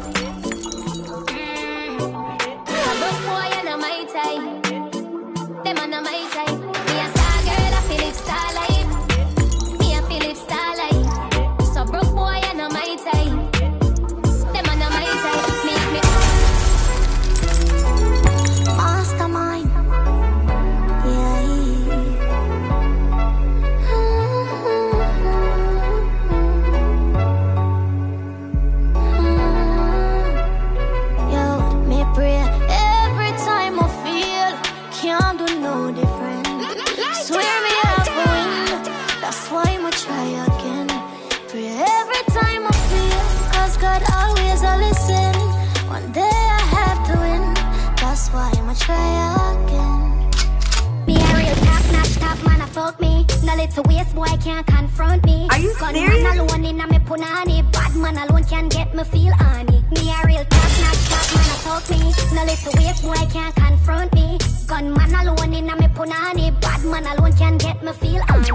Little 53.62 53.84
waste 53.84 54.14
boy 54.14 54.26
can't 54.42 54.66
confront 54.66 55.24
me. 55.24 55.46
Are 55.50 55.58
you 55.58 55.72
Gun 55.78 55.94
serious? 55.94 56.22
man 56.22 56.38
alone 56.38 56.64
in 56.64 56.76
me 56.76 56.98
punani. 57.06 57.72
Bad 57.72 57.94
man 57.94 58.16
alone 58.18 58.44
can 58.44 58.68
get 58.68 58.92
me 58.94 59.04
feel 59.04 59.32
honey. 59.34 59.84
Me 59.94 60.02
a 60.10 60.18
real 60.26 60.44
top 60.54 60.70
notch 60.82 61.02
top 61.10 61.26
man, 61.34 61.46
a 61.46 61.56
fuck 61.62 61.84
me. 61.90 62.00
No 62.34 62.42
little 62.42 62.72
waste 62.78 63.02
boy 63.04 63.22
can't 63.32 63.54
confront 63.54 64.12
me. 64.14 64.38
Gun 64.66 64.92
man 64.92 65.14
alone 65.14 65.54
in 65.54 65.66
me 65.66 65.88
punani. 65.96 66.60
Bad 66.60 66.84
man 66.84 67.06
alone 67.06 67.32
can 67.34 67.56
get 67.58 67.82
me 67.84 67.92
feel 67.92 68.22
honey. 68.28 68.50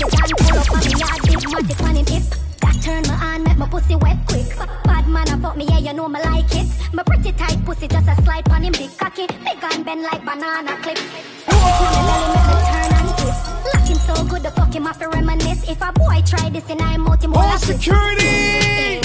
You 0.00 0.06
can 0.14 0.30
pull 0.38 0.58
up 0.58 0.70
on 0.70 0.80
me 0.86 0.92
yard, 1.02 1.20
big 1.26 1.42
matic 1.52 1.82
man 1.82 1.96
in 1.96 2.06
hip. 2.06 2.22
That 2.62 2.76
turn 2.84 3.02
me 3.02 3.14
on, 3.28 3.42
make 3.42 3.58
my 3.58 3.66
pussy 3.68 3.96
wet 3.96 4.18
quick. 4.28 4.46
Bad 4.84 5.08
man, 5.08 5.28
I 5.28 5.40
fuck 5.42 5.56
me, 5.56 5.64
yeah, 5.64 5.78
you 5.78 5.92
know 5.92 6.08
me 6.08 6.20
like 6.22 6.54
it. 6.54 6.68
My 6.92 7.02
pretty 7.02 7.32
tight 7.32 7.64
pussy, 7.64 7.88
just 7.88 8.08
a 8.08 8.14
slide 8.22 8.48
on 8.50 8.62
him, 8.62 8.72
big 8.72 8.96
cocky. 8.96 9.26
Big 9.26 9.64
and 9.72 9.84
bend 9.84 10.02
like 10.02 10.24
banana 10.24 10.76
clip. 10.82 10.98
Stick 10.98 12.41
the 14.42 14.50
fuck 14.50 14.74
him 14.74 14.86
off 14.86 14.98
to 14.98 15.08
reminisce. 15.08 15.68
If 15.68 15.80
a 15.80 15.92
boy 15.92 16.22
try 16.26 16.50
this, 16.50 16.68
and 16.68 16.82
I'm 16.82 17.06
out 17.06 17.22
him 17.22 17.34
all 17.34 17.58
security. 17.58 19.00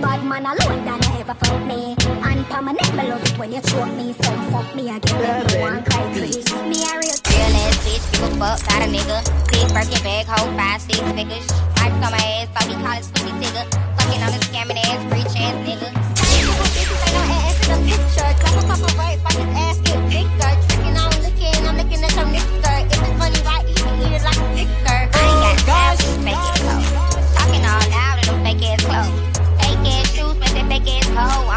Bad 0.00 0.24
man 0.24 0.44
alone 0.44 0.84
that 0.84 1.00
I 1.08 1.20
ever 1.20 1.34
fuck 1.34 1.62
me. 1.64 1.96
And 2.00 2.44
neck, 2.76 2.94
me 2.94 3.08
love 3.08 3.22
it 3.22 3.38
when 3.38 3.52
you 3.52 3.60
choke 3.62 3.92
me. 3.96 4.12
So 4.12 4.30
fuck 4.52 4.74
me 4.74 4.90
again, 4.90 5.20
let 5.20 5.46
me 5.48 5.60
one 5.60 5.82
cry 5.84 6.12
please. 6.12 6.44
Me 6.68 6.76
a 6.84 6.92
real 7.00 7.16
Real 7.30 7.56
ass 7.56 7.78
bitch, 7.84 8.04
give 8.12 8.22
a 8.22 8.28
fuck, 8.36 8.58
got 8.68 8.82
a 8.82 8.88
nigga. 8.90 9.18
Big 9.50 9.68
Birkin 9.72 10.02
bag, 10.04 10.26
hold 10.26 10.52
five, 10.56 10.80
six 10.82 11.00
figures. 11.16 11.48
Ice 11.80 11.92
on 12.04 12.12
my 12.12 12.20
ass, 12.20 12.48
so 12.52 12.60
he 12.68 12.74
call 12.82 12.98
it 12.98 13.04
stupid 13.04 13.36
nigga. 13.40 13.62
Fucking 13.96 14.20
on 14.20 14.28
a 14.28 14.40
scamming 14.44 14.80
ass, 14.84 15.00
rich 15.08 15.34
ass 15.40 15.56
nigga. 15.64 15.88
Ain't 15.88 16.46
no 17.16 17.22
ass 17.32 17.56
in 17.64 17.68
the 17.70 17.76
picture. 17.88 18.30
Clap 18.40 18.54
a 18.56 18.66
couple 18.68 18.92
rights, 18.98 19.22
watch 19.24 19.40
his 19.40 19.56
ass 19.56 19.78
get 19.80 20.00
bigger. 20.10 20.30
Tricking 20.40 20.69
For 25.70 26.22
fake 26.24 26.34
ass 26.34 26.60
hoes. 26.62 27.34
Talking 27.36 27.64
all 27.64 27.84
loud 27.90 28.18
in 28.18 28.26
them 28.26 28.42
fake 28.44 28.64
ass 28.70 28.82
clothes. 28.84 29.38
Fake 29.60 29.86
ass 29.86 30.10
shoes, 30.10 30.36
they 30.52 30.64
fake 30.68 30.88
ass 30.88 31.08
hoe. 31.14 31.49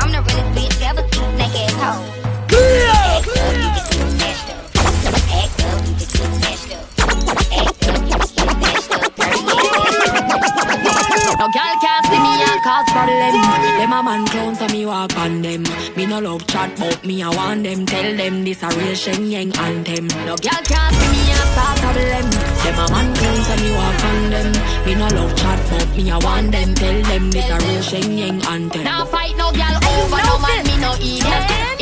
No 11.43 11.49
girl 11.49 11.75
can't 11.81 12.05
see 12.05 12.19
me 12.23 12.41
and 12.41 12.61
cause 12.63 12.89
problem. 12.95 13.35
Them 13.75 13.91
a 13.91 14.01
man 14.01 14.25
clown 14.27 14.55
so 14.55 14.65
me 14.67 14.85
walk 14.85 15.13
on 15.17 15.41
them. 15.41 15.63
Me 15.97 16.05
no 16.05 16.19
love 16.19 16.47
chat 16.47 16.71
but 16.79 17.03
me 17.03 17.21
I 17.21 17.27
want 17.35 17.63
them. 17.63 17.85
Tell 17.85 18.15
them 18.15 18.45
this 18.45 18.63
a 18.63 18.69
real 18.69 18.95
Shen 18.95 19.29
Yeng 19.29 19.51
anthem. 19.57 20.07
No 20.25 20.37
girl 20.37 20.63
can't 20.63 20.95
see 20.95 21.11
me 21.11 21.31
and 21.35 21.49
start 21.51 21.77
problem. 21.83 22.29
Them 22.63 22.79
a 22.79 22.85
man 22.93 23.13
clown 23.13 23.43
so 23.43 23.55
me 23.61 23.71
walk 23.75 24.03
on 24.05 24.29
them. 24.31 24.51
Me 24.85 24.95
no 24.95 25.07
love 25.19 25.35
chat 25.35 25.59
but 25.69 25.89
me 25.97 26.11
I 26.11 26.17
want 26.19 26.53
them. 26.53 26.75
Tell 26.75 27.01
them 27.11 27.29
this 27.31 27.49
a 27.49 27.57
real 27.59 27.81
Shen 27.81 28.17
Yeng 28.17 28.41
anthem. 28.45 28.83
Now 28.85 29.03
fight 29.03 29.35
no 29.35 29.51
girl 29.51 29.77
over 29.83 30.23
no 30.23 30.39
man 30.39 30.63
me 30.65 30.77
no 30.79 30.93
idiot. 30.93 31.72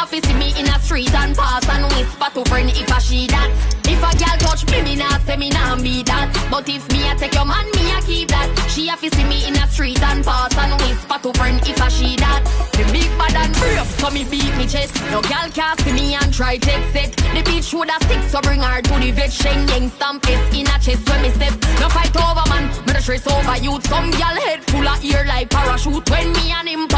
A 0.00 0.06
fi 0.06 0.18
see 0.20 0.32
me 0.32 0.48
in 0.58 0.66
a 0.66 0.80
street 0.80 1.12
and 1.12 1.36
pass 1.36 1.68
and 1.68 1.84
whisper 1.92 2.30
to 2.32 2.48
friend 2.48 2.70
if 2.70 2.88
a 2.88 3.00
she 3.02 3.26
that. 3.26 3.50
If 3.84 4.00
a 4.00 4.10
girl 4.16 4.38
touch 4.38 4.64
me, 4.70 4.80
me 4.80 4.96
nah 4.96 5.18
say 5.18 5.36
me 5.36 5.50
nah 5.50 5.76
be 5.76 6.02
that. 6.04 6.32
But 6.50 6.66
if 6.70 6.88
me 6.90 7.04
a 7.06 7.14
take 7.16 7.34
your 7.34 7.44
man, 7.44 7.66
me 7.76 7.92
a 7.92 8.00
keep 8.00 8.28
that. 8.28 8.48
She 8.70 8.88
a 8.88 8.96
fi 8.96 9.10
see 9.10 9.24
me 9.24 9.46
in 9.46 9.56
a 9.56 9.66
street 9.68 10.02
and 10.02 10.24
pass 10.24 10.56
and 10.56 10.72
whisper 10.80 11.18
to 11.20 11.30
friend 11.36 11.60
if 11.68 11.76
a 11.76 11.90
she 11.90 12.16
that. 12.16 12.40
The 12.72 12.84
big 12.96 13.12
bad 13.20 13.36
and 13.36 13.52
brave, 13.60 13.84
so 14.00 14.08
me 14.08 14.24
beat 14.24 14.56
me 14.56 14.66
chest. 14.66 14.96
No 15.12 15.20
girl 15.20 15.52
can 15.52 15.76
see 15.84 15.92
me 15.92 16.14
and 16.14 16.32
try 16.32 16.56
take 16.56 16.86
set. 16.96 17.12
The 17.36 17.44
bitch 17.44 17.68
woulda 17.74 18.00
stick, 18.00 18.22
so 18.32 18.40
bring 18.40 18.60
her 18.60 18.80
to 18.80 18.94
the 18.96 19.10
vet. 19.10 19.30
Shen 19.30 19.68
Yeng 19.68 19.90
stamp 19.90 20.24
it 20.24 20.40
in 20.56 20.66
a 20.66 20.78
chest 20.80 21.04
when 21.10 21.20
me 21.20 21.28
step. 21.28 21.52
No 21.76 21.92
fight 21.92 22.16
over 22.16 22.48
man, 22.48 22.72
me 22.88 22.96
the 22.96 23.02
stress 23.04 23.26
over 23.28 23.56
youth. 23.60 23.86
Some 23.86 24.10
girl 24.16 24.36
head 24.48 24.64
full 24.64 24.88
of 24.88 25.04
ear 25.04 25.26
like 25.28 25.50
parachute. 25.50 26.08
When 26.08 26.32
me 26.32 26.52
and 26.56 26.68
him 26.68 26.88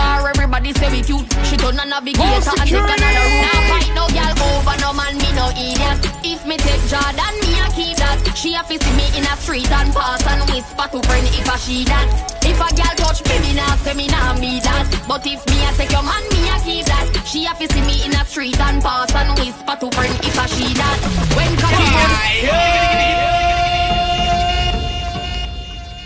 everybody 0.62 0.72
say 0.78 0.90
we 0.90 1.02
cute. 1.02 1.26
She 1.46 1.56
turn 1.56 1.78
a 1.78 1.84
navigator 1.84 2.22
and 2.22 2.68
take 2.70 2.78
another 2.78 3.26
route. 3.26 3.42
Now 3.42 3.68
fight 3.70 3.90
no 3.94 4.06
girl 4.14 4.34
over 4.46 4.76
no 4.80 4.92
man, 4.94 5.18
me 5.18 5.30
no 5.34 5.50
idiot. 5.50 5.98
If 6.22 6.46
me 6.46 6.56
take 6.56 6.82
Jordan, 6.86 7.34
me 7.42 7.58
a 7.58 7.66
keep 7.74 7.96
that. 7.98 8.22
She 8.36 8.54
a 8.54 8.62
fi 8.62 8.78
see 8.78 8.94
me 8.96 9.06
in 9.18 9.26
a 9.26 9.34
street 9.36 9.70
and 9.70 9.92
pass 9.92 10.22
and 10.26 10.42
whisper 10.50 10.86
to 10.92 11.00
friend 11.06 11.26
if 11.26 11.48
a 11.48 11.58
she 11.58 11.84
that. 11.84 12.06
If 12.44 12.58
a 12.58 12.68
girl 12.74 12.94
touch 12.96 13.24
me, 13.26 13.38
me 13.42 13.54
nah 13.54 13.74
say 13.82 13.94
me 13.94 14.06
nah 14.06 14.34
be 14.38 14.60
that. 14.60 14.86
But 15.08 15.26
if 15.26 15.42
me 15.50 15.58
a 15.66 15.70
take 15.74 15.90
your 15.90 16.02
man, 16.02 16.22
me 16.30 16.48
a 16.48 16.56
keep 16.62 16.86
that. 16.86 17.06
She 17.26 17.46
a 17.46 17.54
fi 17.54 17.66
see 17.66 17.82
me 17.82 18.04
in 18.06 18.14
a 18.14 18.24
street 18.24 18.60
and 18.60 18.82
pass 18.82 19.14
and 19.14 19.38
whisper 19.38 19.76
to 19.80 19.88
friend 19.90 20.14
if 20.22 20.38
a 20.38 20.46
she 20.48 20.74
that. 20.74 20.98
When 21.34 21.56
come 21.58 21.72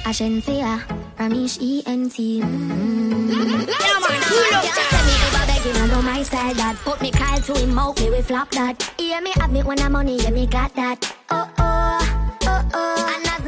Agencia, 0.07 1.06
Romeich 1.19 1.59
ENT. 1.61 2.19
Know 5.89 6.03
my 6.03 6.23
style. 6.23 6.75
Put 6.85 7.01
me 7.01 7.11
Kyle 7.11 7.41
to 7.41 7.55
him 7.59 7.79
out, 7.79 7.99
me 8.01 8.11
we 8.11 8.23
flop 8.23 8.51
that. 8.51 8.93
Me 8.99 9.33
have 9.37 9.51
me 9.53 9.63
when 9.63 9.81
I'm 9.81 9.93
money, 9.93 10.19
me 10.31 10.47
got 10.47 10.75
that. 10.75 11.15
Oh, 11.31 11.49
oh, 11.59 12.39
oh, 12.43 12.69
oh. 12.75 13.15
And 13.17 13.27
as 13.27 13.45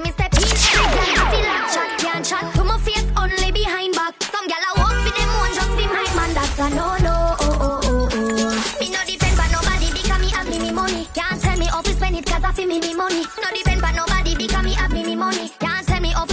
feel 1.31 1.45
like 1.45 1.73
chat, 1.73 1.99
can't 1.99 2.25
chat 2.25 2.55
to 2.55 2.64
my 2.64 2.79
face, 2.79 3.05
only 3.16 3.53
behind 3.53 3.95
back. 3.95 4.14
Some 4.23 4.47
I 4.64 4.73
walk 4.79 4.97
for 5.05 5.12
them 5.19 5.31
one, 5.39 5.55
just 5.55 5.71
man, 6.16 6.35
that's 6.35 6.59
a 6.59 6.71
no, 6.71 6.97
no, 6.99 7.37
oh, 7.41 7.59
oh, 7.61 7.81
oh, 7.83 8.09
oh. 8.12 8.77
Me 8.81 8.91
no 8.91 8.99
depend 9.05 9.37
nobody, 9.53 9.91
because 9.93 10.21
me 10.21 10.31
have 10.31 10.49
me, 10.49 10.59
me 10.59 10.71
money. 10.73 11.07
Can't 11.14 11.41
tell 11.41 11.59
me 11.59 11.66
how 11.66 11.83
to 11.83 11.91
spend 11.91 12.16
I 12.45 12.53
feel 12.53 12.66
me, 12.66 12.81
me 12.81 12.95
money. 12.95 13.23
No 13.43 13.49
depend 13.55 13.83
nobody, 13.93 14.35
because 14.37 14.64
me 14.64 14.73
have 14.75 14.93
me, 14.93 15.05
me 15.05 15.16
money. 15.16 15.51
Can't 15.59 15.78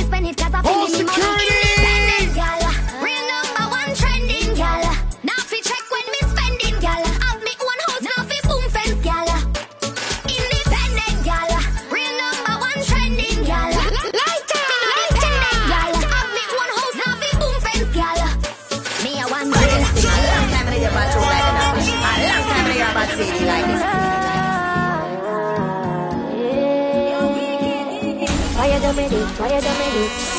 spend 0.05 0.27
it, 0.27 0.37
cause 0.37 0.53
I 0.53 0.61
feel 0.61 0.99
me, 0.99 1.03
me 1.03 1.17
money. 1.17 1.64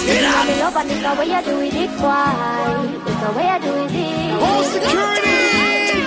This? 0.07 0.17
You 0.17 0.23
know 0.23 0.45
me 0.47 0.55
love 0.63 0.77
and 0.77 0.91
the 0.91 1.13
way 1.19 1.27
you 1.35 1.41
do 1.49 1.55
it, 1.67 1.75
it 1.75 1.91
why? 2.01 2.33
It's 3.07 3.21
the 3.23 3.31
way 3.37 3.47
you 3.53 3.59
do 3.67 3.73
it, 3.85 3.93
it. 3.93 4.43
All 4.47 4.63
security! 4.75 5.39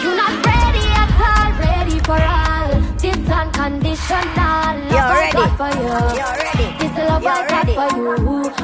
You 0.03 0.11
not 0.15 0.33
ready 0.49 0.85
at 1.01 1.11
all, 1.27 1.49
ready 1.65 1.97
for 2.07 2.19
all. 2.37 2.69
This 3.03 3.19
unconditional 3.39 4.25
love 4.39 4.91
You're 4.91 4.99
I 4.99 5.19
ready. 5.19 5.37
got 5.39 5.51
for 5.59 5.69
you. 5.79 5.93
You're 6.19 6.35
ready. 6.43 6.67
This 6.79 6.93
love 7.09 7.23
You're 7.23 7.43
got 7.47 7.51
ready. 7.51 7.73
for 7.79 7.89
you. 7.97 8.09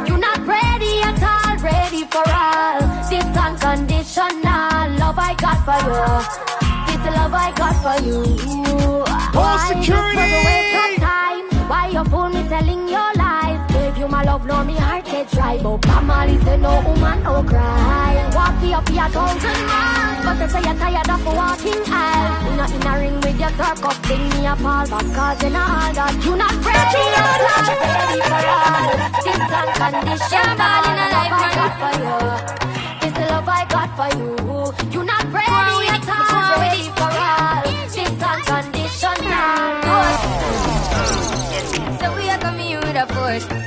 You 0.10 0.16
not 0.18 0.40
ready 0.56 0.94
at 1.10 1.20
all, 1.32 1.54
ready 1.72 2.04
for 2.14 2.26
all. 2.44 2.80
This 3.10 3.28
unconditional 3.46 4.84
love 5.02 5.20
I 5.20 5.36
got 5.46 5.60
for 5.68 5.80
you. 5.86 6.04
This 6.88 7.04
love 7.18 7.34
I 7.34 7.52
got 7.62 7.76
for 7.84 7.98
you. 8.08 8.20
Why 9.36 9.52
this 9.56 9.86
security. 9.86 10.18
was 10.18 10.32
a 10.32 10.42
waste 10.48 10.76
of 10.82 10.92
time? 11.04 11.46
Why 11.70 11.84
you 11.94 12.04
fool 12.12 12.30
me 12.30 12.42
telling 12.50 12.88
your 12.88 13.10
lies? 13.16 13.55
You 14.06 14.12
my 14.12 14.22
love, 14.22 14.46
now 14.46 14.64
me 14.64 14.76
heart 14.76 15.04
get 15.06 15.32
dry. 15.32 15.58
But 15.64 15.78
Bob 15.82 16.04
Marley 16.04 16.38
say 16.44 16.58
no 16.58 16.80
woman, 16.86 17.24
no 17.24 17.42
cry. 17.42 18.14
Walk 18.36 18.54
the 18.62 18.74
up 18.78 18.88
your 18.88 19.10
thousand 19.10 19.60
miles, 19.66 20.26
but 20.26 20.36
they 20.38 20.48
say 20.54 20.62
you're 20.62 20.78
tired 20.78 21.10
of 21.10 21.26
walking 21.26 21.82
aisles. 21.90 22.38
You 22.46 22.54
not 22.56 22.72
in 22.76 22.86
a 22.86 22.94
ring 23.02 23.18
with 23.26 23.40
your 23.40 23.50
circus, 23.58 23.98
sing 24.06 24.30
me 24.30 24.46
a 24.46 24.56
fall 24.62 24.86
back, 24.86 25.08
cause 25.10 25.42
you 25.42 25.50
know 25.50 25.66
all 25.66 25.92
that. 25.98 26.14
You 26.22 26.36
not 26.38 26.54
ready, 26.54 27.04
you're 27.18 27.42
not 27.50 27.66
ready 27.82 28.22
for 28.30 28.46
all. 28.54 28.94
This 29.26 29.42
unconditional 29.58 30.54
love 30.54 30.86
I 31.18 31.50
got 31.58 31.74
for 31.82 31.94
you. 32.06 32.18
This 33.02 33.14
the 33.18 33.26
love 33.34 33.50
I 33.50 33.66
got 33.74 33.90
for 33.98 34.10
you. 34.22 34.30
You 34.94 35.02
not 35.04 35.26
ready, 35.34 35.88
at 35.90 36.10
all 36.14 36.35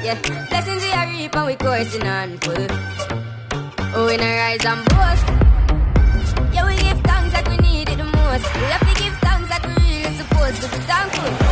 yeah. 0.08 0.46
Blessings 0.48 0.82
we 0.82 0.90
are 0.92 1.06
reap 1.06 1.36
and 1.36 1.46
we 1.46 1.54
coursing 1.56 2.06
on 2.06 2.38
full. 2.38 2.66
Oh, 3.94 4.06
we 4.06 4.16
not 4.16 4.34
rise 4.42 4.64
and 4.64 4.84
boast. 4.88 5.26
Yeah, 6.54 6.66
we 6.66 6.76
give 6.76 7.00
thanks 7.02 7.32
like 7.34 7.48
we 7.48 7.56
need 7.58 7.88
it 7.88 7.98
the 7.98 8.04
most. 8.04 8.44
We 8.54 8.68
have 8.74 8.86
to 8.88 9.02
give 9.02 9.14
thanks 9.18 9.50
like 9.50 9.64
we 9.66 9.74
really 9.84 10.14
supposed 10.16 10.62
to 10.62 10.68
be 10.68 10.78
thankful. 10.84 11.47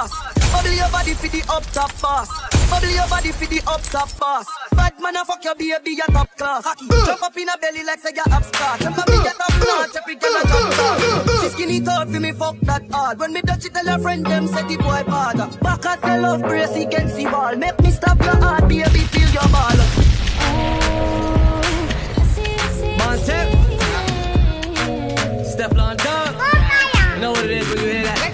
Boss. 0.00 0.12
Bubble 0.52 0.72
your 0.72 0.90
body 0.90 1.14
for 1.14 1.28
the 1.28 1.42
up 1.50 1.64
top 1.72 1.92
boss. 2.00 2.28
Bubble 2.70 2.88
your 2.88 3.08
body 3.08 3.32
for 3.32 3.46
the 3.46 3.60
up 3.66 3.82
top 3.82 4.08
boss. 4.18 4.46
Bad 4.72 4.94
man, 5.00 5.16
I 5.16 5.24
fuck 5.24 5.44
your 5.44 5.54
baby, 5.54 5.90
you 5.90 6.02
top 6.12 6.30
class. 6.36 6.64
Uh. 6.66 6.74
Jump 7.06 7.22
up 7.22 7.36
in 7.36 7.48
a 7.48 7.58
belly 7.58 7.84
like 7.84 8.00
say 8.00 8.12
you 8.14 8.22
upstart. 8.32 8.80
Jump 8.80 8.98
up 8.98 9.08
in 9.08 9.14
your 9.14 9.32
top 9.32 9.54
notch, 9.60 9.96
every 9.96 10.14
girl 10.16 10.36
a 10.36 10.42
jump 10.48 10.72
class. 10.72 11.02
Uh. 11.02 11.24
Uh. 11.26 11.42
She 11.42 11.48
skinny 11.50 11.80
tall 11.80 12.06
for 12.06 12.20
me, 12.20 12.32
fuck 12.32 12.56
that 12.62 12.90
hard. 12.90 13.18
When 13.18 13.32
me 13.32 13.42
touch 13.42 13.64
it, 13.64 13.74
tell 13.74 13.86
her 13.86 13.98
friend 13.98 14.24
them 14.24 14.46
say 14.48 14.62
the 14.62 14.76
boy 14.76 15.02
bad. 15.06 15.60
Back 15.60 15.86
at 15.86 16.00
the 16.02 16.18
love 16.20 16.42
brace 16.42 16.76
against 16.76 17.16
the 17.16 17.26
wall. 17.26 17.56
Make 17.56 17.80
me 17.80 17.90
stop 17.90 18.18
your 18.20 18.36
heart, 18.36 18.68
baby, 18.68 19.00
feel 19.12 19.28
your 19.28 19.48
ball. 19.52 19.78
Montep. 23.00 23.48
Step 25.44 25.76
on 25.76 25.96
dog. 25.96 26.34
You 27.14 27.20
know 27.20 27.32
what 27.32 27.44
it 27.44 27.50
is 27.50 27.68
when 27.68 27.78
you 27.78 27.90
hear 27.90 28.04
that. 28.04 28.29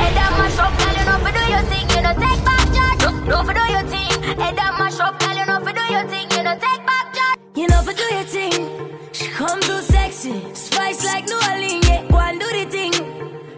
Head 0.00 0.14
down, 0.14 0.32
mash 0.38 0.58
up, 0.58 0.72
girl, 0.78 0.94
you 0.98 1.04
know 1.04 1.18
fi 1.24 1.30
do 1.30 1.42
your 1.52 1.62
thing, 1.70 1.86
you 1.90 2.02
know 2.02 2.14
take 2.14 2.44
back 2.44 2.66
charge. 2.74 3.02
No 3.28 3.42
fi 3.44 3.52
do 3.54 3.64
your 3.72 3.86
thing. 3.92 4.12
Head 4.38 4.56
down, 4.56 4.78
mash 4.78 5.00
up, 5.00 5.18
girl, 5.20 5.36
you 5.36 5.46
know 5.46 5.60
fi 5.64 5.72
do 5.72 5.84
your 5.92 6.06
thing, 6.08 6.26
you 6.30 6.42
know 6.42 6.54
take 6.54 6.86
back 6.86 7.14
charge. 7.14 7.38
You 7.56 7.68
know, 7.68 7.82
for 7.82 7.92
do 7.92 8.02
your 8.14 8.24
thing. 8.24 9.12
She 9.12 9.26
come 9.28 9.60
too 9.60 9.80
sexy. 9.80 10.54
Spice 10.54 11.04
like 11.04 11.26
New 11.26 11.40
Orleans, 11.50 11.88
yeah. 11.88 12.06
Go 12.08 12.18
and 12.18 12.40
do 12.40 12.46
the 12.58 12.64
thing. 12.70 12.94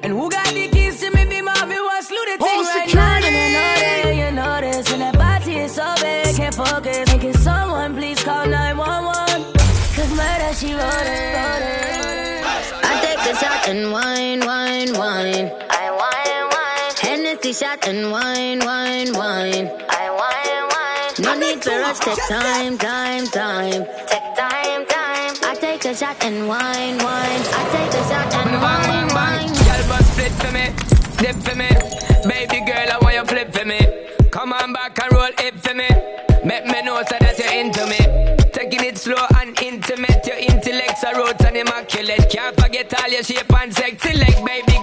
And 0.03 0.13
who 0.13 0.29
got 0.31 0.47
the 0.47 0.69
keys 0.69 1.01
to 1.01 1.11
me, 1.15 1.25
be 1.27 1.41
mommy, 1.43 1.77
what's 1.77 2.09
do 2.09 2.17
the 2.31 2.37
thing 2.39 2.59
All 2.59 2.65
right 2.65 2.89
security. 2.89 3.31
now? 3.31 3.47
You 3.47 3.53
know 3.53 3.77
that, 4.03 4.15
you 4.17 4.31
know 4.33 4.61
this. 4.61 4.93
And 4.93 5.03
that 5.03 5.17
body 5.17 5.57
is 5.59 5.73
so 5.75 5.95
big, 6.01 6.37
can't 6.37 6.55
focus. 6.55 7.07
Making 7.13 7.35
someone 7.35 7.95
please 7.95 8.23
call 8.25 8.47
911. 8.47 9.53
Cause 9.95 10.11
murder, 10.17 10.55
she 10.55 10.73
wrote 10.75 11.07
it. 11.07 12.45
I 12.85 13.01
take 13.05 13.19
a 13.31 13.39
shot 13.39 13.69
and 13.69 13.93
wine, 13.93 14.41
wine, 14.41 14.47
wine. 14.47 14.62
and 17.87 18.11
wine, 18.11 18.59
wine, 18.61 19.13
wine. 19.13 19.67
I 19.89 20.11
wine, 20.21 20.67
wine. 20.73 21.15
No 21.19 21.39
need 21.39 21.63
to 21.63 21.71
rush, 21.71 21.99
take 21.99 22.19
time, 22.29 22.79
time, 22.79 23.27
time. 23.27 23.85
Take 24.07 24.35
time, 24.37 24.87
time. 24.87 25.35
I 25.43 25.57
take 25.61 25.85
a 25.85 25.95
shot 25.95 26.23
and 26.25 26.49
wine, 26.49 26.99
wine. 26.99 27.43
I 27.59 27.63
take 27.73 27.95
a 28.01 28.03
shot 28.09 28.35
and 28.35 28.53
wine, 28.63 29.09
wine. 29.15 29.49
Girl, 29.49 29.85
but 29.89 30.05
split 30.05 30.33
for 30.33 30.53
me, 30.53 30.67
dip 31.19 31.37
for 31.43 31.55
me. 31.57 31.71
Baby 32.29 32.65
girl, 32.67 32.89
I 32.93 32.99
want 33.03 33.15
you 33.15 33.25
flip 33.25 33.53
for 33.53 33.65
me. 33.65 33.81
Come 34.31 34.53
on 34.53 34.73
back 34.73 34.99
and 35.03 35.13
roll 35.13 35.31
it 35.39 35.61
for 35.61 35.75
me. 35.75 35.89
Make 36.45 36.67
me 36.67 36.83
know 36.83 37.03
so 37.09 37.17
that 37.21 37.39
you're 37.39 37.53
into 37.53 37.87
me. 37.87 37.99
Taking 38.53 38.85
it 38.85 38.99
slow 38.99 39.27
and 39.41 39.61
intimate. 39.63 40.27
Your 40.27 40.37
intellects 40.39 41.05
are 41.05 41.15
roots 41.17 41.45
and 41.45 41.57
immaculate. 41.57 42.31
Can't 42.31 42.59
forget 42.61 42.93
all 43.01 43.09
your 43.11 43.23
shape 43.23 43.53
and 43.61 43.75
sexy 43.75 44.17
like 44.19 44.45
baby 44.45 44.82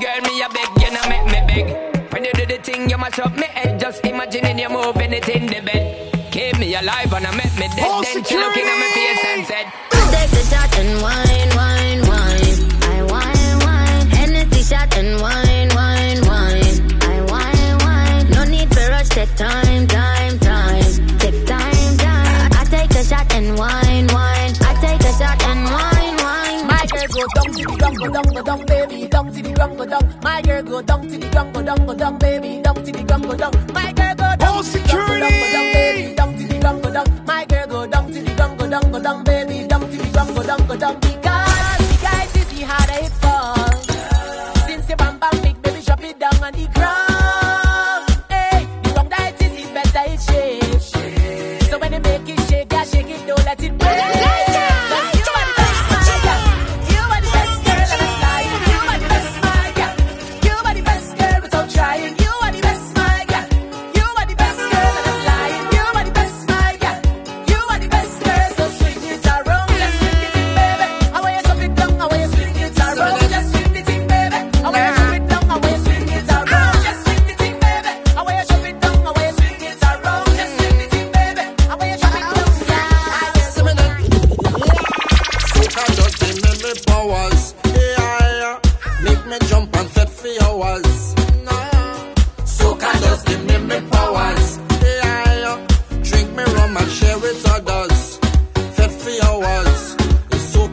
mash 3.09 3.19
up 3.19 3.35
my 3.35 3.45
head, 3.45 3.79
just 3.79 4.05
imagining 4.05 4.59
you 4.59 4.69
moving 4.69 5.13
it 5.13 5.27
in 5.29 5.47
the 5.47 5.61
bed. 5.61 6.31
Keep 6.31 6.59
me 6.59 6.75
alive 6.75 7.11
and 7.13 7.27
I 7.27 7.35
make 7.35 7.53
me 7.55 7.67
dead. 7.75 7.87
Oh, 7.89 8.03
then 8.03 8.23
she 8.23 8.37
looking 8.37 8.65
at 8.65 8.77
my 8.77 8.89
face 8.93 9.25
and 9.25 9.45
said, 9.45 9.65
Take 10.13 10.29
the 10.29 10.43
shot 10.49 10.77
and 10.77 11.01
wine, 11.01 11.49
wine, 11.57 12.01
wine. 12.09 12.57
I 12.83 12.97
wine, 13.09 13.57
wine. 13.65 14.07
Hennessy 14.09 14.61
shot 14.63 14.95
and 14.97 15.21
wine, 15.21 15.69
wine, 15.73 16.21
wine. 16.29 16.77
I 17.01 17.15
wine, 17.31 17.77
wine. 17.85 18.29
No 18.31 18.43
need 18.43 18.69
for 18.73 18.87
rush, 18.89 19.09
take 19.09 19.33
time, 19.35 19.87
time, 19.87 20.39
time. 20.39 20.91
Take 21.17 21.45
time, 21.45 21.97
time. 21.97 22.51
I 22.53 22.63
take 22.69 22.91
a 22.91 23.03
shot 23.03 23.33
and 23.33 23.57
wine, 23.57 24.07
wine. 24.13 24.53
I 24.61 24.73
take 24.81 25.01
a 25.01 25.13
shot 25.17 25.41
and 25.49 25.63
wine, 25.65 26.17
wine. 26.25 26.67
My 26.67 26.85
girl 26.85 27.07
go 27.09 27.25
down 27.35 27.53
to 27.53 27.63
the 27.65 27.77
dump, 27.79 28.13
dump, 28.13 28.45
dump, 28.45 28.67
baby, 28.67 29.07
down 29.07 29.33
to 29.33 29.41
the 29.41 29.53
dump, 29.53 29.77
dump. 29.89 30.23
My 30.23 30.41
girl 30.41 30.63
go 30.63 30.81
down 30.81 31.01
to 31.07 31.17
the 31.17 31.29
dump, 31.29 31.53
dump, 31.53 31.97
dump, 31.97 32.19
baby. 32.19 32.61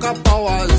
pica 0.06 0.14
pau. 0.22 0.75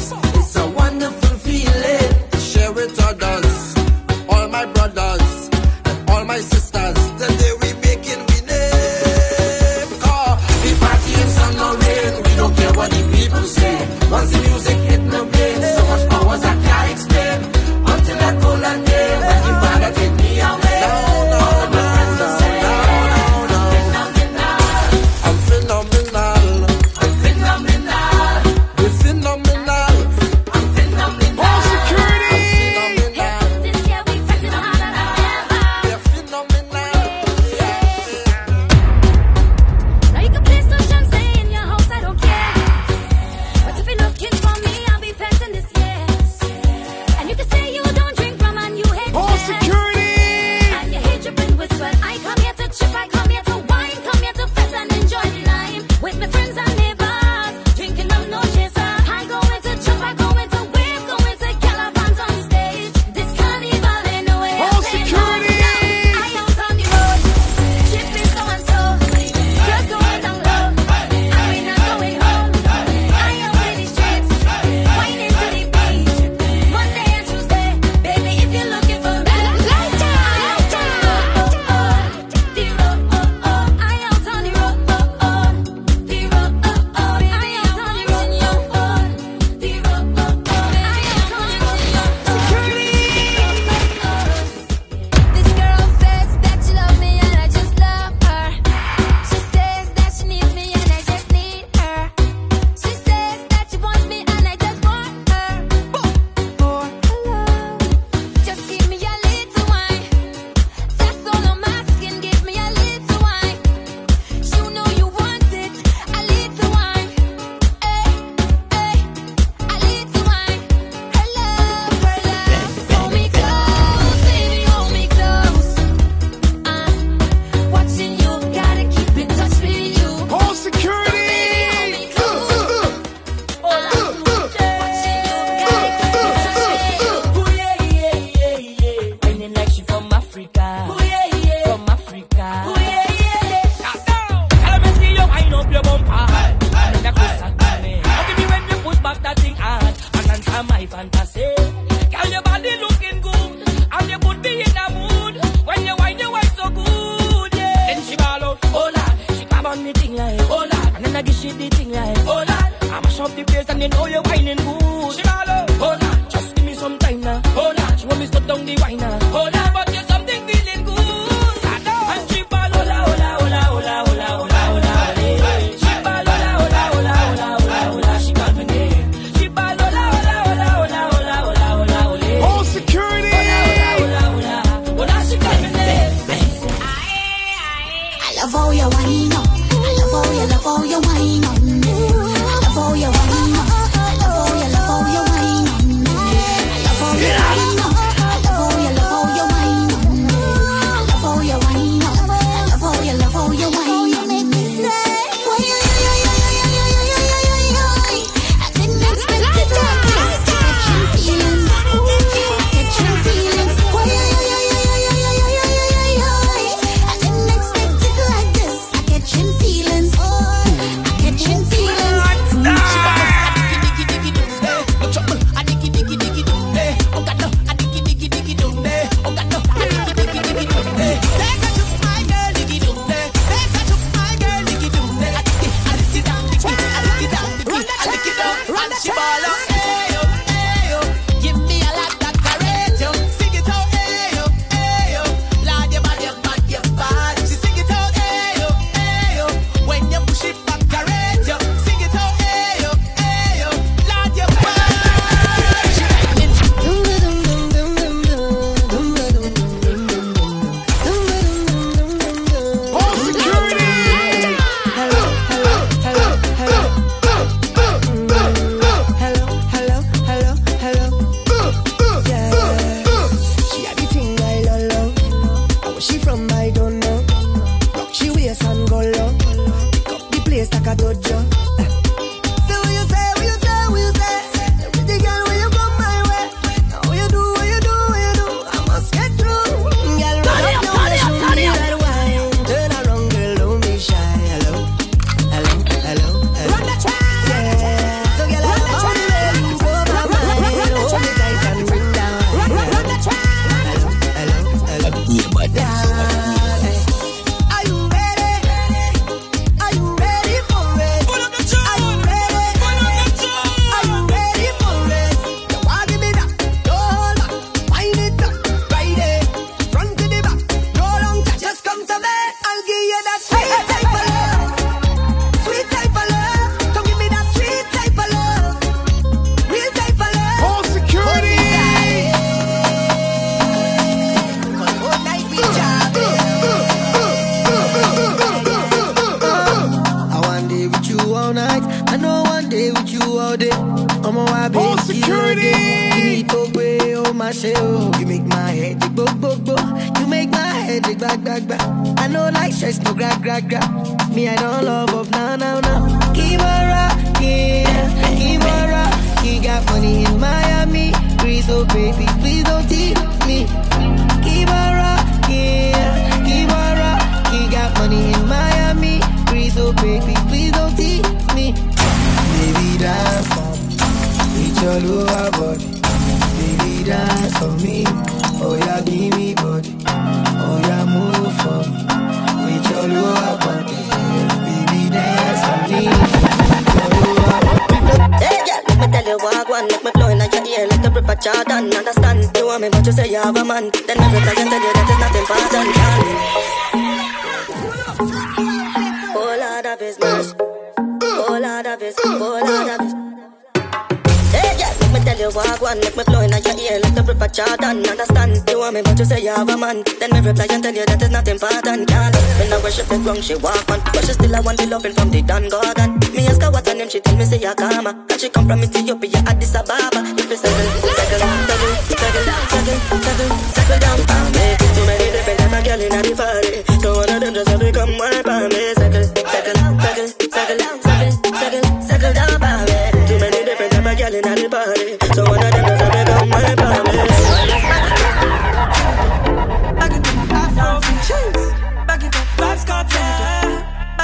you 405.48 405.56
walk 405.56 405.82
one 405.82 406.00
let 406.02 406.16
me 406.16 406.24
blow 406.24 406.42
in 406.42 406.52
your 406.52 406.76
ear 406.76 407.00
like 407.00 407.16
the 407.16 407.24
river 407.24 407.48
Jordan 407.48 408.04
Understand, 408.04 408.60
you 408.68 408.80
want 408.80 408.96
me 408.96 409.02
but 409.02 409.18
you 409.20 409.26
say 409.26 409.40
you 409.42 409.54
have 409.56 409.70
a 409.70 409.78
man. 409.78 410.04
Then 410.20 410.32
me 410.32 410.40
reply 410.44 410.68
and 410.70 410.84
tell 410.84 410.94
you 410.94 411.06
that 411.06 411.22
is 411.22 411.30
not 411.30 411.48
important 411.48 412.08
Can 412.08 412.34
when 412.60 412.74
I 412.74 412.78
worship 412.84 413.08
the 413.08 413.18
ground 413.24 413.44
she 413.44 413.56
walk 413.56 413.88
on 413.90 414.00
But 414.12 414.24
she 414.26 414.34
still 414.34 414.56
I 414.56 414.60
want 414.60 414.78
the 414.78 414.88
loving 414.88 415.14
from 415.14 415.32
the 415.32 415.42
Dan 415.42 415.70
Gorgon 415.70 416.20
Me 416.36 416.48
ask 416.48 416.62
her 416.62 416.72
what 416.72 416.88
her 416.88 416.96
name, 416.96 417.10
she 417.10 417.20
tell 417.20 417.36
me 417.36 417.46
say 417.46 417.60
Akama 417.60 418.12
And 418.28 418.40
she 418.40 418.50
come 418.50 418.68
from 418.68 418.84
Ethiopia, 418.84 419.40
Addis 419.48 419.76
Ababa 419.76 420.20
If 420.36 420.50
you 420.52 420.58
settle, 420.58 420.88
settle, 421.16 421.40
settle, 421.40 421.96
settle, 422.12 422.46
settle, 422.68 423.00
settle, 423.24 423.52
settle 423.72 424.00
down 424.04 424.20
I 424.28 424.38
make 424.52 424.82
it 424.84 424.92
too 424.96 425.04
many 425.08 425.28
different 425.32 425.60
type 425.60 425.76
of 425.78 425.82
girl 425.86 426.02
in 426.02 426.12
the 426.12 426.34
party 426.36 426.76
So 427.00 427.10
one 427.16 427.30
of 427.32 427.40
them 427.40 427.54
just 427.54 427.70
have 427.72 427.80
to 427.80 427.90
come 427.96 428.14
wipe 428.20 428.48
on 428.48 428.68
me. 428.68 428.84
Settle, 429.00 429.24
settle, 429.24 429.76
settle, 429.96 430.28
settle, 430.28 430.92
settle, 430.92 431.32
settle, 431.56 431.86
settle 432.04 432.34
down 432.36 432.77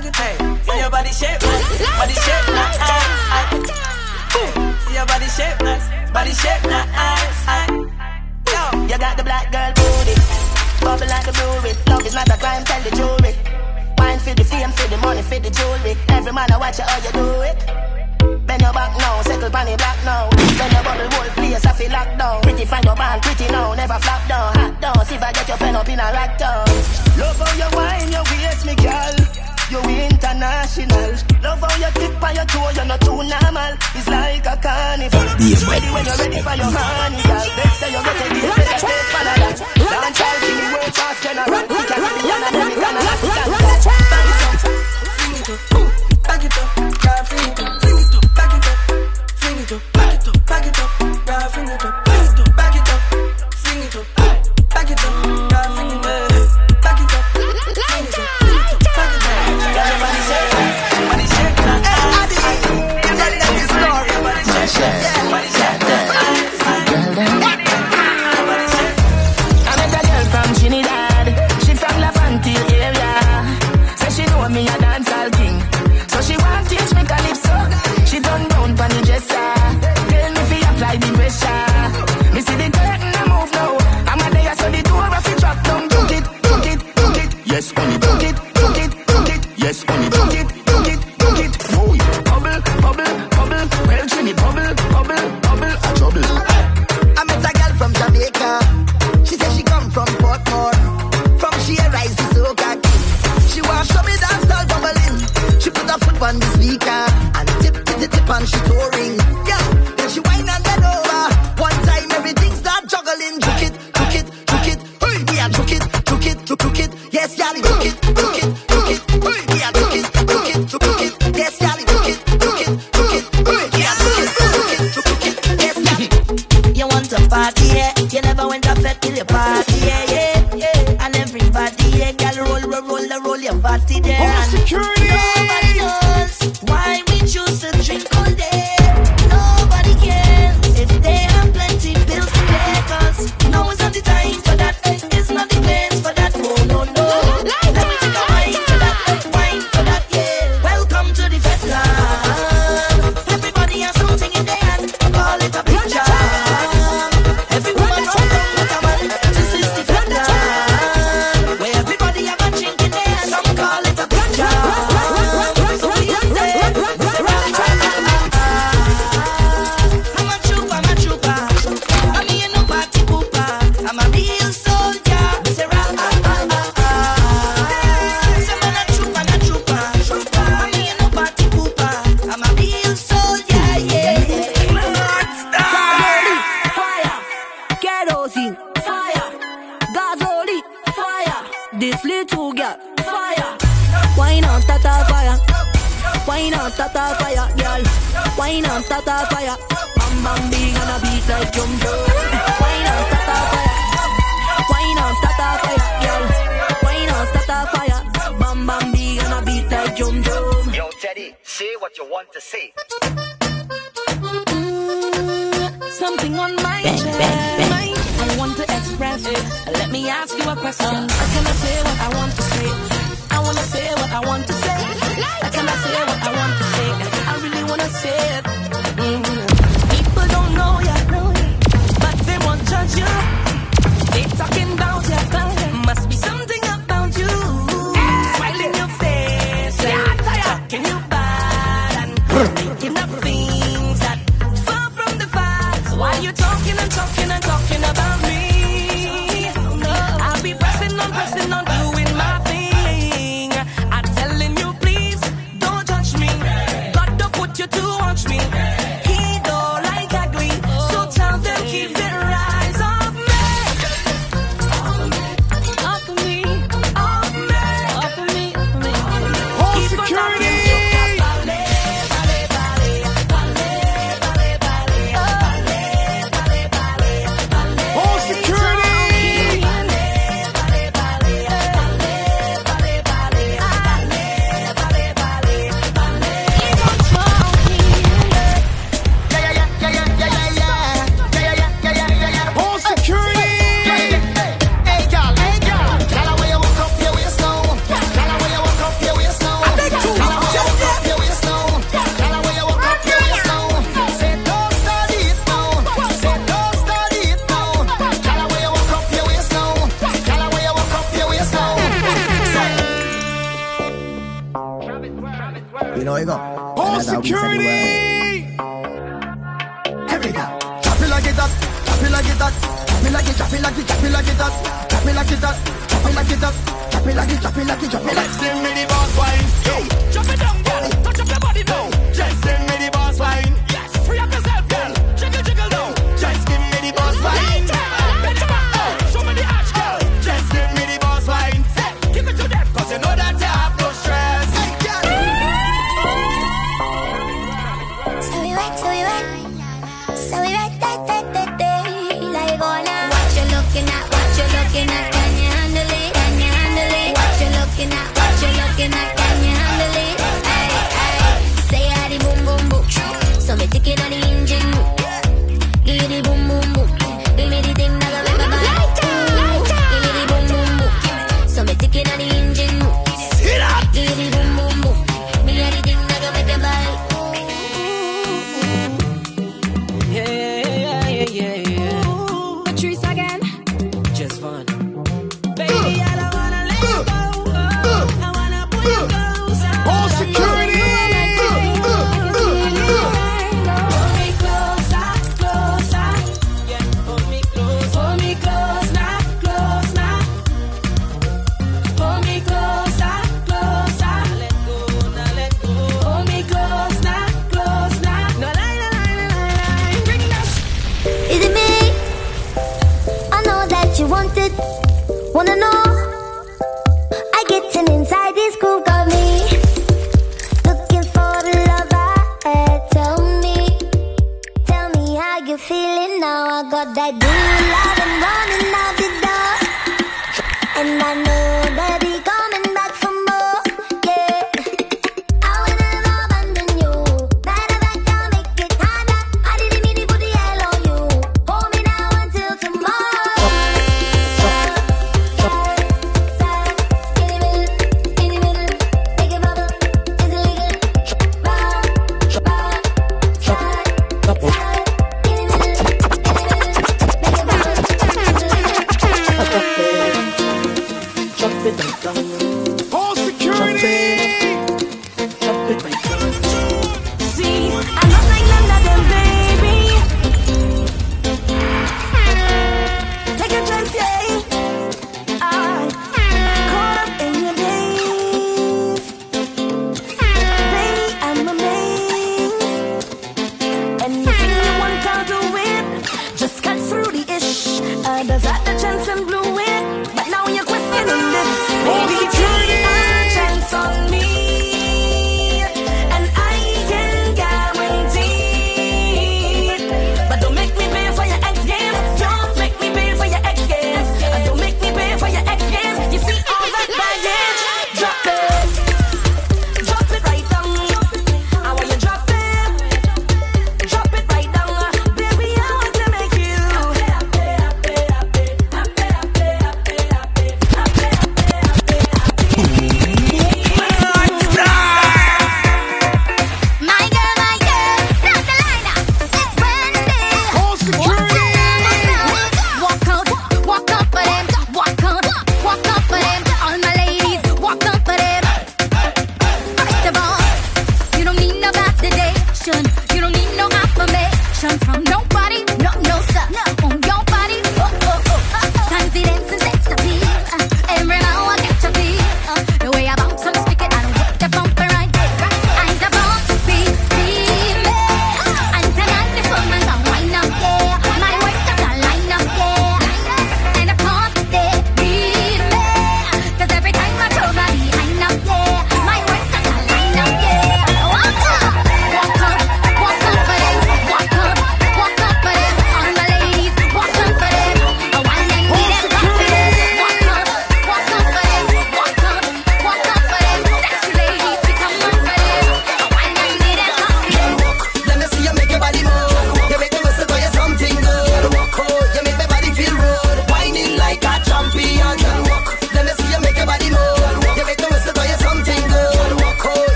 talking. 0.00 0.64
See 0.64 0.78
your 0.78 0.90
body 0.90 1.12
shape 1.12 1.42
nice, 1.42 1.68
body 1.98 2.14
shape 2.14 2.48
nice. 2.48 2.78
See 4.84 4.94
your 4.94 5.06
body 5.06 5.28
shape 5.28 5.60
nice, 5.60 6.12
body 6.12 6.32
shape 6.32 6.64
nice. 6.64 7.68
Yo, 8.48 8.62
you 8.88 8.98
got 8.98 9.16
the 9.16 9.24
black 9.24 9.52
girl 9.52 9.72
booty, 9.76 10.14
bubble 10.80 11.06
like 11.06 11.26
the 11.26 11.32
brewery. 11.32 11.72
Love 11.88 12.06
is 12.06 12.14
not 12.14 12.28
a 12.28 12.36
crime, 12.38 12.64
tell 12.64 12.82
the 12.82 12.90
jury. 12.96 13.34
Wine 13.98 14.18
for 14.18 14.34
the 14.34 14.44
fame, 14.44 14.70
for 14.72 14.88
the 14.88 14.96
money, 14.98 15.22
for 15.22 15.38
the 15.38 15.50
jewelry. 15.50 15.96
Every 16.08 16.32
man 16.32 16.50
I 16.52 16.56
watch 16.58 16.78
you, 16.78 16.84
how 16.84 16.98
you 17.04 17.12
do 17.12 17.40
it. 17.44 17.60
Bend 18.46 18.62
your 18.62 18.72
back 18.72 18.96
now, 18.96 19.22
settle 19.22 19.50
pan 19.50 19.76
black 19.76 20.04
now. 20.04 20.28
When 20.30 20.70
your 20.72 20.82
bubble 20.82 21.10
whole 21.12 21.30
place 21.36 21.64
I 21.66 21.72
feel 21.72 21.90
locked 21.92 22.18
down. 22.18 22.42
Pretty 22.42 22.64
find 22.64 22.84
your 22.84 22.96
band, 22.96 23.22
pretty 23.22 23.46
now, 23.52 23.74
never 23.74 23.98
flop 24.00 24.28
down, 24.28 24.54
hot 24.54 24.80
down. 24.80 25.06
See 25.06 25.14
if 25.14 25.22
I 25.22 25.32
get 25.32 25.48
your 25.48 25.56
friend 25.58 25.76
up 25.76 25.88
in 25.88 26.00
a 26.00 26.02
lockdown. 26.02 26.66
Love 27.18 27.38
how 27.38 27.52
you 27.60 27.76
wine, 27.76 28.10
your 28.12 28.24
waist, 28.24 28.64
me 28.66 28.74
girl. 28.76 29.59
You 29.70 29.78
international. 29.78 31.14
Love 31.46 31.62
how 31.62 31.78
you 31.78 31.86
tip 31.94 32.20
on 32.20 32.34
your 32.34 32.44
toe, 32.46 32.70
you're 32.74 32.84
not 32.86 33.00
too 33.02 33.22
normal. 33.22 33.72
It's 33.94 34.08
like 34.08 34.44
a 34.44 34.58
carnival. 34.58 35.22
Be 35.38 35.54
ready 35.62 35.86
when 35.94 36.04
you're 36.10 36.18
ready 36.18 36.42
for 36.42 36.54
your 36.58 36.66
honey, 36.74 37.22
girl. 37.22 37.46
They 37.54 37.70
say 37.78 37.94
you're 37.94 38.02
ready 38.02 38.18
to 38.18 38.50
take 38.50 38.66
it, 38.66 38.82
step 38.82 39.14
on 39.14 39.30
a 39.30 39.34
dance. 39.38 39.62
Dance 39.78 40.20
all 40.26 40.38
king, 40.42 40.74
way 40.74 40.90
class 40.90 41.22
general. 41.22 41.46
Run, 41.46 41.70
run, 41.70 41.86
run, 41.86 42.02
run, 42.02 42.18
run, 42.18 42.50
run, 42.50 42.58
run, 42.58 42.74
run, 42.74 42.98
run, 42.98 43.46
run, 43.46 43.80
Back 46.26 46.42
it 46.42 46.58
up, 46.58 46.74
back 46.98 47.30
it 47.30 47.60
up, 47.60 47.78
fling 47.78 47.94
it 47.94 48.10
up, 48.10 48.26
back 48.34 48.50
it 48.50 48.66
up, 48.66 48.78
fling 49.38 49.58
it 49.58 49.70
up, 49.70 49.82
back 49.92 50.18
it 50.18 50.26
up, 50.26 50.46
back 50.46 50.66
it 50.66 50.78
up, 50.80 51.52
fling 51.52 51.68
it 51.68 51.84
up. 51.84 52.09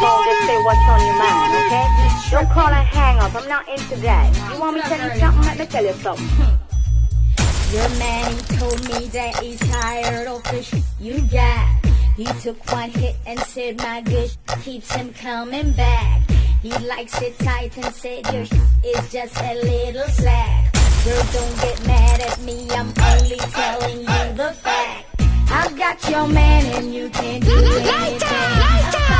saying 0.00 0.22
just 0.24 0.46
say 0.46 0.58
what's 0.62 0.88
on 0.88 1.00
your 1.06 1.18
mind, 1.18 1.52
okay? 1.60 1.86
Don't 2.30 2.48
call 2.50 2.68
and 2.68 2.86
hang 2.88 3.18
up. 3.18 3.34
I'm 3.34 3.48
not 3.48 3.68
into 3.68 3.96
that. 4.00 4.52
You 4.52 4.60
want 4.60 4.76
me 4.76 4.82
to 4.82 4.88
tell 4.88 5.08
you 5.08 5.20
something? 5.20 5.44
Let 5.44 5.58
me 5.58 5.66
tell 5.66 5.84
you 5.84 5.92
something. 5.92 6.58
Your 7.72 7.88
man, 7.98 8.34
he 8.34 8.56
told 8.58 8.80
me 8.88 9.06
that 9.08 9.36
he's 9.42 9.60
tired 9.60 10.28
of 10.28 10.42
the 10.44 10.62
shit 10.62 10.84
you 11.00 11.20
got. 11.28 11.68
He 12.16 12.24
took 12.40 12.70
one 12.70 12.90
hit 12.90 13.16
and 13.26 13.38
said 13.40 13.78
my 13.78 14.02
good 14.02 14.30
keeps 14.62 14.92
him 14.92 15.12
coming 15.14 15.72
back. 15.72 16.20
He 16.62 16.70
likes 16.86 17.20
it 17.22 17.38
tight 17.38 17.76
and 17.78 17.94
said 17.94 18.30
your 18.32 18.42
is 18.42 19.10
just 19.10 19.36
a 19.40 19.54
little 19.54 20.08
slack. 20.08 20.72
Girl, 21.04 21.24
don't 21.32 21.60
get 21.60 21.86
mad 21.86 22.20
at 22.20 22.40
me, 22.42 22.68
I'm 22.70 22.92
only 23.10 23.38
telling 23.38 23.98
you 24.00 24.36
the 24.36 24.52
fact. 24.62 25.22
I've 25.50 25.76
got 25.76 26.08
your 26.08 26.28
man 26.28 26.64
and 26.76 26.94
you 26.94 27.08
can 27.10 27.40
do 27.40 27.50
anything. 27.50 27.86
Later, 27.86 28.26
later. 28.26 29.11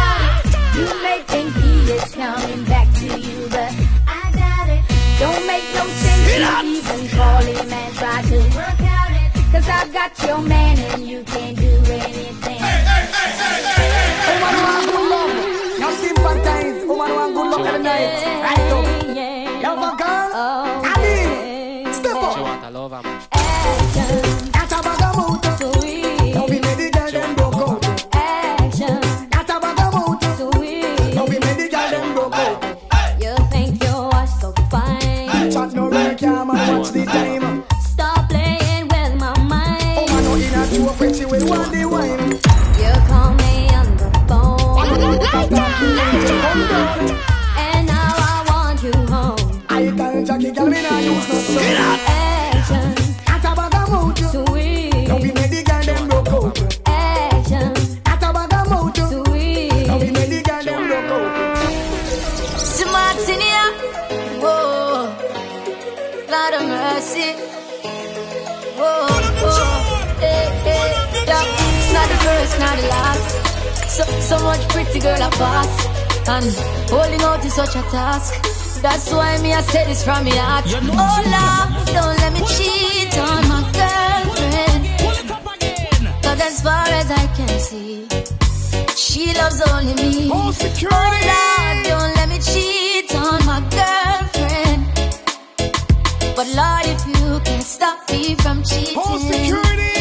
You 0.74 0.86
may 1.02 1.22
think 1.28 1.52
he 1.54 1.92
is 1.92 2.14
coming 2.14 2.64
back 2.64 2.88
to 3.00 3.20
you, 3.20 3.46
but 3.50 3.72
I 4.08 4.32
doubt 4.32 4.68
it. 4.70 4.82
Don't 5.20 5.46
make 5.46 5.66
no 5.74 5.84
sense 5.86 6.32
to 6.32 6.66
even 6.66 7.08
call 7.10 7.42
him 7.42 7.72
and 7.72 7.94
try 7.96 8.22
to 8.22 8.38
work 8.56 8.80
out 8.80 9.12
it. 9.12 9.52
Cause 9.52 9.68
I've 9.68 9.92
got 9.92 10.10
your 10.22 10.38
man 10.40 10.78
and 10.78 11.06
you 11.06 11.22
can't 11.24 11.58
do 11.58 11.68
anything. 11.68 12.56
Hey, 12.56 12.84
hey, 12.88 13.04
hey, 13.16 13.30
hey, 13.42 13.62
hey, 13.68 13.90
hey, 13.92 14.30
Oh 14.30 14.40
man, 14.40 14.54
want 14.64 14.86
good 14.92 15.06
love. 15.12 15.78
Now 15.80 15.90
simple 15.90 16.36
times. 16.42 16.78
man, 16.86 16.96
want 16.96 17.34
good 17.34 17.50
luck 17.50 17.66
every 17.66 17.82
night. 17.82 18.61
So, 74.32 74.44
much 74.44 74.66
pretty 74.70 74.98
girl 74.98 75.22
I 75.22 75.28
pass. 75.28 75.72
And 76.26 76.48
holding 76.88 77.20
out 77.20 77.44
is 77.44 77.52
such 77.52 77.76
a 77.76 77.82
task. 77.92 78.32
That's 78.80 79.12
why 79.12 79.36
me 79.42 79.52
I 79.52 79.60
say 79.60 79.84
this 79.84 80.02
from 80.02 80.24
me 80.24 80.30
heart. 80.34 80.64
Oh 80.68 81.18
Lord, 81.36 81.68
don't 81.96 82.16
let 82.22 82.32
me 82.32 82.40
cheat 82.54 83.12
on 83.28 83.42
my 83.52 83.60
girlfriend. 83.76 84.82
Cause 86.24 86.40
as 86.48 86.62
far 86.62 86.86
as 87.00 87.10
I 87.10 87.26
can 87.36 87.58
see, 87.68 88.08
she 88.96 89.34
loves 89.34 89.60
only 89.70 89.94
me. 90.00 90.30
Oh 90.32 90.50
Lord, 91.30 91.76
don't 91.90 92.12
let 92.16 92.28
me 92.30 92.38
cheat 92.38 93.14
on 93.14 93.44
my 93.44 93.60
girlfriend. 93.76 94.82
But 96.36 96.48
Lord, 96.56 96.86
if 96.94 97.00
you 97.06 97.40
can't 97.44 97.62
stop 97.76 97.98
me 98.10 98.34
from 98.36 98.62
cheating, 98.64 98.96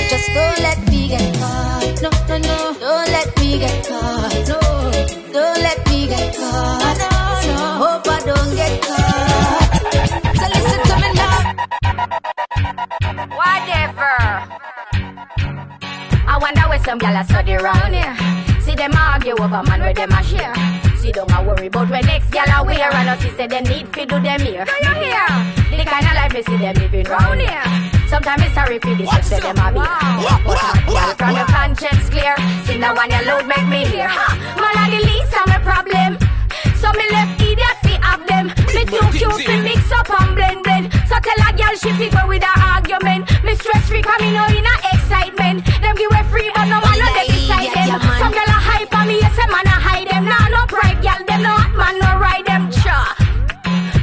just 0.10 0.28
don't 0.34 0.60
let 0.68 0.80
me 0.90 1.10
get 1.10 1.36
caught. 1.36 2.02
No, 2.02 2.10
no, 2.30 2.38
no, 2.38 2.80
don't 2.80 3.10
let 3.12 3.28
me 3.28 3.31
get 3.62 3.86
caught. 3.88 4.34
No, 4.50 4.60
don't 5.34 5.60
let 5.62 5.80
me 5.88 6.08
get 6.08 6.36
caught. 6.36 6.98
No, 7.02 7.10
So 7.46 7.54
hope 7.82 8.08
I 8.08 8.20
don't 8.30 8.52
get 8.60 8.74
caught. 8.88 9.72
So 10.40 10.46
listen 10.56 10.82
to 10.90 10.96
me 11.04 11.10
now. 11.22 11.38
Whatever. 13.40 14.14
I 16.32 16.36
wonder 16.42 16.66
where 16.70 16.84
some 16.84 17.00
gyal 17.00 17.22
a 17.22 17.24
study 17.26 17.56
round 17.56 17.94
here. 17.94 18.16
See 18.62 18.76
them 18.76 18.94
argue 18.96 19.38
over 19.38 19.64
man 19.64 19.80
where 19.82 19.94
them 19.94 20.12
a 20.12 20.24
share. 20.24 20.56
See 20.98 21.12
don't 21.12 21.32
a 21.32 21.44
worry 21.44 21.68
about 21.68 21.90
where 21.90 22.04
next 22.04 22.32
gyal 22.32 22.52
a 22.58 22.66
wear. 22.66 22.90
And 22.94 23.10
us 23.10 23.22
say 23.38 23.48
them 23.48 23.64
need 23.66 23.88
fi 23.94 24.06
do 24.06 24.20
them 24.20 24.42
here. 24.42 24.66
Do 24.66 24.74
you 24.86 24.94
hear? 25.06 25.28
The 25.78 25.86
kind 25.86 26.06
of 26.10 26.14
life 26.18 26.34
me 26.34 26.42
see 26.44 26.58
them 26.58 26.76
living 26.76 27.06
round 27.06 27.42
here. 27.42 28.01
Sometimes 28.12 28.44
it's 28.44 28.54
sorry 28.54 28.78
for 28.78 28.94
this 29.00 29.08
say 29.24 29.40
them 29.40 29.56
a 29.56 29.72
be. 29.72 29.80
But 29.80 30.60
hot 30.60 30.84
gyal 30.84 31.16
from 31.16 31.32
the 31.32 31.48
conscience 31.48 32.12
clear. 32.12 32.36
See 32.68 32.76
now 32.76 32.92
one 32.92 33.08
you 33.08 33.24
load 33.24 33.48
make 33.48 33.64
me 33.72 33.88
hear. 33.88 34.12
Ha! 34.12 34.36
Man 34.60 34.76
a 34.76 34.84
the 34.92 35.00
least 35.00 35.32
of 35.32 35.48
my 35.48 35.64
problem. 35.64 36.20
So 36.76 36.92
me 36.92 37.08
left 37.08 37.40
idiot 37.40 37.78
fi 37.88 37.96
have 38.04 38.28
them. 38.28 38.52
Me 38.76 38.84
too 38.84 39.00
cute 39.16 39.48
fi 39.48 39.56
mix 39.64 39.88
up 39.96 40.12
and 40.12 40.36
blend 40.36 40.60
blend. 40.60 40.92
So 41.08 41.16
tell 41.24 41.40
a 41.40 41.56
girl 41.56 41.72
she 41.80 41.96
fi 41.96 42.12
go 42.12 42.28
with 42.28 42.44
her 42.44 42.58
argument. 42.76 43.32
Me 43.48 43.56
stress 43.56 43.88
free 43.88 44.04
me 44.04 44.36
know 44.36 44.44
in 44.52 44.68
a 44.68 44.76
excitement. 44.92 45.64
Them 45.80 45.96
give 45.96 46.12
way 46.12 46.28
free 46.28 46.52
but 46.52 46.68
no 46.68 46.84
man 46.84 47.00
no 47.00 47.08
get 47.16 47.32
beside 47.32 47.72
them. 47.72 47.96
Some 48.20 48.36
girl 48.36 48.52
a 48.52 48.60
hype 48.60 48.92
on 48.92 49.08
me 49.08 49.24
yes 49.24 49.40
a 49.40 49.48
man 49.48 49.72
a 49.72 49.78
hide 49.80 50.12
them. 50.12 50.28
Nah 50.28 50.52
no 50.52 50.68
pride 50.68 51.00
girl 51.00 51.24
them 51.24 51.48
no 51.48 51.56
hot 51.56 51.72
man 51.80 51.96
no 51.96 52.20
ride 52.20 52.44
them. 52.44 52.68
Cha. 52.76 53.16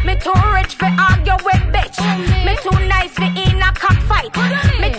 Me 0.01 0.17
too 0.17 0.33
rich 0.57 0.81
fi 0.81 0.89
argue 0.97 1.37
with 1.45 1.61
bitch. 1.77 2.01
Me 2.49 2.57
cockfight. 4.31 4.81
Me 4.81 4.91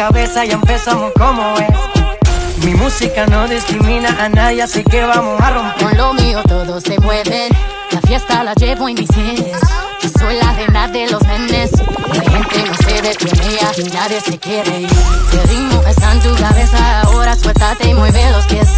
cabeza, 0.00 0.46
ya 0.46 0.54
empezamos 0.54 1.12
como 1.12 1.42
es. 1.58 2.64
Mi 2.64 2.72
música 2.72 3.26
no 3.26 3.46
discrimina 3.46 4.08
a 4.18 4.30
nadie, 4.30 4.62
así 4.62 4.82
que 4.82 5.04
vamos 5.04 5.38
a 5.42 5.50
romper. 5.50 5.88
Con 5.88 5.98
lo 5.98 6.14
mío 6.14 6.42
todos 6.48 6.82
se 6.82 6.98
mueven. 7.00 7.52
La 7.90 8.00
fiesta 8.00 8.42
la 8.42 8.54
llevo 8.54 8.88
en 8.88 8.94
mis 8.94 9.10
genes. 9.14 9.60
Yo 10.00 10.08
soy 10.18 10.36
la 10.38 10.54
reina 10.54 10.88
de 10.88 11.10
los 11.10 11.22
nenes. 11.24 11.72
La 12.14 12.22
gente 12.22 12.64
no 12.66 12.74
se 12.76 13.02
detiene 13.02 13.58
y 13.76 13.90
nadie 13.90 14.20
se 14.22 14.38
quiere 14.38 14.80
ir. 14.80 14.90
El 15.32 15.48
ritmo 15.50 15.82
está 15.86 16.12
en 16.12 16.20
tu 16.20 16.34
cabeza, 16.36 17.02
ahora 17.02 17.36
suéltate 17.36 17.90
y 17.90 17.92
mueve 17.92 18.30
los 18.30 18.46
pies. 18.46 18.68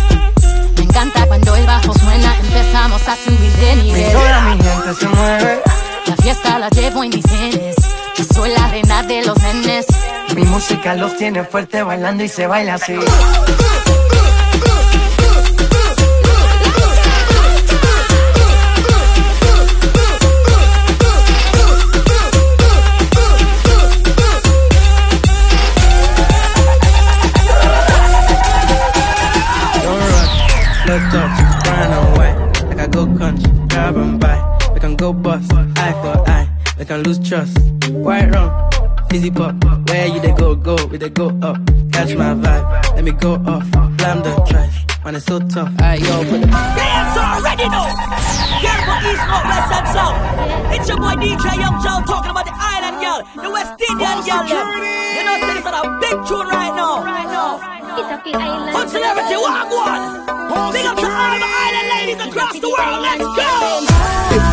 Me 0.77 0.83
encanta 0.83 1.25
cuando 1.27 1.55
el 1.55 1.67
bajo 1.67 1.95
suena, 2.01 2.35
empezamos 2.41 3.01
a 3.07 3.15
subir 3.15 3.53
de 3.61 3.77
nivel. 3.77 4.13
Toda 4.13 4.41
mi 4.41 4.61
gente 4.61 4.95
se 4.99 5.07
mueve. 5.07 5.63
La 6.07 6.17
fiesta 6.17 6.59
la 6.59 6.69
llevo 6.71 7.05
en 7.05 7.11
mis 7.11 7.25
genes. 7.31 7.77
Yo 8.17 8.25
soy 8.35 8.51
la 8.51 8.67
reina 8.67 9.05
de 9.05 9.25
los 9.25 9.39
nenes. 9.39 9.87
Mi 10.35 10.45
música 10.45 10.95
los 10.95 11.17
tiene 11.19 11.45
fuerte 11.45 11.83
bailando 11.83 12.25
y 12.25 12.29
se 12.29 12.47
baila 12.47 12.75
así. 12.75 12.95
Don't 12.95 13.07
rush, 30.01 31.11
touch, 31.11 31.37
brown 31.65 31.93
and 31.93 32.17
white. 32.17 32.37
Like 32.69 32.81
I 32.81 32.87
go 32.87 33.07
country, 33.19 33.53
grab 33.69 33.97
and 33.97 34.19
buy. 34.19 34.39
We 34.73 34.81
can 34.81 34.97
go 34.97 35.13
bust, 35.13 35.53
eye 35.53 35.93
for 36.01 36.29
eye. 36.29 36.49
We 36.79 36.85
can 36.87 37.03
lose 37.03 37.19
trust. 37.19 37.59
White 37.91 38.31
rum, 38.35 38.51
fizzy 39.11 39.31
pop. 39.31 39.72
They 41.03 41.11
go 41.11 41.29
up. 41.43 41.59
Catch 41.91 42.15
my 42.15 42.33
vibe, 42.33 42.95
let 42.95 43.05
me 43.05 43.11
go 43.11 43.35
off. 43.35 43.67
Blam 43.99 44.23
the 44.23 44.33
trash, 44.49 44.87
man 45.05 45.17
it's 45.17 45.27
so 45.27 45.41
tough. 45.41 45.69
Alright, 45.83 46.01
yo, 46.01 46.15
put 46.31 46.41
the 46.41 46.47
Dance 46.47 47.17
already 47.19 47.67
know. 47.75 47.87
Girl 48.63 48.81
from 48.87 49.01
East, 49.11 49.25
North, 49.27 49.47
West, 49.51 49.73
and 49.77 49.89
South. 49.95 50.17
It's 50.75 50.89
your 50.89 50.99
boy 51.03 51.15
DJ 51.19 51.45
Young 51.59 51.77
Joe 51.83 51.99
talking 52.07 52.31
about 52.31 52.47
the 52.47 52.55
island 52.55 52.97
girl, 53.03 53.19
the 53.43 53.51
West 53.51 53.75
Indian 53.91 54.19
girl. 54.23 54.47
them. 54.47 54.69
You 55.19 55.23
know, 55.27 55.37
say 55.43 55.55
this 55.59 55.67
is 55.67 55.75
a 55.75 55.83
big 55.99 56.17
tune 56.31 56.49
right 56.55 56.75
now. 56.79 57.03
Right 57.03 57.31
now. 57.35 57.51
Put 58.73 58.89
celebrity, 58.89 59.37
walk 59.43 59.71
one. 59.75 60.03
Big 60.73 60.87
up 60.87 60.97
to 61.03 61.09
all 61.11 61.37
the 61.43 61.51
island 61.67 61.89
ladies 61.99 62.21
across 62.27 62.55
the 62.61 62.71
world. 62.71 63.03
Let's 63.03 63.27
go. 64.47 64.52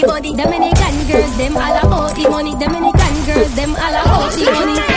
The 0.00 0.06
body. 0.06 0.34
Dominican 0.34 1.06
girls 1.08 1.36
them 1.36 1.56
all 1.56 1.76
about 1.76 2.16
the 2.16 2.28
money. 2.28 2.52
Dominican 2.52 3.14
girls 3.26 3.54
them 3.54 3.70
all 3.70 3.94
about 3.94 4.32
the 4.32 4.44
money. 4.50 4.95